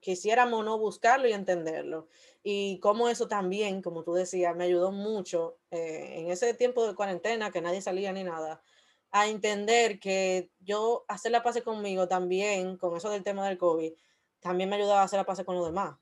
Quisiéramos 0.00 0.64
no 0.64 0.78
buscarlo 0.78 1.28
y 1.28 1.32
entenderlo. 1.32 2.08
Y 2.42 2.80
como 2.80 3.08
eso 3.08 3.28
también, 3.28 3.82
como 3.82 4.02
tú 4.02 4.14
decías, 4.14 4.56
me 4.56 4.64
ayudó 4.64 4.92
mucho 4.92 5.58
eh, 5.70 6.14
en 6.18 6.30
ese 6.30 6.54
tiempo 6.54 6.86
de 6.86 6.94
cuarentena, 6.94 7.50
que 7.50 7.60
nadie 7.60 7.82
salía 7.82 8.12
ni 8.12 8.24
nada, 8.24 8.62
a 9.10 9.28
entender 9.28 10.00
que 10.00 10.50
yo 10.60 11.04
hacer 11.08 11.32
la 11.32 11.42
paz 11.42 11.60
conmigo 11.62 12.08
también, 12.08 12.78
con 12.78 12.96
eso 12.96 13.10
del 13.10 13.24
tema 13.24 13.46
del 13.48 13.58
COVID, 13.58 13.92
también 14.40 14.70
me 14.70 14.76
ayudaba 14.76 15.02
a 15.02 15.04
hacer 15.04 15.18
la 15.18 15.26
paz 15.26 15.42
con 15.44 15.56
los 15.56 15.66
demás 15.66 15.96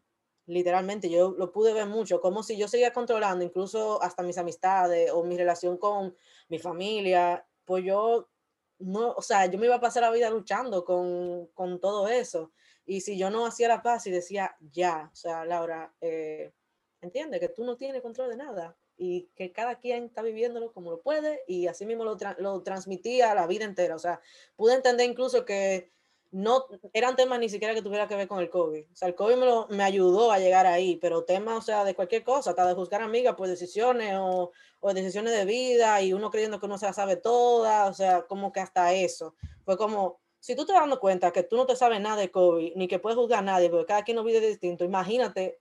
literalmente, 0.48 1.11
yo 1.11 1.34
lo 1.38 1.52
pude 1.52 1.74
ver 1.74 1.87
mucho, 1.87 2.20
como 2.20 2.42
si 2.42 2.56
yo 2.56 2.68
seguía 2.68 2.92
controlando 2.92 3.44
incluso 3.44 4.02
hasta 4.02 4.22
mis 4.22 4.38
amistades 4.38 5.11
o 5.12 5.22
mi 5.22 5.37
relación 5.37 5.76
con 5.76 6.16
mi 6.48 6.58
familia, 6.58 7.46
pues 7.66 7.84
yo 7.84 8.28
no, 8.78 9.12
o 9.12 9.22
sea, 9.22 9.46
yo 9.46 9.58
me 9.58 9.66
iba 9.66 9.76
a 9.76 9.80
pasar 9.80 10.02
la 10.02 10.10
vida 10.10 10.30
luchando 10.30 10.84
con, 10.84 11.46
con 11.48 11.80
todo 11.80 12.08
eso. 12.08 12.52
Y 12.86 13.02
si 13.02 13.18
yo 13.18 13.30
no 13.30 13.46
hacía 13.46 13.68
la 13.68 13.82
paz 13.82 14.06
y 14.06 14.10
decía, 14.10 14.56
ya, 14.72 15.10
o 15.12 15.16
sea, 15.16 15.44
Laura, 15.44 15.92
eh, 16.00 16.52
entiende 17.00 17.40
que 17.40 17.48
tú 17.48 17.64
no 17.64 17.76
tienes 17.76 18.02
control 18.02 18.30
de 18.30 18.36
nada 18.36 18.76
y 18.96 19.28
que 19.34 19.52
cada 19.52 19.78
quien 19.78 20.04
está 20.04 20.22
viviéndolo 20.22 20.72
como 20.72 20.90
lo 20.90 21.00
puede 21.00 21.42
y 21.46 21.66
así 21.66 21.86
mismo 21.86 22.04
lo, 22.04 22.16
lo 22.38 22.62
transmitía 22.62 23.34
la 23.34 23.46
vida 23.46 23.64
entera. 23.64 23.94
O 23.94 23.98
sea, 23.98 24.20
pude 24.56 24.74
entender 24.74 25.08
incluso 25.08 25.44
que 25.44 25.92
no 26.30 26.66
eran 26.92 27.16
temas 27.16 27.38
ni 27.38 27.48
siquiera 27.48 27.74
que 27.74 27.82
tuviera 27.82 28.06
que 28.06 28.16
ver 28.16 28.28
con 28.28 28.40
el 28.40 28.50
COVID. 28.50 28.84
O 28.92 28.96
sea, 28.96 29.08
el 29.08 29.14
COVID 29.14 29.36
me, 29.36 29.46
lo, 29.46 29.66
ayudó 29.82 30.30
a 30.30 30.38
llegar 30.38 30.66
ahí, 30.66 30.96
pero 30.96 31.24
temas, 31.24 31.58
o 31.58 31.62
sea, 31.62 31.84
de 31.84 31.94
cualquier 31.94 32.22
cosa, 32.22 32.50
hasta 32.50 32.66
de 32.66 32.74
juzgar 32.74 33.00
amigas 33.00 33.34
por 33.34 33.48
decisiones 33.48 34.14
o, 34.18 34.52
o, 34.80 34.94
decisiones 34.94 35.32
de 35.32 35.44
vida 35.46 36.02
y 36.02 36.12
uno 36.12 36.30
creyendo 36.30 36.60
que 36.60 36.66
uno 36.66 36.78
se 36.78 36.86
la 36.86 36.92
sabe 36.92 37.16
toda, 37.16 37.86
o 37.86 37.94
sea, 37.94 38.22
como 38.26 38.52
que 38.52 38.60
hasta 38.60 38.92
eso. 38.92 39.34
Fue 39.64 39.78
como, 39.78 40.20
si 40.38 40.54
tú 40.54 40.66
te 40.66 40.72
dando 40.72 41.00
cuenta 41.00 41.32
que 41.32 41.42
tú 41.42 41.56
no 41.56 41.66
te 41.66 41.76
sabes 41.76 42.00
nada 42.00 42.16
de 42.16 42.30
COVID, 42.30 42.74
ni 42.76 42.88
que 42.88 42.98
puedes 42.98 43.16
juzgar 43.16 43.40
a 43.40 43.42
nadie, 43.42 43.70
porque 43.70 43.86
cada 43.86 44.02
quien 44.02 44.16
no 44.16 44.24
vive 44.24 44.40
distinto, 44.40 44.84
imagínate, 44.84 45.60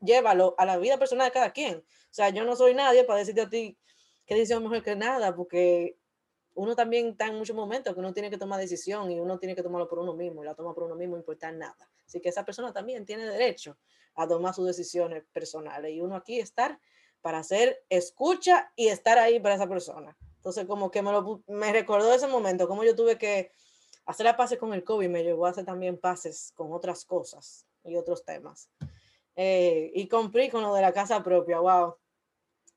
llévalo 0.00 0.54
a 0.58 0.64
la 0.64 0.78
vida 0.78 0.98
personal 0.98 1.26
de 1.26 1.32
cada 1.32 1.52
quien. 1.52 1.78
O 1.78 2.14
sea, 2.14 2.30
yo 2.30 2.44
no 2.44 2.54
soy 2.56 2.74
nadie 2.74 3.04
para 3.04 3.18
decirte 3.18 3.40
a 3.42 3.48
ti 3.48 3.76
qué 4.24 4.34
decisión 4.34 4.62
mejor 4.62 4.82
que 4.82 4.96
nada, 4.96 5.34
porque 5.34 5.98
uno 6.56 6.74
también 6.74 7.08
está 7.08 7.26
en 7.26 7.36
muchos 7.36 7.54
momentos 7.54 7.92
que 7.92 8.00
uno 8.00 8.12
tiene 8.12 8.30
que 8.30 8.38
tomar 8.38 8.58
decisión 8.58 9.10
y 9.10 9.20
uno 9.20 9.38
tiene 9.38 9.54
que 9.54 9.62
tomarlo 9.62 9.86
por 9.88 9.98
uno 9.98 10.14
mismo 10.14 10.42
y 10.42 10.46
la 10.46 10.54
toma 10.54 10.74
por 10.74 10.84
uno 10.84 10.94
mismo 10.94 11.16
importa 11.16 11.52
nada. 11.52 11.88
Así 12.06 12.20
que 12.20 12.30
esa 12.30 12.44
persona 12.44 12.72
también 12.72 13.04
tiene 13.04 13.26
derecho 13.26 13.76
a 14.14 14.26
tomar 14.26 14.54
sus 14.54 14.66
decisiones 14.66 15.22
personales 15.32 15.92
y 15.92 16.00
uno 16.00 16.16
aquí 16.16 16.40
estar 16.40 16.80
para 17.20 17.38
hacer 17.38 17.84
escucha 17.90 18.72
y 18.74 18.88
estar 18.88 19.18
ahí 19.18 19.38
para 19.38 19.56
esa 19.56 19.68
persona. 19.68 20.16
Entonces 20.36 20.64
como 20.64 20.90
que 20.90 21.02
me, 21.02 21.12
lo, 21.12 21.42
me 21.46 21.72
recordó 21.72 22.12
ese 22.14 22.26
momento, 22.26 22.66
como 22.66 22.84
yo 22.84 22.96
tuve 22.96 23.18
que 23.18 23.52
hacer 24.06 24.24
la 24.24 24.36
pases 24.36 24.58
con 24.58 24.72
el 24.72 24.82
COVID, 24.82 25.08
me 25.10 25.22
llevó 25.22 25.44
a 25.44 25.50
hacer 25.50 25.66
también 25.66 25.98
pases 25.98 26.52
con 26.54 26.72
otras 26.72 27.04
cosas 27.04 27.66
y 27.84 27.96
otros 27.96 28.24
temas. 28.24 28.70
Eh, 29.34 29.90
y 29.94 30.08
cumplí 30.08 30.48
con 30.48 30.62
lo 30.62 30.72
de 30.74 30.80
la 30.80 30.92
casa 30.94 31.22
propia, 31.22 31.58
wow. 31.58 31.96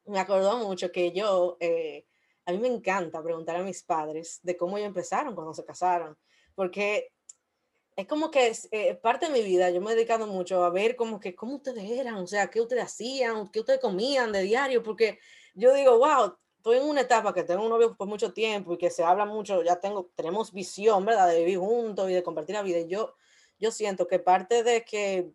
Me 0.06 0.20
acordó 0.20 0.58
mucho 0.58 0.92
que 0.92 1.14
yo... 1.14 1.56
Eh, 1.62 2.06
a 2.46 2.52
mí 2.52 2.58
me 2.58 2.68
encanta 2.68 3.22
preguntar 3.22 3.56
a 3.56 3.64
mis 3.64 3.84
padres 3.84 4.40
de 4.44 4.58
cómo 4.58 4.78
ellos 4.78 4.88
empezaron 4.88 5.36
cuando 5.36 5.54
se 5.54 5.66
casaron, 5.66 6.18
porque 6.56 7.12
es 7.96 8.08
como 8.08 8.32
que 8.32 8.48
es, 8.48 8.68
eh, 8.72 8.96
parte 8.96 9.28
de 9.28 9.34
mi 9.34 9.42
vida, 9.42 9.70
yo 9.70 9.82
me 9.82 9.92
he 9.92 9.96
dedicado 9.96 10.26
mucho 10.26 10.64
a 10.64 10.70
ver 10.70 10.96
como 10.96 11.20
que 11.20 11.36
cómo 11.36 11.58
ustedes 11.58 11.90
eran, 11.90 12.16
o 12.16 12.28
sea, 12.28 12.50
qué 12.50 12.62
ustedes 12.62 12.86
hacían, 12.86 13.50
qué 13.50 13.60
ustedes 13.60 13.80
comían 13.80 14.32
de 14.32 14.42
diario, 14.42 14.82
porque 14.82 15.20
yo 15.54 15.74
digo, 15.74 15.98
wow, 15.98 16.36
estoy 16.58 16.78
en 16.78 16.84
una 16.84 17.02
etapa 17.02 17.34
que 17.34 17.44
tengo 17.44 17.64
un 17.64 17.70
novio 17.70 17.96
por 17.96 18.08
mucho 18.08 18.34
tiempo 18.34 18.74
y 18.74 18.78
que 18.78 18.90
se 18.90 19.04
habla 19.04 19.26
mucho, 19.26 19.64
ya 19.64 19.80
tengo, 19.80 20.12
tenemos 20.16 20.54
visión, 20.54 21.06
¿verdad? 21.06 21.28
De 21.28 21.40
vivir 21.40 21.58
juntos 21.58 22.10
y 22.10 22.14
de 22.14 22.24
compartir 22.24 22.56
la 22.56 22.62
vida. 22.62 22.80
Y 22.80 22.88
yo, 22.88 23.16
yo 23.60 23.72
siento 23.72 24.08
que 24.08 24.20
parte 24.20 24.64
de 24.64 24.84
que 24.84 25.32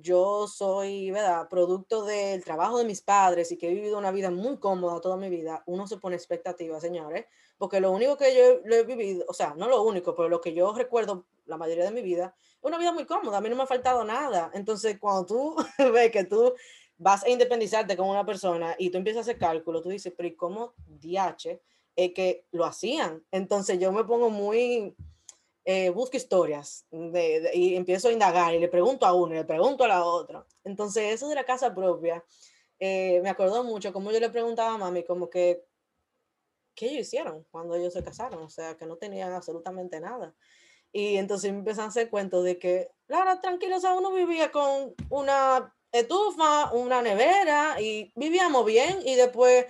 yo 0.00 0.46
soy, 0.48 1.10
¿verdad? 1.10 1.48
Producto 1.48 2.04
del 2.04 2.44
trabajo 2.44 2.78
de 2.78 2.84
mis 2.84 3.02
padres 3.02 3.52
y 3.52 3.56
que 3.56 3.68
he 3.68 3.74
vivido 3.74 3.98
una 3.98 4.10
vida 4.10 4.30
muy 4.30 4.58
cómoda 4.58 5.00
toda 5.00 5.16
mi 5.16 5.28
vida, 5.28 5.62
uno 5.66 5.86
se 5.86 5.98
pone 5.98 6.16
expectativas, 6.16 6.82
señores, 6.82 7.26
porque 7.56 7.80
lo 7.80 7.90
único 7.90 8.16
que 8.16 8.34
yo 8.36 8.60
lo 8.64 8.74
he 8.74 8.84
vivido, 8.84 9.24
o 9.28 9.32
sea, 9.32 9.54
no 9.56 9.68
lo 9.68 9.82
único, 9.82 10.14
pero 10.14 10.28
lo 10.28 10.40
que 10.40 10.54
yo 10.54 10.72
recuerdo 10.72 11.26
la 11.46 11.56
mayoría 11.56 11.84
de 11.84 11.90
mi 11.90 12.02
vida, 12.02 12.34
una 12.60 12.78
vida 12.78 12.92
muy 12.92 13.04
cómoda, 13.04 13.38
a 13.38 13.40
mí 13.40 13.48
no 13.48 13.56
me 13.56 13.62
ha 13.62 13.66
faltado 13.66 14.04
nada. 14.04 14.50
Entonces, 14.54 14.98
cuando 14.98 15.26
tú 15.26 15.56
ves 15.92 16.10
que 16.10 16.24
tú 16.24 16.54
vas 16.98 17.24
a 17.24 17.28
independizarte 17.28 17.96
con 17.96 18.08
una 18.08 18.26
persona 18.26 18.74
y 18.78 18.90
tú 18.90 18.98
empiezas 18.98 19.20
a 19.20 19.22
hacer 19.22 19.38
cálculo, 19.38 19.80
tú 19.80 19.88
dices, 19.88 20.12
pero 20.16 20.28
¿y 20.28 20.34
cómo 20.34 20.74
DH 20.86 21.60
que 22.14 22.44
lo 22.52 22.64
hacían? 22.64 23.24
Entonces 23.32 23.78
yo 23.78 23.90
me 23.92 24.04
pongo 24.04 24.30
muy 24.30 24.94
eh, 25.70 25.90
busco 25.90 26.16
historias 26.16 26.86
y 27.52 27.74
empiezo 27.74 28.08
a 28.08 28.12
indagar 28.12 28.54
y 28.54 28.58
le 28.58 28.68
pregunto 28.68 29.04
a 29.04 29.12
uno 29.12 29.34
y 29.34 29.36
le 29.36 29.44
pregunto 29.44 29.84
a 29.84 29.88
la 29.88 30.02
otra. 30.02 30.46
Entonces, 30.64 31.12
eso 31.12 31.28
de 31.28 31.34
la 31.34 31.44
casa 31.44 31.74
propia, 31.74 32.24
eh, 32.78 33.20
me 33.22 33.28
acordó 33.28 33.62
mucho 33.64 33.92
como 33.92 34.10
yo 34.10 34.18
le 34.18 34.30
preguntaba 34.30 34.72
a 34.72 34.78
mami, 34.78 35.04
como 35.04 35.28
que, 35.28 35.62
¿qué 36.74 36.86
ellos 36.86 37.00
hicieron 37.00 37.44
cuando 37.50 37.74
ellos 37.74 37.92
se 37.92 38.02
casaron? 38.02 38.42
O 38.42 38.48
sea, 38.48 38.78
que 38.78 38.86
no 38.86 38.96
tenían 38.96 39.34
absolutamente 39.34 40.00
nada. 40.00 40.34
Y 40.90 41.18
entonces 41.18 41.52
me 41.52 41.58
empiezan 41.58 41.84
a 41.84 41.88
hacer 41.88 42.08
cuentos 42.08 42.44
de 42.44 42.58
que, 42.58 42.90
Lara, 43.06 43.38
tranquilo, 43.38 43.76
o 43.76 43.80
sea, 43.80 43.92
uno 43.92 44.10
vivía 44.10 44.50
con 44.50 44.94
una 45.10 45.76
estufa, 45.92 46.72
una 46.72 47.02
nevera 47.02 47.78
y 47.78 48.10
vivíamos 48.16 48.64
bien 48.64 49.00
y 49.04 49.16
después 49.16 49.66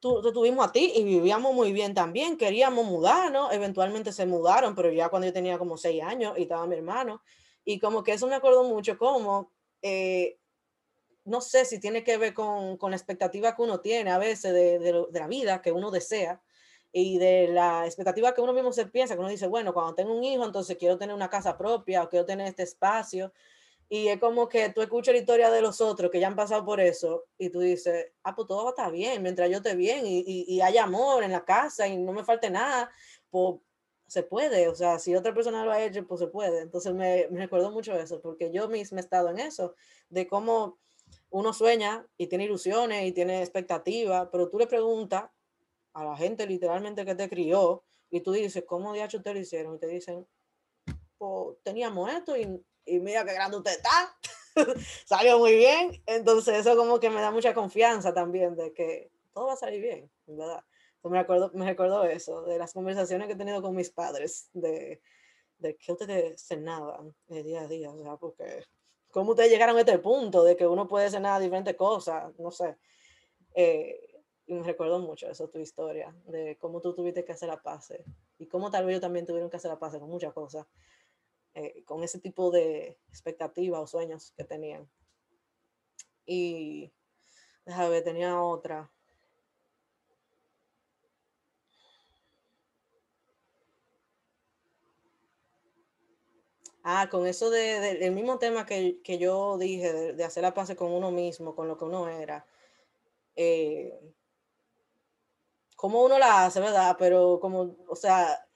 te 0.00 0.32
tuvimos 0.32 0.66
a 0.66 0.72
ti 0.72 0.92
y 0.94 1.04
vivíamos 1.04 1.54
muy 1.54 1.72
bien 1.72 1.94
también, 1.94 2.36
queríamos 2.36 2.86
mudarnos, 2.86 3.52
eventualmente 3.52 4.12
se 4.12 4.26
mudaron, 4.26 4.74
pero 4.74 4.92
ya 4.92 5.08
cuando 5.08 5.26
yo 5.26 5.32
tenía 5.32 5.58
como 5.58 5.76
seis 5.76 6.02
años 6.02 6.38
y 6.38 6.42
estaba 6.42 6.66
mi 6.66 6.76
hermano, 6.76 7.22
y 7.64 7.78
como 7.80 8.02
que 8.02 8.12
eso 8.12 8.26
me 8.26 8.36
acuerdo 8.36 8.64
mucho 8.64 8.96
como, 8.96 9.50
eh, 9.82 10.38
no 11.24 11.40
sé 11.40 11.64
si 11.64 11.80
tiene 11.80 12.04
que 12.04 12.16
ver 12.16 12.32
con, 12.32 12.76
con, 12.76 12.92
la 12.92 12.96
expectativa 12.96 13.54
que 13.54 13.62
uno 13.62 13.80
tiene 13.80 14.10
a 14.10 14.18
veces 14.18 14.52
de, 14.54 14.78
de, 14.78 15.06
de, 15.10 15.20
la 15.20 15.26
vida 15.26 15.60
que 15.60 15.72
uno 15.72 15.90
desea 15.90 16.40
y 16.92 17.18
de 17.18 17.48
la 17.48 17.84
expectativa 17.84 18.32
que 18.32 18.40
uno 18.40 18.52
mismo 18.52 18.72
se 18.72 18.86
piensa, 18.86 19.14
que 19.14 19.20
uno 19.20 19.28
dice, 19.28 19.46
bueno, 19.46 19.74
cuando 19.74 19.94
tengo 19.94 20.16
un 20.16 20.24
hijo, 20.24 20.44
entonces 20.44 20.76
quiero 20.78 20.96
tener 20.96 21.14
una 21.14 21.28
casa 21.28 21.58
propia 21.58 22.04
o 22.04 22.08
quiero 22.08 22.24
tener 22.24 22.46
este 22.46 22.62
espacio 22.62 23.32
y 23.88 24.08
es 24.08 24.18
como 24.18 24.48
que 24.48 24.68
tú 24.70 24.82
escuchas 24.82 25.14
la 25.14 25.20
historia 25.20 25.50
de 25.50 25.62
los 25.62 25.80
otros 25.80 26.10
que 26.10 26.20
ya 26.20 26.26
han 26.26 26.36
pasado 26.36 26.64
por 26.64 26.80
eso 26.80 27.24
y 27.38 27.48
tú 27.48 27.60
dices, 27.60 28.12
ah, 28.22 28.34
pues 28.34 28.46
todo 28.46 28.64
va 28.64 28.70
a 28.70 28.72
estar 28.72 28.92
bien, 28.92 29.22
mientras 29.22 29.48
yo 29.50 29.58
esté 29.58 29.74
bien 29.74 30.06
y, 30.06 30.18
y, 30.26 30.44
y 30.46 30.60
haya 30.60 30.84
amor 30.84 31.24
en 31.24 31.32
la 31.32 31.44
casa 31.44 31.88
y 31.88 31.96
no 31.96 32.12
me 32.12 32.24
falte 32.24 32.50
nada, 32.50 32.90
pues 33.30 33.56
se 34.06 34.22
puede, 34.22 34.68
o 34.68 34.74
sea, 34.74 34.98
si 34.98 35.14
otra 35.14 35.34
persona 35.34 35.64
lo 35.64 35.70
ha 35.70 35.82
hecho, 35.82 36.06
pues 36.06 36.20
se 36.20 36.26
puede. 36.28 36.62
Entonces 36.62 36.94
me, 36.94 37.28
me 37.30 37.40
recuerdo 37.40 37.70
mucho 37.70 37.94
eso, 37.94 38.20
porque 38.20 38.50
yo 38.50 38.68
misma 38.68 38.98
he 38.98 39.02
estado 39.02 39.28
en 39.30 39.38
eso, 39.38 39.74
de 40.08 40.26
cómo 40.26 40.78
uno 41.30 41.52
sueña 41.52 42.06
y 42.16 42.26
tiene 42.26 42.44
ilusiones 42.44 43.06
y 43.06 43.12
tiene 43.12 43.40
expectativas, 43.40 44.28
pero 44.32 44.48
tú 44.48 44.58
le 44.58 44.66
preguntas 44.66 45.24
a 45.92 46.04
la 46.04 46.16
gente 46.16 46.46
literalmente 46.46 47.04
que 47.04 47.14
te 47.14 47.28
crió 47.28 47.84
y 48.10 48.20
tú 48.20 48.32
dices, 48.32 48.64
¿cómo 48.66 48.92
de 48.92 49.04
hecho 49.04 49.18
ustedes 49.18 49.36
lo 49.36 49.42
hicieron? 49.42 49.74
Y 49.76 49.78
te 49.78 49.86
dicen, 49.88 50.26
pues 51.18 51.58
teníamos 51.62 52.10
esto 52.10 52.36
y 52.36 52.62
y 52.88 53.00
mira 53.00 53.24
qué 53.24 53.34
grande 53.34 53.56
usted 53.56 53.72
está, 53.72 54.16
salió 55.06 55.38
muy 55.38 55.56
bien, 55.56 56.02
entonces 56.06 56.58
eso 56.58 56.76
como 56.76 56.98
que 57.00 57.10
me 57.10 57.20
da 57.20 57.30
mucha 57.30 57.54
confianza 57.54 58.12
también 58.12 58.56
de 58.56 58.72
que 58.72 59.10
todo 59.32 59.46
va 59.46 59.52
a 59.52 59.56
salir 59.56 59.80
bien, 59.80 60.10
¿verdad? 60.26 60.64
Entonces 60.96 61.12
me 61.12 61.18
acuerdo, 61.18 61.50
me 61.54 61.64
recuerdo 61.64 62.04
eso, 62.04 62.42
de 62.42 62.58
las 62.58 62.72
conversaciones 62.72 63.28
que 63.28 63.34
he 63.34 63.36
tenido 63.36 63.62
con 63.62 63.74
mis 63.74 63.90
padres, 63.90 64.50
de, 64.52 65.00
de 65.58 65.76
que 65.76 65.92
ustedes 65.92 66.42
cenaban 66.42 67.14
el 67.28 67.44
día 67.44 67.62
a 67.62 67.68
día, 67.68 67.90
o 67.90 68.02
sea, 68.02 68.16
porque 68.16 68.64
cómo 69.10 69.30
ustedes 69.30 69.50
llegaron 69.50 69.76
a 69.76 69.80
este 69.80 69.98
punto 69.98 70.44
de 70.44 70.56
que 70.56 70.66
uno 70.66 70.88
puede 70.88 71.10
cenar 71.10 71.40
diferentes 71.40 71.76
cosas, 71.76 72.32
no 72.38 72.50
sé. 72.50 72.76
Eh, 73.54 74.08
y 74.46 74.54
me 74.54 74.62
recuerdo 74.62 74.98
mucho 74.98 75.28
eso, 75.28 75.48
tu 75.48 75.58
historia, 75.58 76.14
de 76.24 76.56
cómo 76.58 76.80
tú 76.80 76.94
tuviste 76.94 77.24
que 77.24 77.32
hacer 77.32 77.48
la 77.48 77.60
paz 77.60 77.92
y 78.38 78.46
cómo 78.46 78.70
tal 78.70 78.86
vez 78.86 78.96
yo 78.96 79.00
también 79.00 79.26
tuvieron 79.26 79.50
que 79.50 79.56
hacer 79.56 79.70
la 79.70 79.78
paz 79.78 79.96
con 79.98 80.08
muchas 80.08 80.32
cosas. 80.32 80.66
Eh, 81.58 81.82
con 81.84 82.04
ese 82.04 82.20
tipo 82.20 82.52
de 82.52 82.96
expectativas 83.08 83.80
o 83.80 83.86
sueños 83.88 84.32
que 84.36 84.44
tenían. 84.44 84.88
Y 86.24 86.92
déjame 87.66 87.88
ver, 87.90 88.04
tenía 88.04 88.40
otra. 88.40 88.92
Ah, 96.84 97.08
con 97.10 97.26
eso 97.26 97.50
de, 97.50 97.80
de, 97.80 97.94
del 97.96 98.12
mismo 98.12 98.38
tema 98.38 98.64
que, 98.64 99.00
que 99.02 99.18
yo 99.18 99.58
dije, 99.58 99.92
de, 99.92 100.12
de, 100.14 100.24
hacer 100.24 100.42
la 100.44 100.54
paz 100.54 100.72
con 100.76 100.92
uno 100.92 101.10
mismo, 101.10 101.54
con 101.56 101.66
lo 101.68 101.76
que 101.76 101.84
uno 101.84 102.08
era. 102.08 102.46
Eh, 103.36 104.14
como 105.76 106.04
uno 106.04 106.18
la 106.18 106.46
hace, 106.46 106.60
¿verdad? 106.60 106.96
Pero 106.98 107.40
como, 107.40 107.76
o 107.88 107.96
sea, 107.96 108.47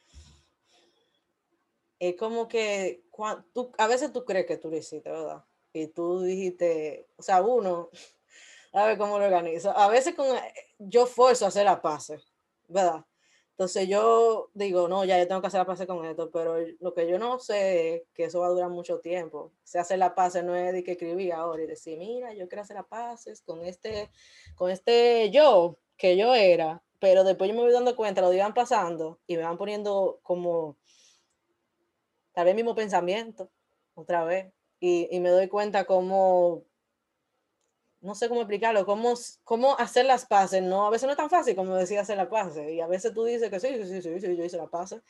es 2.09 2.17
como 2.17 2.49
que 2.49 3.05
tú, 3.53 3.71
a 3.79 3.87
veces 3.87 4.13
tú 4.13 4.25
crees 4.25 4.45
que 4.45 4.57
tú 4.57 4.69
lo 4.69 4.77
hiciste, 4.77 5.09
¿verdad? 5.09 5.45
Y 5.73 5.87
tú 5.87 6.21
dijiste, 6.23 7.07
o 7.17 7.23
sea, 7.23 7.43
uno, 7.43 7.91
a 8.73 8.87
ver 8.87 8.99
cómo 8.99 9.21
lo 9.21 9.27
organizo. 9.27 9.71
A 9.71 9.87
veces 9.89 10.17
con, 10.17 10.27
eh, 10.37 10.53
yo 10.81 11.07
forzo 11.07 11.45
a 11.45 11.49
hacer 11.49 11.65
la 11.65 11.81
paz, 11.81 12.13
¿verdad? 12.67 13.05
Entonces 13.53 13.87
yo 13.87 14.51
digo, 14.53 14.89
no, 14.89 15.05
ya 15.05 15.17
yo 15.17 15.29
tengo 15.29 15.41
que 15.41 15.47
hacer 15.47 15.61
la 15.61 15.67
paz 15.67 15.87
con 15.87 16.05
esto, 16.05 16.29
pero 16.33 16.57
lo 16.81 16.93
que 16.93 17.07
yo 17.07 17.21
no 17.21 17.39
sé 17.39 17.95
es 17.95 18.03
que 18.15 18.25
eso 18.25 18.41
va 18.41 18.47
a 18.47 18.51
durar 18.51 18.71
mucho 18.71 18.99
tiempo. 18.99 19.53
Se 19.63 19.79
hace 19.79 19.97
la 19.97 20.17
paz 20.17 20.43
no 20.43 20.57
es 20.57 20.73
de 20.73 20.83
que 20.83 20.93
escribí 20.93 21.31
ahora 21.31 21.63
y 21.63 21.67
decir, 21.69 21.99
mira, 21.99 22.35
yo 22.35 22.49
quiero 22.49 22.63
hacer 22.63 22.75
la 22.75 22.83
paz 22.83 23.27
con 23.47 23.65
este, 23.65 24.11
con 24.57 24.73
este 24.73 25.31
yo 25.31 25.79
que 25.97 26.17
yo 26.17 26.35
era, 26.35 26.83
pero 26.99 27.23
después 27.23 27.49
yo 27.49 27.55
me 27.55 27.63
voy 27.63 27.73
dando 27.73 27.95
cuenta, 27.95 28.23
lo 28.23 28.33
iban 28.33 28.55
pasando 28.55 29.21
y 29.29 29.37
me 29.37 29.45
van 29.45 29.57
poniendo 29.57 30.19
como 30.25 30.79
tal 32.33 32.47
vez 32.47 32.55
mismo 32.55 32.75
pensamiento, 32.75 33.51
otra 33.95 34.25
vez, 34.25 34.53
y, 34.81 35.09
y 35.11 35.21
me 35.21 35.31
doy 35.31 35.49
cuenta 35.49 35.85
cómo, 35.85 36.65
no 38.01 38.15
sé 38.15 38.29
cómo 38.29 38.41
explicarlo, 38.41 38.85
cómo, 38.85 39.15
cómo 39.45 39.79
hacer 39.79 40.07
las 40.07 40.27
paces, 40.27 40.63
¿no? 40.63 40.87
A 40.87 40.91
veces 40.91 41.07
no 41.07 41.13
es 41.13 41.17
tan 41.17 41.31
fácil 41.31 41.55
como 41.55 41.77
decir 41.77 41.99
hacer 41.99 42.17
las 42.17 42.29
paces, 42.29 42.71
y 42.73 42.81
a 42.81 42.87
veces 42.87 43.13
tú 43.15 43.25
dices 43.25 43.51
que 43.51 43.61
sí, 43.61 43.69
sí, 43.85 44.03
sí, 44.03 44.21
sí, 44.21 44.37
yo 44.37 44.45
hice 44.45 44.57
las 44.57 44.71
paces, 44.71 45.03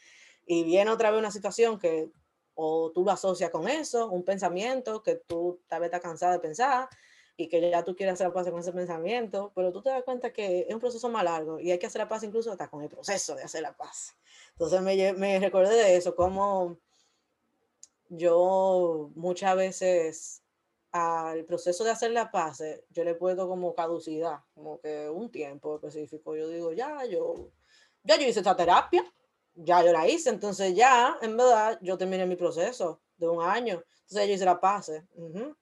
y 0.47 0.65
viene 0.65 0.91
otra 0.91 1.11
vez 1.11 1.19
una 1.19 1.31
situación 1.31 1.79
que 1.79 2.11
o 2.55 2.91
tú 2.93 3.05
lo 3.05 3.13
asocias 3.13 3.51
con 3.51 3.67
eso, 3.69 4.11
un 4.11 4.25
pensamiento 4.25 5.03
que 5.03 5.15
tú 5.15 5.61
tal 5.69 5.81
vez 5.81 5.87
estás 5.87 6.03
cansada 6.03 6.33
de 6.35 6.41
pensar, 6.41 6.89
y 7.37 7.49
que 7.49 7.71
ya 7.71 7.83
tú 7.83 7.97
quieres 7.97 8.15
hacer 8.15 8.29
la 8.29 8.35
paz 8.35 8.49
con 8.51 8.61
ese 8.61 8.73
pensamiento, 8.73 9.53
pero 9.55 9.73
tú 9.73 9.83
te 9.83 9.91
das 9.91 10.03
cuenta 10.05 10.33
que 10.33 10.67
es 10.69 10.75
un 10.75 10.81
proceso 10.81 11.09
más 11.09 11.25
largo 11.25 11.59
y 11.59 11.71
hay 11.71 11.79
que 11.79 11.87
hacer 11.87 12.01
la 12.01 12.09
paz 12.09 12.23
incluso 12.23 12.53
hasta 12.53 12.69
con 12.69 12.83
el 12.83 12.89
proceso 12.89 13.35
de 13.35 13.43
hacer 13.43 13.63
la 13.63 13.73
paz. 13.73 14.15
Entonces 14.53 14.83
me, 14.83 15.13
me 15.15 15.41
recordé 15.41 15.75
de 15.75 15.97
eso, 15.97 16.15
como 16.15 16.77
yo 18.15 19.11
muchas 19.15 19.57
veces 19.57 20.43
al 20.93 21.47
proceso 21.47 21.83
de 21.85 21.91
hacer 21.91 22.11
la 22.11 22.31
paz, 22.31 22.63
yo 22.91 23.05
le 23.05 23.15
puedo 23.15 23.49
como 23.49 23.75
caducidad, 23.75 24.41
como 24.55 24.79
que 24.81 25.09
un 25.09 25.31
tiempo 25.31 25.77
específico. 25.77 26.37
Yo 26.37 26.49
digo, 26.49 26.73
ya, 26.73 27.07
yo, 27.07 27.51
ya 28.03 28.17
yo 28.19 28.27
hice 28.27 28.41
esta 28.41 28.55
terapia, 28.55 29.03
ya 29.55 29.83
yo 29.83 29.93
la 29.93 30.07
hice, 30.07 30.29
entonces 30.29 30.75
ya, 30.75 31.17
en 31.23 31.37
verdad, 31.39 31.79
yo 31.81 31.97
terminé 31.97 32.27
mi 32.27 32.37
proceso 32.37 33.01
de 33.17 33.29
un 33.29 33.43
año, 33.43 33.83
entonces 34.03 34.29
yo 34.29 34.35
hice 34.35 34.45
la 34.45 34.61
paz. 34.61 34.93
Uh. 35.15 35.55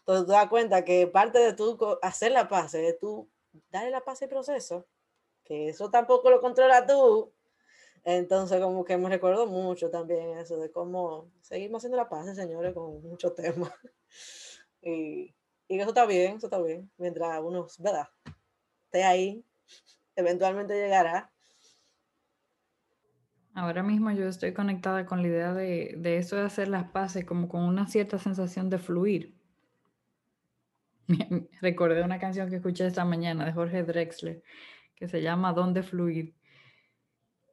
Entonces 0.00 0.26
te 0.26 0.32
das 0.32 0.48
cuenta 0.48 0.84
que 0.84 1.06
parte 1.06 1.38
de 1.38 1.52
tu 1.52 1.78
hacer 2.02 2.32
la 2.32 2.48
paz 2.48 2.74
es 2.74 2.98
tú 2.98 3.30
darle 3.70 3.90
la 3.90 4.00
paz 4.00 4.20
al 4.22 4.28
proceso, 4.28 4.88
que 5.44 5.68
eso 5.68 5.90
tampoco 5.90 6.28
lo 6.28 6.40
controla 6.40 6.84
tú, 6.84 7.32
entonces, 8.04 8.60
como 8.60 8.84
que 8.84 8.96
me 8.96 9.08
recuerdo 9.08 9.46
mucho 9.46 9.90
también 9.90 10.38
eso 10.38 10.56
de 10.56 10.70
cómo 10.70 11.30
seguimos 11.40 11.78
haciendo 11.78 11.96
la 11.96 12.08
paz, 12.08 12.34
señores, 12.34 12.74
con 12.74 13.02
muchos 13.02 13.34
temas. 13.34 13.72
Y, 14.84 15.32
y, 15.68 15.78
eso 15.78 15.90
está 15.90 16.06
bien, 16.06 16.38
eso 16.38 16.48
está 16.48 16.60
bien. 16.60 16.90
Mientras 16.98 17.40
uno, 17.40 17.68
¿verdad? 17.78 18.08
Esté 18.86 19.04
ahí, 19.04 19.44
eventualmente 20.16 20.74
llegará. 20.74 21.30
Ahora 23.54 23.84
mismo 23.84 24.10
yo 24.10 24.26
estoy 24.26 24.52
conectada 24.52 25.06
con 25.06 25.22
la 25.22 25.28
idea 25.28 25.54
de, 25.54 25.94
de 25.98 26.16
eso 26.18 26.34
de 26.34 26.42
hacer 26.42 26.66
las 26.66 26.90
paces, 26.90 27.24
como 27.24 27.48
con 27.48 27.62
una 27.62 27.86
cierta 27.86 28.18
sensación 28.18 28.70
de 28.70 28.78
fluir. 28.78 29.36
Recordé 31.60 32.02
una 32.02 32.18
canción 32.18 32.50
que 32.50 32.56
escuché 32.56 32.84
esta 32.86 33.04
mañana 33.04 33.44
de 33.44 33.52
Jorge 33.52 33.84
Drexler, 33.84 34.42
que 34.96 35.06
se 35.06 35.22
llama 35.22 35.52
¿Dónde 35.52 35.84
fluir? 35.84 36.34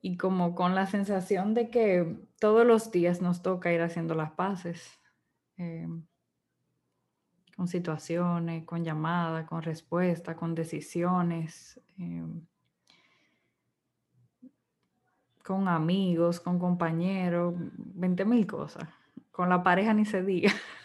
Y 0.02 0.18
como 0.18 0.56
con 0.56 0.76
la 0.76 0.86
sensación 0.88 1.54
de 1.54 1.70
que 1.70 2.18
todos 2.40 2.66
los 2.66 2.92
días 2.92 3.22
nos 3.22 3.42
toca 3.42 3.74
ir 3.74 3.82
haciendo 3.82 4.16
las 4.16 4.32
paces 4.32 5.00
eh, 5.58 5.88
con 7.56 7.68
situaciones, 7.68 8.66
con 8.66 8.86
llamadas, 8.86 9.46
con 9.46 9.62
respuestas, 9.62 10.36
con 10.38 10.56
decisiones, 10.56 11.82
eh, 11.98 12.24
con 15.44 15.68
amigos, 15.68 16.40
con 16.40 16.60
compañeros, 16.60 17.54
20 17.58 18.24
mil 18.26 18.48
cosas. 18.48 18.88
Con 19.32 19.50
la 19.50 19.62
pareja 19.64 19.94
ni 19.94 20.06
se 20.06 20.24
diga. 20.24 20.54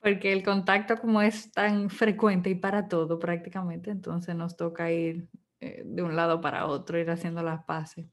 porque 0.00 0.32
el 0.32 0.44
contacto 0.44 1.00
como 1.00 1.20
es 1.20 1.50
tan 1.52 1.90
frecuente 1.90 2.50
y 2.50 2.54
para 2.54 2.88
todo 2.88 3.18
prácticamente, 3.18 3.90
entonces 3.90 4.34
nos 4.36 4.56
toca 4.56 4.90
ir 4.92 5.28
eh, 5.60 5.82
de 5.84 6.02
un 6.02 6.14
lado 6.14 6.40
para 6.40 6.66
otro, 6.66 6.98
ir 6.98 7.10
haciendo 7.10 7.42
las 7.42 7.64
paces. 7.64 8.06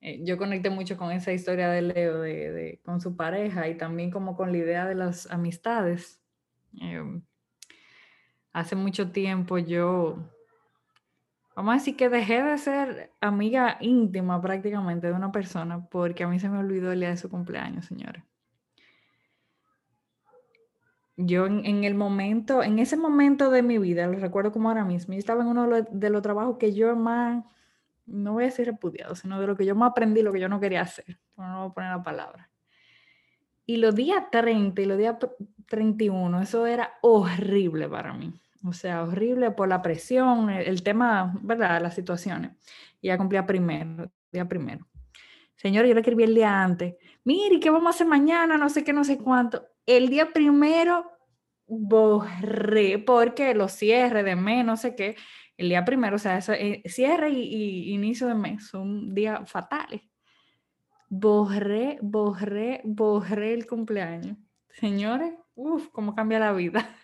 Eh, 0.00 0.20
yo 0.24 0.36
conecté 0.36 0.68
mucho 0.68 0.96
con 0.96 1.12
esa 1.12 1.32
historia 1.32 1.68
de 1.70 1.82
Leo, 1.82 2.20
de, 2.20 2.80
con 2.84 3.00
su 3.00 3.14
pareja 3.14 3.68
y 3.68 3.76
también 3.76 4.10
como 4.10 4.36
con 4.36 4.50
la 4.50 4.58
idea 4.58 4.84
de 4.84 4.96
las 4.96 5.30
amistades. 5.30 6.20
Em, 6.80 7.22
hace 8.52 8.74
mucho 8.74 9.12
tiempo 9.12 9.58
yo, 9.58 10.28
vamos 11.54 11.72
a 11.72 11.78
decir 11.78 11.96
que 11.96 12.08
dejé 12.08 12.42
de 12.42 12.58
ser 12.58 13.12
amiga 13.20 13.76
íntima 13.80 14.42
prácticamente 14.42 15.06
de 15.06 15.12
una 15.12 15.30
persona 15.30 15.86
porque 15.88 16.24
a 16.24 16.28
mí 16.28 16.40
se 16.40 16.48
me 16.48 16.58
olvidó 16.58 16.90
el 16.90 17.00
día 17.00 17.10
de 17.10 17.16
su 17.16 17.30
cumpleaños, 17.30 17.86
señores. 17.86 18.24
Yo 21.16 21.46
en, 21.46 21.84
el 21.84 21.94
momento, 21.94 22.62
en 22.62 22.78
ese 22.78 22.96
momento 22.96 23.50
de 23.50 23.62
mi 23.62 23.78
vida, 23.78 24.06
lo 24.06 24.18
recuerdo 24.18 24.50
como 24.50 24.70
ahora 24.70 24.84
mismo, 24.84 25.12
yo 25.14 25.18
estaba 25.18 25.42
en 25.42 25.48
uno 25.48 25.68
de 25.68 26.10
los 26.10 26.22
trabajos 26.22 26.56
que 26.58 26.72
yo 26.72 26.96
más 26.96 27.44
no 28.06 28.32
voy 28.32 28.44
a 28.44 28.46
decir 28.46 28.66
repudiado, 28.66 29.14
sino 29.14 29.40
de 29.40 29.46
lo 29.46 29.56
que 29.56 29.64
yo 29.64 29.74
me 29.74 29.86
aprendí, 29.86 30.22
lo 30.22 30.32
que 30.32 30.40
yo 30.40 30.48
no 30.48 30.60
quería 30.60 30.82
hacer. 30.82 31.18
No 31.36 31.60
voy 31.60 31.70
a 31.70 31.74
poner 31.74 31.90
la 31.90 32.02
palabra. 32.02 32.50
Y 33.64 33.76
los 33.76 33.94
días 33.94 34.24
30 34.30 34.82
y 34.82 34.84
los 34.84 34.98
días 34.98 35.16
31, 35.66 36.40
eso 36.42 36.66
era 36.66 36.94
horrible 37.00 37.88
para 37.88 38.12
mí. 38.12 38.32
O 38.64 38.72
sea, 38.72 39.02
horrible 39.02 39.50
por 39.50 39.68
la 39.68 39.82
presión, 39.82 40.50
el, 40.50 40.82
tema, 40.82 41.38
¿verdad? 41.42 41.80
Las 41.80 41.94
situaciones. 41.94 42.52
Y 43.00 43.08
ya 43.08 43.18
cumplía 43.18 43.46
primero, 43.46 44.10
día 44.30 44.48
primero. 44.48 44.86
Señor, 45.56 45.86
yo 45.86 45.94
le 45.94 46.00
escribí 46.00 46.24
el 46.24 46.34
día 46.34 46.62
antes. 46.62 46.96
Mire, 47.24 47.60
¿qué 47.60 47.70
vamos 47.70 47.86
a 47.86 47.90
hacer 47.90 48.06
mañana? 48.06 48.56
No 48.56 48.68
sé 48.68 48.82
qué, 48.84 48.92
no 48.92 49.04
sé 49.04 49.18
cuánto. 49.18 49.64
El 49.86 50.08
día 50.08 50.32
primero 50.32 51.10
borré 51.66 52.98
porque 52.98 53.54
los 53.54 53.72
cierres 53.72 54.24
de 54.24 54.36
mes, 54.36 54.64
no 54.64 54.76
sé 54.76 54.94
qué 54.94 55.16
el 55.56 55.68
día 55.68 55.84
primero, 55.84 56.16
o 56.16 56.18
sea, 56.18 56.38
eh, 56.58 56.82
cierre 56.86 57.30
y, 57.30 57.92
inicio 57.92 58.26
de 58.26 58.34
mes 58.34 58.66
son 58.66 59.14
días 59.14 59.48
fatales. 59.50 60.02
Borré, 61.08 61.98
borré, 62.02 62.80
borré 62.84 63.54
el 63.54 63.66
cumpleaños. 63.66 64.38
Señores, 64.70 65.34
uff, 65.54 65.88
cómo 65.90 66.14
cambia 66.14 66.38
la 66.38 66.52
vida. 66.52 66.96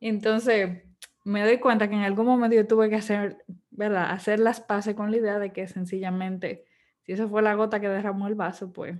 Entonces, 0.00 0.82
me 1.24 1.44
doy 1.44 1.58
cuenta 1.58 1.88
que 1.88 1.94
en 1.94 2.02
algún 2.02 2.26
momento 2.26 2.56
yo 2.56 2.66
tuve 2.66 2.88
que 2.88 2.96
hacer, 2.96 3.44
¿verdad? 3.70 4.10
Hacer 4.10 4.40
las 4.40 4.60
paces 4.60 4.94
con 4.94 5.10
la 5.10 5.18
idea 5.18 5.38
de 5.38 5.52
que 5.52 5.68
sencillamente, 5.68 6.64
si 7.02 7.12
eso 7.12 7.28
fue 7.28 7.42
la 7.42 7.54
gota 7.54 7.80
que 7.80 7.88
derramó 7.88 8.26
el 8.26 8.34
vaso, 8.34 8.72
pues 8.72 8.98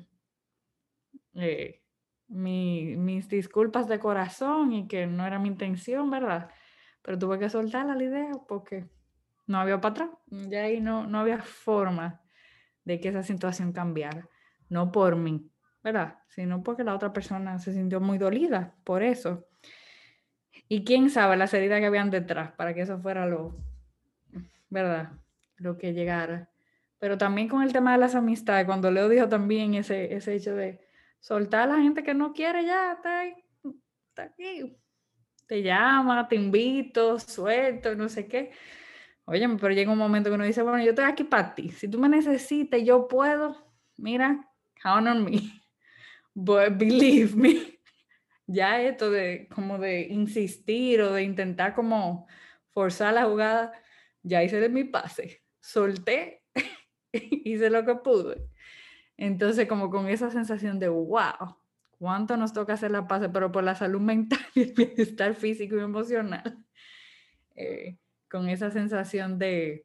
eh, 1.35 1.83
mis 2.29 3.29
disculpas 3.29 3.89
de 3.89 3.99
corazón 3.99 4.73
y 4.73 4.87
que 4.87 5.07
no 5.07 5.27
era 5.27 5.39
mi 5.39 5.49
intención, 5.49 6.11
¿verdad? 6.11 6.51
pero 7.09 7.19
tuve 7.19 7.39
que 7.39 7.49
soltar 7.49 7.87
la 7.87 8.05
idea 8.05 8.33
porque 8.47 8.87
no 9.47 9.59
había 9.59 9.81
para 9.81 9.93
atrás, 9.93 10.11
ya 10.27 10.65
ahí 10.65 10.79
no, 10.79 11.07
no 11.07 11.21
había 11.21 11.39
forma 11.39 12.21
de 12.85 13.01
que 13.01 13.09
esa 13.09 13.23
situación 13.23 13.73
cambiara, 13.73 14.29
no 14.69 14.93
por 14.93 15.17
mí, 15.17 15.51
¿verdad? 15.83 16.19
Sino 16.29 16.63
porque 16.63 16.85
la 16.85 16.95
otra 16.95 17.15
persona 17.15 17.59
se 17.59 17.73
sintió 17.73 17.99
muy 18.01 18.19
dolida 18.19 18.75
por 18.85 19.03
eso. 19.03 19.47
Y 20.69 20.85
quién 20.85 21.09
sabe 21.09 21.39
las 21.39 21.55
heridas 21.55 21.81
que 21.81 21.87
habían 21.87 22.11
detrás 22.11 22.53
para 22.53 22.75
que 22.75 22.83
eso 22.83 22.99
fuera 22.99 23.25
lo, 23.25 23.57
¿verdad? 24.69 25.13
Lo 25.57 25.79
que 25.79 25.95
llegara. 25.95 26.51
Pero 26.99 27.17
también 27.17 27.49
con 27.49 27.63
el 27.63 27.73
tema 27.73 27.93
de 27.93 27.99
las 27.99 28.15
amistades, 28.15 28.67
cuando 28.67 28.91
Leo 28.91 29.09
dijo 29.09 29.31
también 29.31 29.73
ese, 29.73 30.15
ese 30.15 30.35
hecho 30.35 30.55
de 30.55 30.79
soltar 31.21 31.69
a 31.69 31.77
la 31.77 31.83
gente 31.83 32.03
que 32.03 32.15
no 32.15 32.33
quiere 32.33 32.65
ya, 32.65 32.93
está, 32.93 33.23
aquí, 34.23 34.77
te 35.47 35.63
llama, 35.63 36.29
te 36.29 36.37
invito, 36.37 37.19
suelto, 37.19 37.95
no 37.95 38.09
sé 38.09 38.27
qué. 38.27 38.53
Oye, 39.25 39.49
pero 39.61 39.75
llega 39.75 39.93
un 39.93 39.99
momento 39.99 40.31
que 40.31 40.35
uno 40.35 40.45
dice, 40.45 40.63
bueno, 40.63 40.83
yo 40.83 40.91
estoy 40.91 41.05
aquí 41.05 41.25
para 41.25 41.55
ti. 41.55 41.71
Si 41.71 41.89
tú 41.89 41.99
me 41.99 42.09
necesitas, 42.09 42.83
yo 42.83 43.09
puedo. 43.09 43.57
Mira, 43.97 44.49
count 44.83 45.07
on 45.07 45.25
me. 45.25 45.63
But 46.35 46.79
believe 46.79 47.37
me. 47.37 47.75
Ya 48.51 48.81
esto 48.81 49.11
de 49.11 49.47
como 49.55 49.77
de 49.77 50.07
insistir 50.09 51.03
o 51.03 51.13
de 51.13 51.23
intentar 51.23 51.75
como 51.75 52.27
forzar 52.71 53.13
la 53.13 53.27
jugada, 53.27 53.73
ya 54.23 54.43
hice 54.43 54.59
de 54.59 54.71
mi 54.71 54.85
pase. 54.85 55.43
Solté, 55.61 56.45
hice 57.13 57.69
lo 57.69 57.85
que 57.85 57.97
pude. 57.97 58.49
Entonces, 59.19 59.69
como 59.69 59.91
con 59.91 60.09
esa 60.09 60.31
sensación 60.31 60.79
de 60.79 60.89
wow, 60.89 61.59
cuánto 61.99 62.37
nos 62.37 62.53
toca 62.53 62.75
hacer 62.75 62.93
la 62.93 63.07
paz, 63.07 63.29
pero 63.33 63.53
por 63.53 63.65
la 63.65 63.75
salud 63.75 64.01
mental 64.01 64.39
y 64.55 64.63
el 64.63 64.73
bienestar 64.73 65.35
físico 65.35 65.77
y 65.77 65.81
emocional, 65.81 66.65
eh, 67.57 67.99
con 68.31 68.49
esa 68.49 68.71
sensación 68.71 69.39
de, 69.39 69.85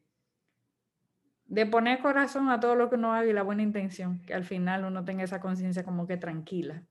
de 1.46 1.66
poner 1.66 1.98
corazón 1.98 2.48
a 2.48 2.60
todo 2.60 2.76
lo 2.76 2.88
que 2.88 2.96
uno 2.96 3.12
haga 3.12 3.26
y 3.26 3.32
la 3.32 3.42
buena 3.42 3.62
intención, 3.62 4.22
que 4.22 4.34
al 4.34 4.44
final 4.44 4.84
uno 4.84 5.04
tenga 5.04 5.24
esa 5.24 5.40
conciencia 5.40 5.82
como 5.82 6.06
que 6.06 6.16
tranquila. 6.16 6.84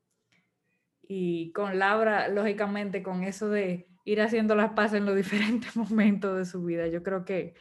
Y 1.02 1.52
con 1.54 1.80
Laura, 1.80 2.28
lógicamente, 2.28 3.04
con 3.04 3.24
eso 3.24 3.50
de 3.50 3.88
ir 4.04 4.22
haciendo 4.22 4.54
las 4.56 4.72
paces 4.74 5.00
en 5.00 5.06
los 5.06 5.16
diferentes 5.24 5.78
momentos 5.78 6.38
de 6.38 6.46
su 6.46 6.64
vida, 6.66 6.88
yo 6.88 7.04
creo 7.04 7.24
que 7.24 7.56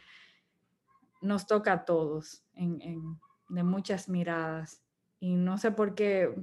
nos 1.21 1.47
toca 1.47 1.71
a 1.71 1.85
todos 1.85 2.43
en, 2.53 3.17
de 3.49 3.63
muchas 3.63 4.09
miradas. 4.09 4.83
Y 5.19 5.35
no 5.35 5.57
sé 5.57 5.71
por 5.71 5.95
qué, 5.95 6.33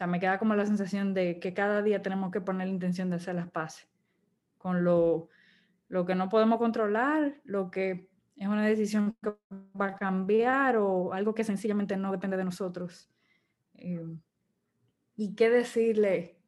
sea, 0.00 0.06
me 0.06 0.18
queda 0.18 0.38
como 0.38 0.54
la 0.54 0.64
sensación 0.64 1.12
de 1.12 1.38
que 1.40 1.52
cada 1.52 1.82
día 1.82 2.00
tenemos 2.00 2.30
que 2.32 2.40
poner 2.40 2.66
la 2.66 2.72
intención 2.72 3.10
de 3.10 3.16
hacer 3.16 3.34
las 3.34 3.50
paces 3.50 3.86
con 4.56 4.82
lo, 4.82 5.28
lo 5.88 6.06
que 6.06 6.14
no 6.14 6.30
podemos 6.30 6.58
controlar, 6.58 7.38
lo 7.44 7.70
que 7.70 8.08
es 8.36 8.48
una 8.48 8.64
decisión 8.64 9.14
que 9.22 9.34
va 9.78 9.88
a 9.88 9.96
cambiar 9.96 10.78
o 10.78 11.12
algo 11.12 11.34
que 11.34 11.44
sencillamente 11.44 11.98
no 11.98 12.12
depende 12.12 12.38
de 12.38 12.44
nosotros. 12.44 13.10
Eh, 13.74 14.06
y 15.16 15.34
qué 15.34 15.50
decirle 15.50 16.38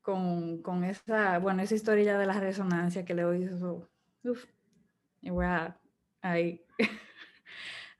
con, 0.00 0.62
con, 0.62 0.84
esa, 0.84 1.40
bueno, 1.40 1.62
esa 1.62 1.74
historia 1.74 2.16
de 2.16 2.26
la 2.26 2.38
resonancia 2.38 3.04
que 3.04 3.14
le 3.14 3.38
hizo, 3.40 3.88
uf, 4.22 4.44
y 5.20 5.30
voy 5.30 5.46
a, 5.46 5.80
ahí, 6.22 6.64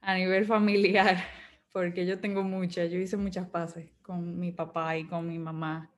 a 0.05 0.14
nivel 0.14 0.44
familiar 0.44 1.16
porque 1.72 2.07
yo 2.07 2.20
tengo 2.20 2.42
muchas, 2.42 2.90
yo 2.90 2.98
hice 2.98 3.16
muchas 3.16 3.48
paces 3.48 3.90
con 4.02 4.38
mi 4.38 4.52
papá 4.52 4.96
y 4.96 5.07
con 5.07 5.26
mi 5.26 5.38
mamá. 5.38 5.90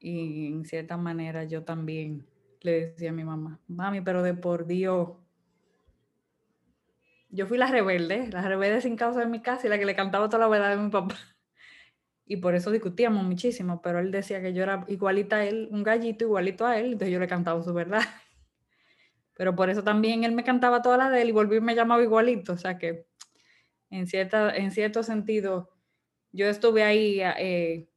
Y 0.00 0.48
en 0.48 0.64
cierta 0.64 0.96
manera 0.96 1.44
yo 1.44 1.62
también 1.62 2.26
le 2.62 2.86
decía 2.86 3.10
a 3.10 3.12
mi 3.12 3.22
mamá, 3.22 3.60
mami, 3.68 4.00
pero 4.00 4.22
de 4.22 4.34
por 4.34 4.66
Dios, 4.66 5.10
yo 7.28 7.46
fui 7.46 7.58
la 7.58 7.68
rebelde, 7.68 8.28
la 8.28 8.42
rebelde 8.42 8.80
sin 8.80 8.96
causa 8.96 9.20
de 9.20 9.26
mi 9.26 9.40
casa 9.40 9.66
y 9.66 9.70
la 9.70 9.78
que 9.78 9.86
le 9.86 9.94
cantaba 9.94 10.28
toda 10.28 10.40
la 10.40 10.48
verdad 10.48 10.76
de 10.76 10.82
mi 10.82 10.90
papá. 10.90 11.16
Y 12.26 12.36
por 12.36 12.54
eso 12.54 12.70
discutíamos 12.70 13.24
muchísimo, 13.24 13.82
pero 13.82 13.98
él 13.98 14.10
decía 14.10 14.40
que 14.40 14.52
yo 14.52 14.62
era 14.62 14.84
igualita 14.88 15.36
a 15.36 15.44
él, 15.44 15.68
un 15.70 15.82
gallito 15.82 16.24
igualito 16.24 16.66
a 16.66 16.78
él, 16.78 16.86
entonces 16.86 17.12
yo 17.12 17.20
le 17.20 17.28
cantaba 17.28 17.62
su 17.62 17.72
verdad. 17.74 18.02
Pero 19.40 19.56
por 19.56 19.70
eso 19.70 19.82
también 19.82 20.22
él 20.24 20.32
me 20.32 20.44
cantaba 20.44 20.82
toda 20.82 20.98
la 20.98 21.08
de 21.08 21.22
él 21.22 21.30
y 21.30 21.32
volví 21.32 21.62
me 21.62 21.74
llamaba 21.74 22.02
igualito, 22.02 22.52
o 22.52 22.58
sea 22.58 22.76
que 22.76 23.06
en, 23.88 24.06
cierta, 24.06 24.54
en 24.54 24.70
cierto 24.70 25.02
sentido, 25.02 25.70
yo 26.30 26.44
estuve 26.44 26.82
ahí 26.82 27.22
eh, 27.22 27.88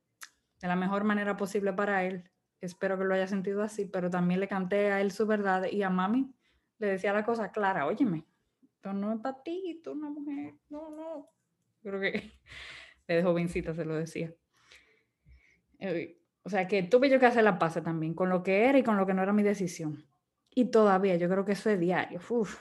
de 0.62 0.68
la 0.70 0.78
mejor 0.78 1.04
manera 1.04 1.36
posible 1.36 1.74
para 1.74 2.06
él. 2.06 2.32
Espero 2.62 2.98
que 2.98 3.04
lo 3.04 3.14
haya 3.14 3.28
sentido 3.28 3.62
así, 3.62 3.84
pero 3.84 4.10
también 4.10 4.40
le 4.40 4.48
canté 4.48 4.90
a 4.94 5.02
él 5.02 5.12
su 5.12 5.28
verdad 5.28 5.66
y 5.70 5.84
a 5.84 5.90
mami 5.90 6.34
le 6.78 6.88
decía 6.88 7.12
la 7.12 7.26
cosa 7.26 7.52
clara, 7.52 7.88
óyeme, 7.88 8.26
esto 8.62 8.94
no 8.94 9.12
es 9.12 9.20
para 9.20 9.44
ti, 9.44 9.82
tú 9.84 9.92
una 9.92 10.10
mujer, 10.12 10.54
no, 10.70 10.92
no. 10.92 11.30
Creo 11.82 12.00
que 12.00 12.32
de 13.10 13.22
jovencita 13.22 13.74
se 13.74 13.84
lo 13.84 13.96
decía. 13.96 14.34
Eh, 15.80 16.22
o 16.44 16.50
sea 16.50 16.70
que 16.70 16.84
tuve 16.84 17.10
yo 17.10 17.20
que 17.20 17.26
hacer 17.26 17.44
la 17.44 17.60
paz 17.60 17.84
también 17.84 18.14
con 18.14 18.30
lo 18.30 18.44
que 18.44 18.64
era 18.64 18.78
y 18.78 18.84
con 18.84 18.96
lo 18.96 19.06
que 19.06 19.14
no 19.14 19.24
era 19.24 19.34
mi 19.34 19.44
decisión. 19.44 20.06
Y 20.56 20.66
todavía, 20.66 21.16
yo 21.16 21.30
creo 21.30 21.46
que 21.46 21.54
eso 21.54 21.70
es 21.70 21.80
diario. 21.80 22.20
Uf, 22.30 22.60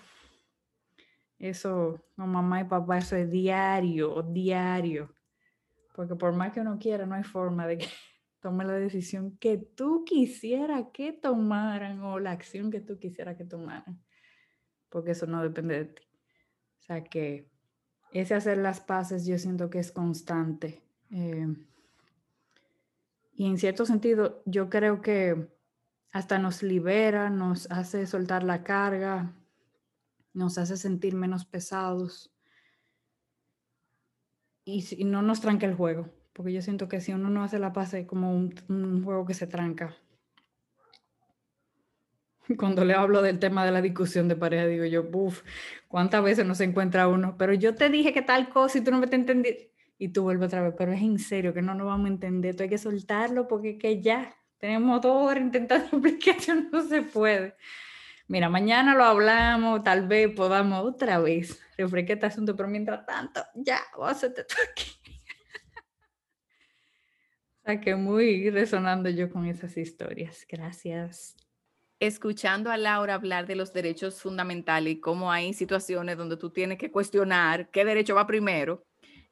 eso, 1.38 2.00
no, 2.16 2.26
mamá 2.26 2.60
y 2.60 2.64
papá, 2.64 2.98
eso 2.98 3.16
es 3.16 3.30
diario, 3.30 4.22
diario. 4.22 5.14
Porque 5.94 6.14
por 6.14 6.32
más 6.32 6.52
que 6.52 6.60
uno 6.60 6.78
quiera, 6.78 7.04
no 7.04 7.14
hay 7.14 7.24
forma 7.24 7.66
de 7.66 7.78
que 7.78 7.86
tome 8.40 8.64
la 8.64 8.74
decisión 8.74 9.36
que 9.38 9.58
tú 9.58 10.04
quisieras 10.04 10.86
que 10.92 11.12
tomaran 11.12 12.00
o 12.02 12.18
la 12.18 12.30
acción 12.30 12.70
que 12.70 12.80
tú 12.80 12.98
quisieras 12.98 13.36
que 13.36 13.44
tomaran. 13.44 14.02
Porque 14.88 15.10
eso 15.10 15.26
no 15.26 15.42
depende 15.42 15.78
de 15.78 15.84
ti. 15.86 16.02
O 16.78 16.82
sea 16.82 17.04
que 17.04 17.50
ese 18.12 18.34
hacer 18.34 18.58
las 18.58 18.80
paces 18.80 19.26
yo 19.26 19.38
siento 19.38 19.68
que 19.68 19.80
es 19.80 19.92
constante. 19.92 20.82
Eh, 21.10 21.46
y 23.34 23.46
en 23.46 23.58
cierto 23.58 23.84
sentido, 23.84 24.42
yo 24.46 24.70
creo 24.70 25.00
que 25.00 25.48
hasta 26.12 26.38
nos 26.38 26.62
libera, 26.62 27.30
nos 27.30 27.70
hace 27.70 28.06
soltar 28.06 28.42
la 28.44 28.62
carga, 28.62 29.32
nos 30.34 30.58
hace 30.58 30.76
sentir 30.76 31.14
menos 31.14 31.46
pesados 31.46 32.30
y, 34.64 35.04
no 35.04 35.22
nos 35.22 35.40
tranca 35.40 35.66
el 35.66 35.74
juego, 35.74 36.10
porque 36.34 36.52
yo 36.52 36.62
siento 36.62 36.88
que 36.88 37.00
si 37.00 37.12
uno 37.12 37.30
no 37.30 37.42
hace 37.42 37.58
la 37.58 37.72
paz 37.72 37.94
es 37.94 38.06
como 38.06 38.32
un, 38.34 38.54
un 38.68 39.02
juego 39.02 39.24
que 39.24 39.34
se 39.34 39.46
tranca. 39.46 39.96
Cuando 42.58 42.84
le 42.84 42.94
hablo 42.94 43.22
del 43.22 43.38
tema 43.38 43.64
de 43.64 43.72
la 43.72 43.80
discusión 43.80 44.28
de 44.28 44.36
pareja, 44.36 44.66
digo 44.66 44.84
yo, 44.84 45.08
uff, 45.10 45.42
¿cuántas 45.88 46.22
veces 46.22 46.46
no 46.46 46.54
se 46.54 46.64
encuentra 46.64 47.08
uno? 47.08 47.36
Pero 47.38 47.54
yo 47.54 47.74
te 47.74 47.88
dije 47.88 48.12
que 48.12 48.22
tal 48.22 48.50
cosa 48.50 48.78
y 48.78 48.82
tú 48.82 48.90
no 48.90 48.98
me 48.98 49.06
te 49.06 49.16
entendí. 49.16 49.70
Y 49.98 50.08
tú 50.08 50.24
vuelves 50.24 50.48
otra 50.48 50.62
vez, 50.62 50.74
pero 50.76 50.92
es 50.92 51.00
en 51.00 51.18
serio 51.18 51.54
que 51.54 51.62
no 51.62 51.74
nos 51.74 51.86
vamos 51.86 52.06
a 52.06 52.12
entender, 52.12 52.56
tú 52.56 52.64
hay 52.64 52.68
que 52.68 52.78
soltarlo 52.78 53.46
porque 53.46 53.78
que 53.78 54.02
ya 54.02 54.34
tenemos 54.62 55.00
todo 55.00 55.36
intentando 55.36 55.86
explicación, 55.92 56.68
no 56.70 56.86
se 56.86 57.02
puede. 57.02 57.56
Mira, 58.28 58.48
mañana 58.48 58.94
lo 58.94 59.02
hablamos, 59.02 59.82
tal 59.82 60.06
vez 60.06 60.32
podamos 60.36 60.84
otra 60.84 61.18
vez 61.18 61.60
refrescar 61.76 62.14
este 62.14 62.26
asunto, 62.26 62.54
pero 62.54 62.68
mientras 62.68 63.04
tanto, 63.04 63.44
ya, 63.56 63.80
a 64.00 64.08
hacerte 64.08 64.42
aquí. 64.70 64.84
o 67.60 67.64
sea 67.64 67.80
que 67.80 67.96
muy 67.96 68.50
resonando 68.50 69.10
yo 69.10 69.28
con 69.30 69.46
esas 69.46 69.76
historias. 69.76 70.46
Gracias 70.48 71.36
escuchando 71.98 72.70
a 72.70 72.76
Laura 72.76 73.14
hablar 73.14 73.46
de 73.46 73.54
los 73.54 73.72
derechos 73.72 74.20
fundamentales 74.20 74.94
y 74.94 75.00
cómo 75.00 75.30
hay 75.30 75.54
situaciones 75.54 76.16
donde 76.16 76.36
tú 76.36 76.50
tienes 76.50 76.78
que 76.78 76.90
cuestionar 76.90 77.70
qué 77.70 77.84
derecho 77.84 78.16
va 78.16 78.26
primero, 78.26 78.84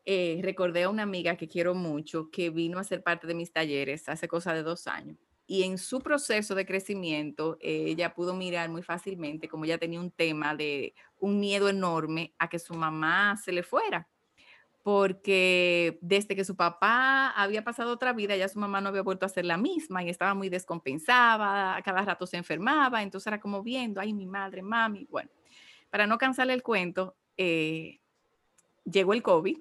eh, 0.04 0.40
recordé 0.42 0.84
a 0.84 0.88
una 0.88 1.02
amiga 1.02 1.36
que 1.36 1.48
quiero 1.48 1.74
mucho 1.74 2.30
que 2.30 2.50
vino 2.50 2.78
a 2.78 2.84
ser 2.84 3.02
parte 3.02 3.26
de 3.26 3.34
mis 3.34 3.52
talleres 3.52 4.08
hace 4.08 4.28
cosa 4.28 4.54
de 4.54 4.62
dos 4.62 4.86
años. 4.86 5.18
Y 5.46 5.64
en 5.64 5.78
su 5.78 6.00
proceso 6.00 6.54
de 6.54 6.64
crecimiento, 6.64 7.58
eh, 7.60 7.86
ella 7.88 8.14
pudo 8.14 8.34
mirar 8.34 8.68
muy 8.68 8.82
fácilmente 8.82 9.48
como 9.48 9.64
ella 9.64 9.78
tenía 9.78 10.00
un 10.00 10.12
tema 10.12 10.54
de 10.54 10.94
un 11.18 11.40
miedo 11.40 11.68
enorme 11.68 12.34
a 12.38 12.48
que 12.48 12.58
su 12.58 12.74
mamá 12.74 13.36
se 13.36 13.52
le 13.52 13.62
fuera 13.62 14.08
porque 14.82 15.98
desde 16.00 16.34
que 16.34 16.44
su 16.44 16.56
papá 16.56 17.30
había 17.30 17.62
pasado 17.62 17.92
otra 17.92 18.12
vida, 18.12 18.36
ya 18.36 18.48
su 18.48 18.58
mamá 18.58 18.80
no 18.80 18.88
había 18.88 19.02
vuelto 19.02 19.26
a 19.26 19.28
ser 19.28 19.44
la 19.44 19.58
misma 19.58 20.02
y 20.02 20.08
estaba 20.08 20.34
muy 20.34 20.48
descompensada, 20.48 21.80
cada 21.82 22.02
rato 22.02 22.26
se 22.26 22.38
enfermaba, 22.38 23.02
entonces 23.02 23.26
era 23.26 23.40
como 23.40 23.62
viendo, 23.62 24.00
ay, 24.00 24.14
mi 24.14 24.26
madre, 24.26 24.62
mami. 24.62 25.06
Bueno, 25.10 25.30
para 25.90 26.06
no 26.06 26.16
cansarle 26.16 26.54
el 26.54 26.62
cuento, 26.62 27.16
eh, 27.36 28.00
llegó 28.84 29.12
el 29.12 29.22
COVID 29.22 29.58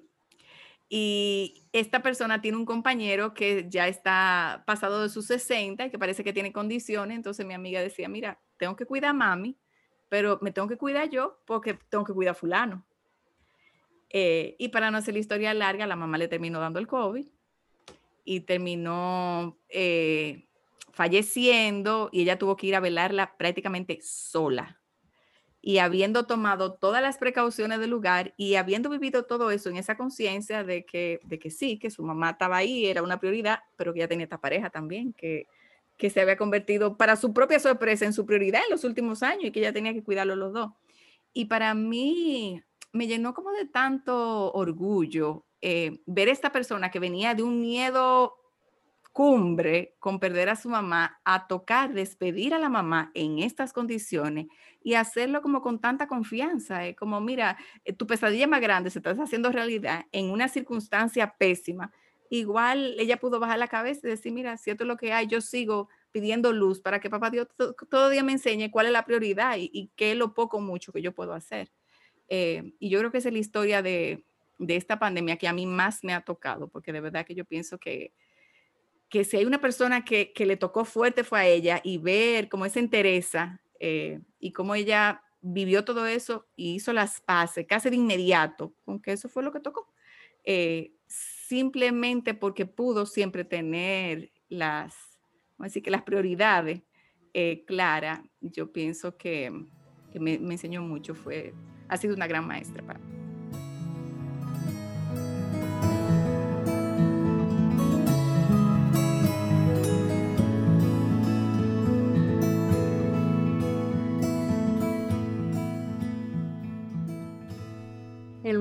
y 0.92 1.68
esta 1.72 2.02
persona 2.02 2.40
tiene 2.40 2.58
un 2.58 2.66
compañero 2.66 3.32
que 3.32 3.66
ya 3.68 3.86
está 3.86 4.64
pasado 4.66 5.02
de 5.02 5.08
sus 5.08 5.24
60 5.26 5.86
y 5.86 5.90
que 5.90 6.00
parece 6.00 6.24
que 6.24 6.32
tiene 6.32 6.52
condiciones, 6.52 7.16
entonces 7.16 7.46
mi 7.46 7.54
amiga 7.54 7.80
decía, 7.80 8.08
mira, 8.08 8.42
tengo 8.56 8.74
que 8.74 8.86
cuidar 8.86 9.10
a 9.10 9.12
mami, 9.12 9.56
pero 10.08 10.40
me 10.42 10.50
tengo 10.50 10.66
que 10.66 10.76
cuidar 10.76 11.08
yo 11.08 11.38
porque 11.46 11.74
tengo 11.88 12.02
que 12.02 12.12
cuidar 12.12 12.32
a 12.32 12.34
fulano. 12.34 12.84
Eh, 14.08 14.56
y 14.58 14.70
para 14.70 14.90
no 14.90 14.98
hacer 14.98 15.14
la 15.14 15.20
historia 15.20 15.54
larga, 15.54 15.86
la 15.86 15.94
mamá 15.94 16.18
le 16.18 16.26
terminó 16.26 16.58
dando 16.58 16.80
el 16.80 16.88
COVID 16.88 17.24
y 18.24 18.40
terminó 18.40 19.60
eh, 19.68 20.48
falleciendo 20.90 22.08
y 22.10 22.22
ella 22.22 22.36
tuvo 22.36 22.56
que 22.56 22.66
ir 22.66 22.74
a 22.74 22.80
velarla 22.80 23.36
prácticamente 23.36 24.00
sola. 24.02 24.79
Y 25.62 25.78
habiendo 25.78 26.26
tomado 26.26 26.74
todas 26.74 27.02
las 27.02 27.18
precauciones 27.18 27.80
del 27.80 27.90
lugar 27.90 28.32
y 28.36 28.54
habiendo 28.54 28.88
vivido 28.88 29.24
todo 29.24 29.50
eso 29.50 29.68
en 29.68 29.76
esa 29.76 29.96
conciencia 29.96 30.64
de 30.64 30.84
que, 30.84 31.20
de 31.24 31.38
que 31.38 31.50
sí, 31.50 31.78
que 31.78 31.90
su 31.90 32.02
mamá 32.02 32.30
estaba 32.30 32.56
ahí, 32.56 32.86
era 32.86 33.02
una 33.02 33.20
prioridad, 33.20 33.60
pero 33.76 33.92
que 33.92 34.00
ya 34.00 34.08
tenía 34.08 34.24
esta 34.24 34.40
pareja 34.40 34.70
también, 34.70 35.12
que, 35.12 35.46
que 35.98 36.08
se 36.08 36.20
había 36.20 36.36
convertido 36.36 36.96
para 36.96 37.16
su 37.16 37.34
propia 37.34 37.60
sorpresa 37.60 38.06
en 38.06 38.14
su 38.14 38.24
prioridad 38.24 38.62
en 38.64 38.70
los 38.70 38.84
últimos 38.84 39.22
años 39.22 39.44
y 39.44 39.50
que 39.50 39.60
ella 39.60 39.72
tenía 39.72 39.92
que 39.92 40.02
cuidarlo 40.02 40.34
los 40.34 40.52
dos. 40.52 40.72
Y 41.34 41.44
para 41.44 41.74
mí, 41.74 42.62
me 42.92 43.06
llenó 43.06 43.34
como 43.34 43.52
de 43.52 43.66
tanto 43.66 44.52
orgullo 44.52 45.44
eh, 45.60 46.00
ver 46.06 46.28
esta 46.28 46.52
persona 46.52 46.90
que 46.90 46.98
venía 46.98 47.34
de 47.34 47.42
un 47.42 47.60
miedo 47.60 48.39
cumbre 49.20 49.96
con 49.98 50.18
perder 50.18 50.48
a 50.48 50.56
su 50.56 50.70
mamá, 50.70 51.20
a 51.26 51.46
tocar, 51.46 51.92
despedir 51.92 52.54
a 52.54 52.58
la 52.58 52.70
mamá 52.70 53.10
en 53.12 53.40
estas 53.40 53.74
condiciones 53.74 54.46
y 54.82 54.94
hacerlo 54.94 55.42
como 55.42 55.60
con 55.60 55.78
tanta 55.78 56.08
confianza, 56.08 56.86
eh, 56.86 56.96
como 56.96 57.20
mira, 57.20 57.58
eh, 57.84 57.92
tu 57.92 58.06
pesadilla 58.06 58.46
más 58.46 58.62
grande 58.62 58.88
se 58.88 58.98
está 58.98 59.10
haciendo 59.10 59.52
realidad 59.52 60.06
en 60.12 60.30
una 60.30 60.48
circunstancia 60.48 61.34
pésima. 61.38 61.92
Igual 62.30 62.94
ella 62.98 63.18
pudo 63.18 63.38
bajar 63.38 63.58
la 63.58 63.68
cabeza 63.68 64.06
y 64.06 64.10
decir, 64.12 64.32
mira, 64.32 64.56
si 64.56 64.70
esto 64.70 64.84
es 64.84 64.88
lo 64.88 64.96
que 64.96 65.12
hay, 65.12 65.26
yo 65.26 65.42
sigo 65.42 65.90
pidiendo 66.12 66.54
luz 66.54 66.80
para 66.80 66.98
que 66.98 67.10
papá 67.10 67.28
Dios 67.28 67.46
todo, 67.90 68.08
día 68.08 68.22
me 68.24 68.32
enseñe 68.32 68.70
cuál 68.70 68.86
es 68.86 68.92
la 68.92 69.04
prioridad 69.04 69.58
y, 69.58 69.70
y 69.70 69.90
qué 69.96 70.12
es 70.12 70.16
lo 70.16 70.32
poco 70.32 70.62
mucho 70.62 70.94
que 70.94 71.02
yo 71.02 71.12
puedo 71.12 71.34
hacer. 71.34 71.70
Eh, 72.30 72.72
y 72.78 72.88
yo 72.88 72.98
creo 73.00 73.12
que 73.12 73.18
es 73.18 73.30
la 73.30 73.38
historia 73.38 73.82
de, 73.82 74.24
de, 74.58 74.76
esta 74.76 74.98
pandemia 74.98 75.36
que 75.36 75.46
a 75.46 75.52
mí 75.52 75.66
más 75.66 76.04
me 76.04 76.14
ha 76.14 76.22
tocado, 76.22 76.68
porque 76.68 76.90
de 76.90 77.02
verdad 77.02 77.26
que 77.26 77.34
yo 77.34 77.44
pienso 77.44 77.76
que, 77.76 78.14
que 79.10 79.24
si 79.24 79.36
hay 79.36 79.44
una 79.44 79.60
persona 79.60 80.04
que, 80.04 80.32
que 80.32 80.46
le 80.46 80.56
tocó 80.56 80.84
fuerte 80.84 81.24
fue 81.24 81.40
a 81.40 81.46
ella 81.46 81.80
y 81.84 81.98
ver 81.98 82.48
cómo 82.48 82.64
esa 82.64 82.80
entereza 82.80 83.60
eh, 83.78 84.20
y 84.38 84.52
cómo 84.52 84.74
ella 84.74 85.22
vivió 85.42 85.84
todo 85.84 86.06
eso 86.06 86.46
y 86.56 86.74
hizo 86.74 86.92
las 86.92 87.20
paces 87.20 87.66
casi 87.66 87.90
de 87.90 87.96
inmediato, 87.96 88.72
aunque 88.86 89.12
eso 89.12 89.28
fue 89.28 89.42
lo 89.42 89.52
que 89.52 89.60
tocó, 89.60 89.92
eh, 90.44 90.92
simplemente 91.06 92.34
porque 92.34 92.66
pudo 92.66 93.04
siempre 93.04 93.44
tener 93.44 94.30
las, 94.48 94.94
vamos 95.58 95.76
a 95.76 95.80
que 95.80 95.90
las 95.90 96.02
prioridades 96.02 96.82
claras, 97.66 98.20
yo 98.40 98.72
pienso 98.72 99.16
que, 99.16 99.52
que 100.12 100.18
me, 100.18 100.38
me 100.38 100.54
enseñó 100.54 100.82
mucho, 100.82 101.14
fue 101.14 101.54
ha 101.90 101.96
sido 101.96 102.14
una 102.14 102.26
gran 102.26 102.46
maestra 102.46 102.82
para 102.86 103.00
mí. 103.00 103.19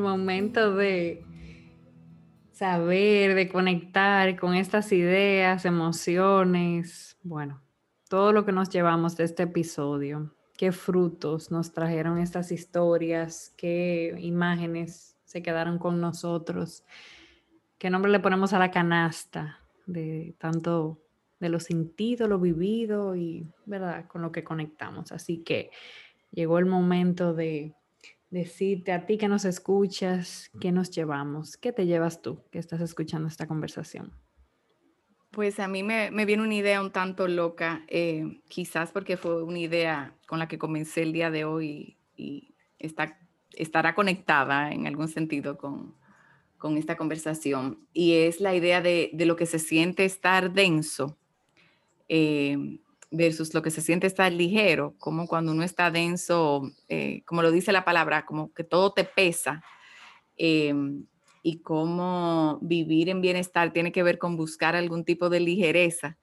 Momento 0.10 0.76
de 0.76 1.24
saber, 2.52 3.36
de 3.36 3.50
conectar 3.50 4.38
con 4.38 4.56
estas 4.56 4.92
ideas, 4.92 5.66
emociones, 5.66 7.18
bueno, 7.24 7.62
todo 8.10 8.34
lo 8.34 8.46
que 8.46 8.52
nos 8.52 8.70
llevamos 8.70 9.16
de 9.16 9.24
este 9.24 9.44
episodio 9.44 10.34
qué 10.60 10.74
frutos 10.74 11.52
nos 11.52 11.72
trajeron 11.72 12.18
estas 12.18 12.52
historias, 12.52 13.54
qué 13.56 14.14
imágenes 14.20 15.16
se 15.24 15.42
quedaron 15.42 15.80
con 15.80 16.02
nosotros, 16.02 16.84
qué 17.78 17.90
nombre 17.90 18.12
le 18.12 18.20
ponemos 18.20 18.52
a 18.52 18.60
la 18.60 18.70
canasta 18.70 19.62
de 19.86 20.36
tanto 20.38 21.00
de 21.40 21.48
lo 21.48 21.62
sentido, 21.62 22.28
lo 22.28 22.40
vivido 22.40 23.16
y, 23.16 23.48
¿verdad?, 23.66 24.06
con 24.08 24.22
lo 24.22 24.34
que 24.34 24.44
conectamos. 24.44 25.14
Así 25.14 25.38
que 25.46 25.72
llegó 26.30 26.60
el 26.60 26.66
momento 26.66 27.34
de 27.34 27.74
decirte 28.30 28.92
a 28.92 29.06
ti 29.06 29.18
que 29.18 29.28
nos 29.28 29.46
escuchas, 29.46 30.52
qué 30.60 30.72
nos 30.72 30.92
llevamos, 30.92 31.58
qué 31.58 31.72
te 31.72 31.86
llevas 31.86 32.22
tú 32.22 32.44
que 32.52 32.60
estás 32.60 32.82
escuchando 32.82 33.28
esta 33.28 33.48
conversación. 33.48 34.14
Pues 35.32 35.60
a 35.60 35.68
mí 35.68 35.84
me, 35.84 36.10
viene 36.26 36.44
una 36.44 36.56
idea 36.56 36.82
un 36.82 36.92
tanto 36.92 37.28
loca, 37.28 37.84
eh, 37.88 38.42
quizás 38.48 38.92
porque 38.92 39.16
fue 39.16 39.44
una 39.44 39.60
idea 39.60 40.16
con 40.28 40.40
la 40.40 40.48
que 40.48 40.58
comencé 40.58 41.04
el 41.04 41.14
día 41.14 41.30
de 41.30 41.46
hoy 41.46 41.98
y 42.16 42.56
está, 42.80 43.20
estará 43.54 43.94
conectada 43.94 44.72
en 44.72 44.88
algún 44.88 45.08
sentido 45.08 45.58
con, 45.58 45.98
esta 46.78 46.98
conversación. 46.98 47.88
Y 47.94 48.14
es 48.14 48.42
la 48.42 48.54
idea 48.54 48.82
de, 48.82 49.12
lo 49.14 49.36
que 49.36 49.46
se 49.46 49.60
siente 49.60 50.04
estar 50.04 50.52
denso 50.52 51.18
eh, 52.10 52.80
versus 53.12 53.54
lo 53.54 53.62
que 53.62 53.72
se 53.72 53.82
siente 53.82 54.08
estar 54.08 54.32
ligero, 54.32 54.96
como 55.00 55.28
cuando 55.28 55.52
uno 55.52 55.64
está 55.64 55.92
denso, 55.92 56.72
eh, 56.88 57.24
como 57.26 57.42
lo 57.42 57.52
dice 57.52 57.72
la 57.72 57.86
palabra, 57.86 58.26
como 58.26 58.54
que 58.54 58.64
todo 58.64 58.94
te 58.94 59.04
pesa 59.04 59.64
y 60.38 61.60
cómo 61.64 62.60
vivir 62.62 63.10
en 63.10 63.20
bienestar 63.20 63.74
tiene 63.74 63.92
que 63.92 64.04
ver 64.04 64.18
con 64.18 64.38
buscar 64.38 64.76
algún 64.76 65.04
tipo 65.04 65.30
de 65.30 65.42
ligereza. 65.42 66.18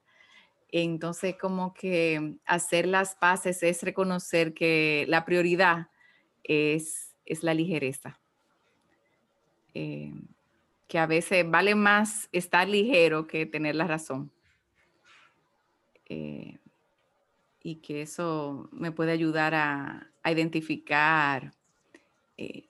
Entonces, 0.69 1.35
como 1.39 1.73
que 1.73 2.35
hacer 2.45 2.87
las 2.87 3.15
paces 3.15 3.63
es 3.63 3.83
reconocer 3.83 4.53
que 4.53 5.05
la 5.07 5.23
prioridad 5.23 5.87
es, 6.43 7.15
es 7.25 7.43
la 7.43 7.53
ligereza. 7.53 8.19
Eh, 9.73 10.13
que 10.87 10.99
a 10.99 11.05
veces 11.05 11.49
vale 11.49 11.75
más 11.75 12.29
estar 12.31 12.67
ligero 12.67 13.27
que 13.27 13.45
tener 13.45 13.75
la 13.75 13.87
razón. 13.87 14.31
Eh, 16.09 16.57
y 17.67 17.75
que 17.81 18.01
eso 18.01 18.69
me 18.71 18.93
puede 18.93 19.11
ayudar 19.11 19.53
a, 19.53 20.09
a 20.23 20.31
identificar 20.31 21.51
eh, 22.37 22.69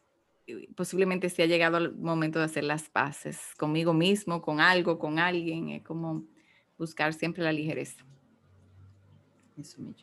posiblemente 0.75 1.29
se 1.29 1.43
ha 1.43 1.45
llegado 1.45 1.77
el 1.77 1.93
momento 1.93 2.39
de 2.39 2.45
hacer 2.45 2.63
las 2.63 2.89
paces 2.89 3.37
conmigo 3.59 3.93
mismo, 3.93 4.41
con 4.41 4.59
algo, 4.59 4.97
con 4.97 5.19
alguien, 5.19 5.69
es 5.69 5.83
como 5.83 6.23
buscar 6.79 7.13
siempre 7.13 7.43
la 7.43 7.51
ligereza. 7.51 8.03
Eso 9.59 9.81
me 9.81 9.93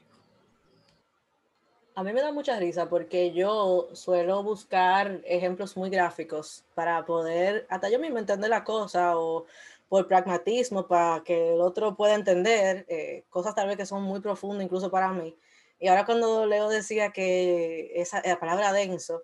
A 1.96 2.04
mí 2.04 2.12
me 2.12 2.20
da 2.20 2.30
mucha 2.30 2.56
risa 2.60 2.88
porque 2.88 3.32
yo 3.32 3.88
suelo 3.94 4.44
buscar 4.44 5.22
ejemplos 5.24 5.76
muy 5.76 5.90
gráficos 5.90 6.64
para 6.76 7.04
poder, 7.04 7.66
hasta 7.68 7.90
yo 7.90 7.98
mismo 7.98 8.18
entender 8.18 8.50
la 8.50 8.62
cosa 8.62 9.18
o 9.18 9.46
por 9.94 10.08
pragmatismo, 10.08 10.88
para 10.88 11.22
que 11.22 11.54
el 11.54 11.60
otro 11.60 11.94
pueda 11.94 12.16
entender 12.16 12.84
eh, 12.88 13.24
cosas 13.30 13.54
tal 13.54 13.68
vez 13.68 13.76
que 13.76 13.86
son 13.86 14.02
muy 14.02 14.18
profundas 14.18 14.64
incluso 14.64 14.90
para 14.90 15.12
mí. 15.12 15.38
Y 15.78 15.86
ahora 15.86 16.04
cuando 16.04 16.46
Leo 16.46 16.68
decía 16.68 17.12
que 17.12 17.92
esa 17.94 18.20
la 18.24 18.40
palabra 18.40 18.72
denso, 18.72 19.22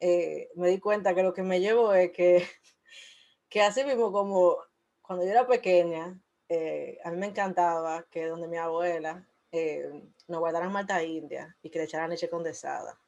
eh, 0.00 0.50
me 0.56 0.70
di 0.70 0.80
cuenta 0.80 1.14
que 1.14 1.22
lo 1.22 1.32
que 1.32 1.44
me 1.44 1.60
llevo 1.60 1.94
es 1.94 2.10
que, 2.10 2.44
que 3.48 3.62
así 3.62 3.84
mismo 3.84 4.10
como 4.10 4.56
cuando 5.02 5.24
yo 5.24 5.30
era 5.30 5.46
pequeña, 5.46 6.20
eh, 6.48 6.98
a 7.04 7.12
mí 7.12 7.16
me 7.16 7.26
encantaba 7.26 8.02
que 8.10 8.26
donde 8.26 8.48
mi 8.48 8.56
abuela 8.56 9.24
eh, 9.52 9.88
nos 10.26 10.40
guardaran 10.40 10.72
malta 10.72 11.00
india 11.00 11.56
y 11.62 11.70
que 11.70 11.78
le 11.78 11.84
echaran 11.84 12.10
leche 12.10 12.28
condensada. 12.28 13.00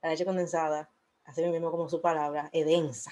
La 0.00 0.10
leche 0.10 0.24
condensada, 0.24 0.92
así 1.24 1.44
mismo 1.44 1.72
como 1.72 1.88
su 1.88 2.00
palabra, 2.00 2.50
es 2.52 2.66
densa. 2.66 3.10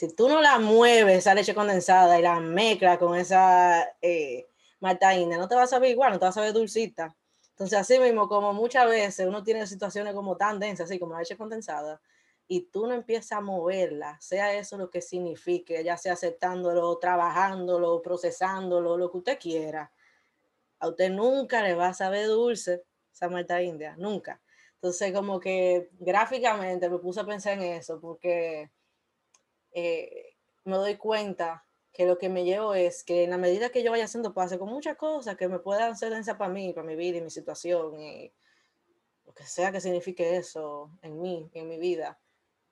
Si 0.00 0.08
tú 0.14 0.30
no 0.30 0.40
la 0.40 0.58
mueves, 0.58 1.18
esa 1.18 1.34
leche 1.34 1.54
condensada, 1.54 2.18
y 2.18 2.22
la 2.22 2.40
mezclas 2.40 2.96
con 2.96 3.14
esa 3.18 3.86
eh, 4.00 4.48
malta 4.80 5.14
india, 5.14 5.36
no 5.36 5.46
te 5.46 5.54
va 5.54 5.64
a 5.64 5.66
saber 5.66 5.90
igual, 5.90 6.12
no 6.12 6.18
te 6.18 6.24
va 6.24 6.30
a 6.30 6.32
saber 6.32 6.54
dulcita. 6.54 7.14
Entonces, 7.50 7.78
así 7.78 7.98
mismo, 7.98 8.26
como 8.26 8.54
muchas 8.54 8.86
veces 8.86 9.26
uno 9.26 9.44
tiene 9.44 9.66
situaciones 9.66 10.14
como 10.14 10.38
tan 10.38 10.58
densas, 10.58 10.86
así 10.86 10.98
como 10.98 11.12
la 11.12 11.18
leche 11.18 11.36
condensada, 11.36 12.00
y 12.48 12.62
tú 12.70 12.86
no 12.86 12.94
empiezas 12.94 13.32
a 13.32 13.40
moverla, 13.42 14.16
sea 14.22 14.54
eso 14.54 14.78
lo 14.78 14.88
que 14.88 15.02
signifique, 15.02 15.84
ya 15.84 15.98
sea 15.98 16.14
aceptándolo, 16.14 16.96
trabajándolo, 16.96 18.00
procesándolo, 18.00 18.96
lo 18.96 19.10
que 19.10 19.18
usted 19.18 19.38
quiera, 19.38 19.92
a 20.78 20.88
usted 20.88 21.10
nunca 21.10 21.62
le 21.62 21.74
va 21.74 21.88
a 21.88 21.94
saber 21.94 22.26
dulce 22.26 22.84
esa 23.12 23.28
malta 23.28 23.60
india, 23.60 23.96
nunca. 23.98 24.40
Entonces, 24.76 25.12
como 25.12 25.38
que 25.38 25.90
gráficamente 25.98 26.88
me 26.88 26.96
puse 26.96 27.20
a 27.20 27.26
pensar 27.26 27.52
en 27.58 27.64
eso, 27.64 28.00
porque 28.00 28.70
eh, 29.72 30.36
me 30.64 30.76
doy 30.76 30.96
cuenta 30.96 31.66
que 31.92 32.06
lo 32.06 32.18
que 32.18 32.28
me 32.28 32.44
llevo 32.44 32.74
es 32.74 33.02
que 33.04 33.24
en 33.24 33.30
la 33.30 33.38
medida 33.38 33.70
que 33.70 33.82
yo 33.82 33.90
vaya 33.90 34.04
haciendo 34.04 34.32
pase 34.32 34.58
con 34.58 34.68
muchas 34.68 34.96
cosas 34.96 35.36
que 35.36 35.48
me 35.48 35.58
puedan 35.58 35.96
ser 35.96 36.10
densa 36.10 36.38
para 36.38 36.52
mí, 36.52 36.72
para 36.72 36.86
mi 36.86 36.96
vida 36.96 37.18
y 37.18 37.22
mi 37.22 37.30
situación, 37.30 38.00
y 38.00 38.32
lo 39.26 39.32
que 39.34 39.44
sea 39.44 39.72
que 39.72 39.80
signifique 39.80 40.36
eso 40.36 40.90
en 41.02 41.20
mí, 41.20 41.50
en 41.54 41.68
mi 41.68 41.78
vida, 41.78 42.20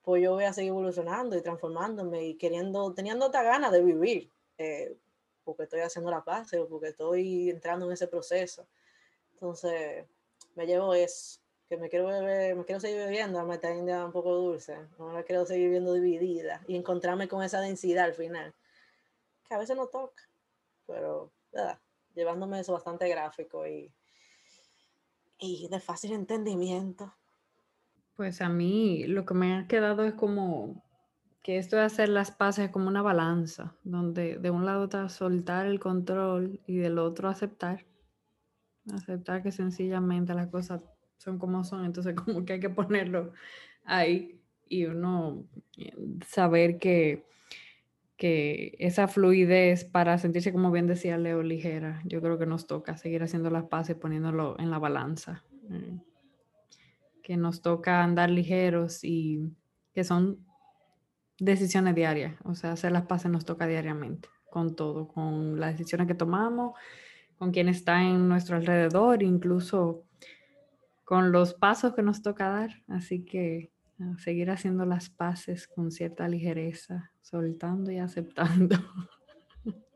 pues 0.01 0.23
yo 0.23 0.33
voy 0.33 0.45
a 0.45 0.53
seguir 0.53 0.69
evolucionando 0.69 1.35
y 1.37 1.41
transformándome 1.41 2.25
y 2.25 2.35
queriendo, 2.35 2.93
teniendo 2.93 3.27
otra 3.27 3.43
gana 3.43 3.69
de 3.69 3.83
vivir. 3.83 4.31
Eh, 4.57 4.97
porque 5.49 5.63
estoy 5.63 5.79
haciendo 5.79 6.11
la 6.11 6.23
paz 6.23 6.53
o 6.53 6.67
porque 6.67 6.89
estoy 6.89 7.49
entrando 7.49 7.87
en 7.87 7.93
ese 7.93 8.07
proceso. 8.07 8.67
Entonces, 9.33 10.05
me 10.55 10.67
llevo 10.67 10.93
eso, 10.93 11.39
que 11.69 11.77
me 11.77 11.87
quiero 11.87 12.07
beber, 12.07 12.55
me 12.55 12.65
quiero 12.65 12.81
seguir 12.81 12.97
bebiendo 12.97 13.37
la 13.37 13.45
meta 13.45 13.73
india 13.73 14.03
un 14.03 14.11
poco 14.11 14.33
dulce, 14.33 14.75
no 14.97 15.13
la 15.13 15.21
quiero 15.21 15.45
seguir 15.45 15.69
viendo 15.69 15.93
dividida 15.93 16.63
y 16.67 16.75
encontrarme 16.75 17.27
con 17.27 17.43
esa 17.43 17.61
densidad 17.61 18.05
al 18.05 18.15
final, 18.15 18.55
que 19.47 19.53
a 19.53 19.59
veces 19.59 19.77
no 19.77 19.85
toca, 19.85 20.23
pero 20.87 21.31
¿verdad? 21.51 21.79
llevándome 22.15 22.59
eso 22.59 22.73
bastante 22.73 23.07
gráfico 23.07 23.67
y, 23.67 23.93
y 25.37 25.67
de 25.69 25.79
fácil 25.79 26.13
entendimiento. 26.13 27.13
Pues 28.15 28.41
a 28.41 28.49
mí 28.49 29.05
lo 29.05 29.25
que 29.25 29.35
me 29.35 29.55
ha 29.55 29.67
quedado 29.67 30.03
es 30.03 30.15
como 30.15 30.83
que 31.43 31.59
esto 31.59 31.75
de 31.75 31.83
hacer 31.83 32.09
las 32.09 32.31
paces 32.31 32.65
es 32.65 32.71
como 32.71 32.87
una 32.87 33.03
balanza, 33.03 33.77
donde 33.83 34.37
de 34.37 34.49
un 34.49 34.65
lado 34.65 34.85
está 34.85 35.07
soltar 35.07 35.67
el 35.67 35.79
control 35.79 36.61
y 36.65 36.77
del 36.77 36.97
otro 36.97 37.29
aceptar. 37.29 37.85
Aceptar 38.91 39.43
que 39.43 39.51
sencillamente 39.51 40.33
las 40.33 40.47
cosas 40.47 40.81
son 41.19 41.37
como 41.37 41.63
son, 41.63 41.85
entonces 41.85 42.15
como 42.15 42.43
que 42.43 42.53
hay 42.53 42.59
que 42.59 42.69
ponerlo 42.69 43.33
ahí 43.85 44.41
y 44.67 44.85
uno 44.85 45.45
eh, 45.77 45.93
saber 46.25 46.79
que, 46.79 47.25
que 48.17 48.75
esa 48.79 49.07
fluidez 49.07 49.85
para 49.85 50.17
sentirse, 50.17 50.51
como 50.51 50.71
bien 50.71 50.87
decía 50.87 51.17
Leo, 51.17 51.43
ligera, 51.43 52.01
yo 52.05 52.21
creo 52.21 52.39
que 52.39 52.45
nos 52.45 52.67
toca 52.67 52.97
seguir 52.97 53.21
haciendo 53.21 53.49
las 53.49 53.65
paces 53.65 53.95
poniéndolo 53.95 54.55
en 54.59 54.71
la 54.71 54.79
balanza. 54.79 55.43
Eh, 55.69 55.99
que 57.21 57.37
nos 57.37 57.61
toca 57.61 58.03
andar 58.03 58.31
ligeros 58.31 59.03
y 59.03 59.53
que 59.93 60.03
son 60.03 60.43
decisiones 61.37 61.93
diarias, 61.93 62.33
o 62.43 62.55
sea, 62.55 62.71
hacer 62.71 62.91
las 62.91 63.05
paces 63.05 63.29
nos 63.29 63.45
toca 63.45 63.67
diariamente, 63.67 64.29
con 64.49 64.75
todo, 64.75 65.07
con 65.07 65.59
las 65.59 65.77
decisiones 65.77 66.07
que 66.07 66.15
tomamos, 66.15 66.73
con 67.37 67.51
quien 67.51 67.69
está 67.69 68.01
en 68.01 68.27
nuestro 68.27 68.55
alrededor, 68.55 69.21
incluso 69.21 70.05
con 71.09 71.31
los 71.31 71.55
pasos 71.55 71.95
que 71.95 72.03
nos 72.03 72.21
toca 72.21 72.49
dar. 72.49 72.69
Así 72.87 73.25
que 73.25 73.71
seguir 74.19 74.51
haciendo 74.51 74.85
las 74.85 75.09
paces 75.09 75.67
con 75.67 75.89
cierta 75.89 76.27
ligereza, 76.27 77.11
soltando 77.19 77.91
y 77.91 77.97
aceptando. 77.97 78.77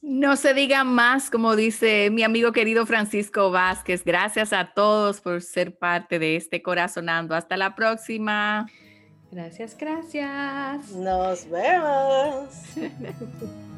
No 0.00 0.36
se 0.36 0.54
diga 0.54 0.84
más, 0.84 1.28
como 1.28 1.54
dice 1.54 2.08
mi 2.10 2.22
amigo 2.22 2.52
querido 2.52 2.86
Francisco 2.86 3.50
Vázquez. 3.50 4.04
Gracias 4.04 4.54
a 4.54 4.72
todos 4.72 5.20
por 5.20 5.42
ser 5.42 5.76
parte 5.76 6.18
de 6.18 6.36
este 6.36 6.62
Corazonando. 6.62 7.34
Hasta 7.34 7.58
la 7.58 7.74
próxima. 7.74 8.66
Gracias, 9.30 9.76
gracias. 9.76 10.92
Nos 10.92 11.50
vemos. 11.50 12.48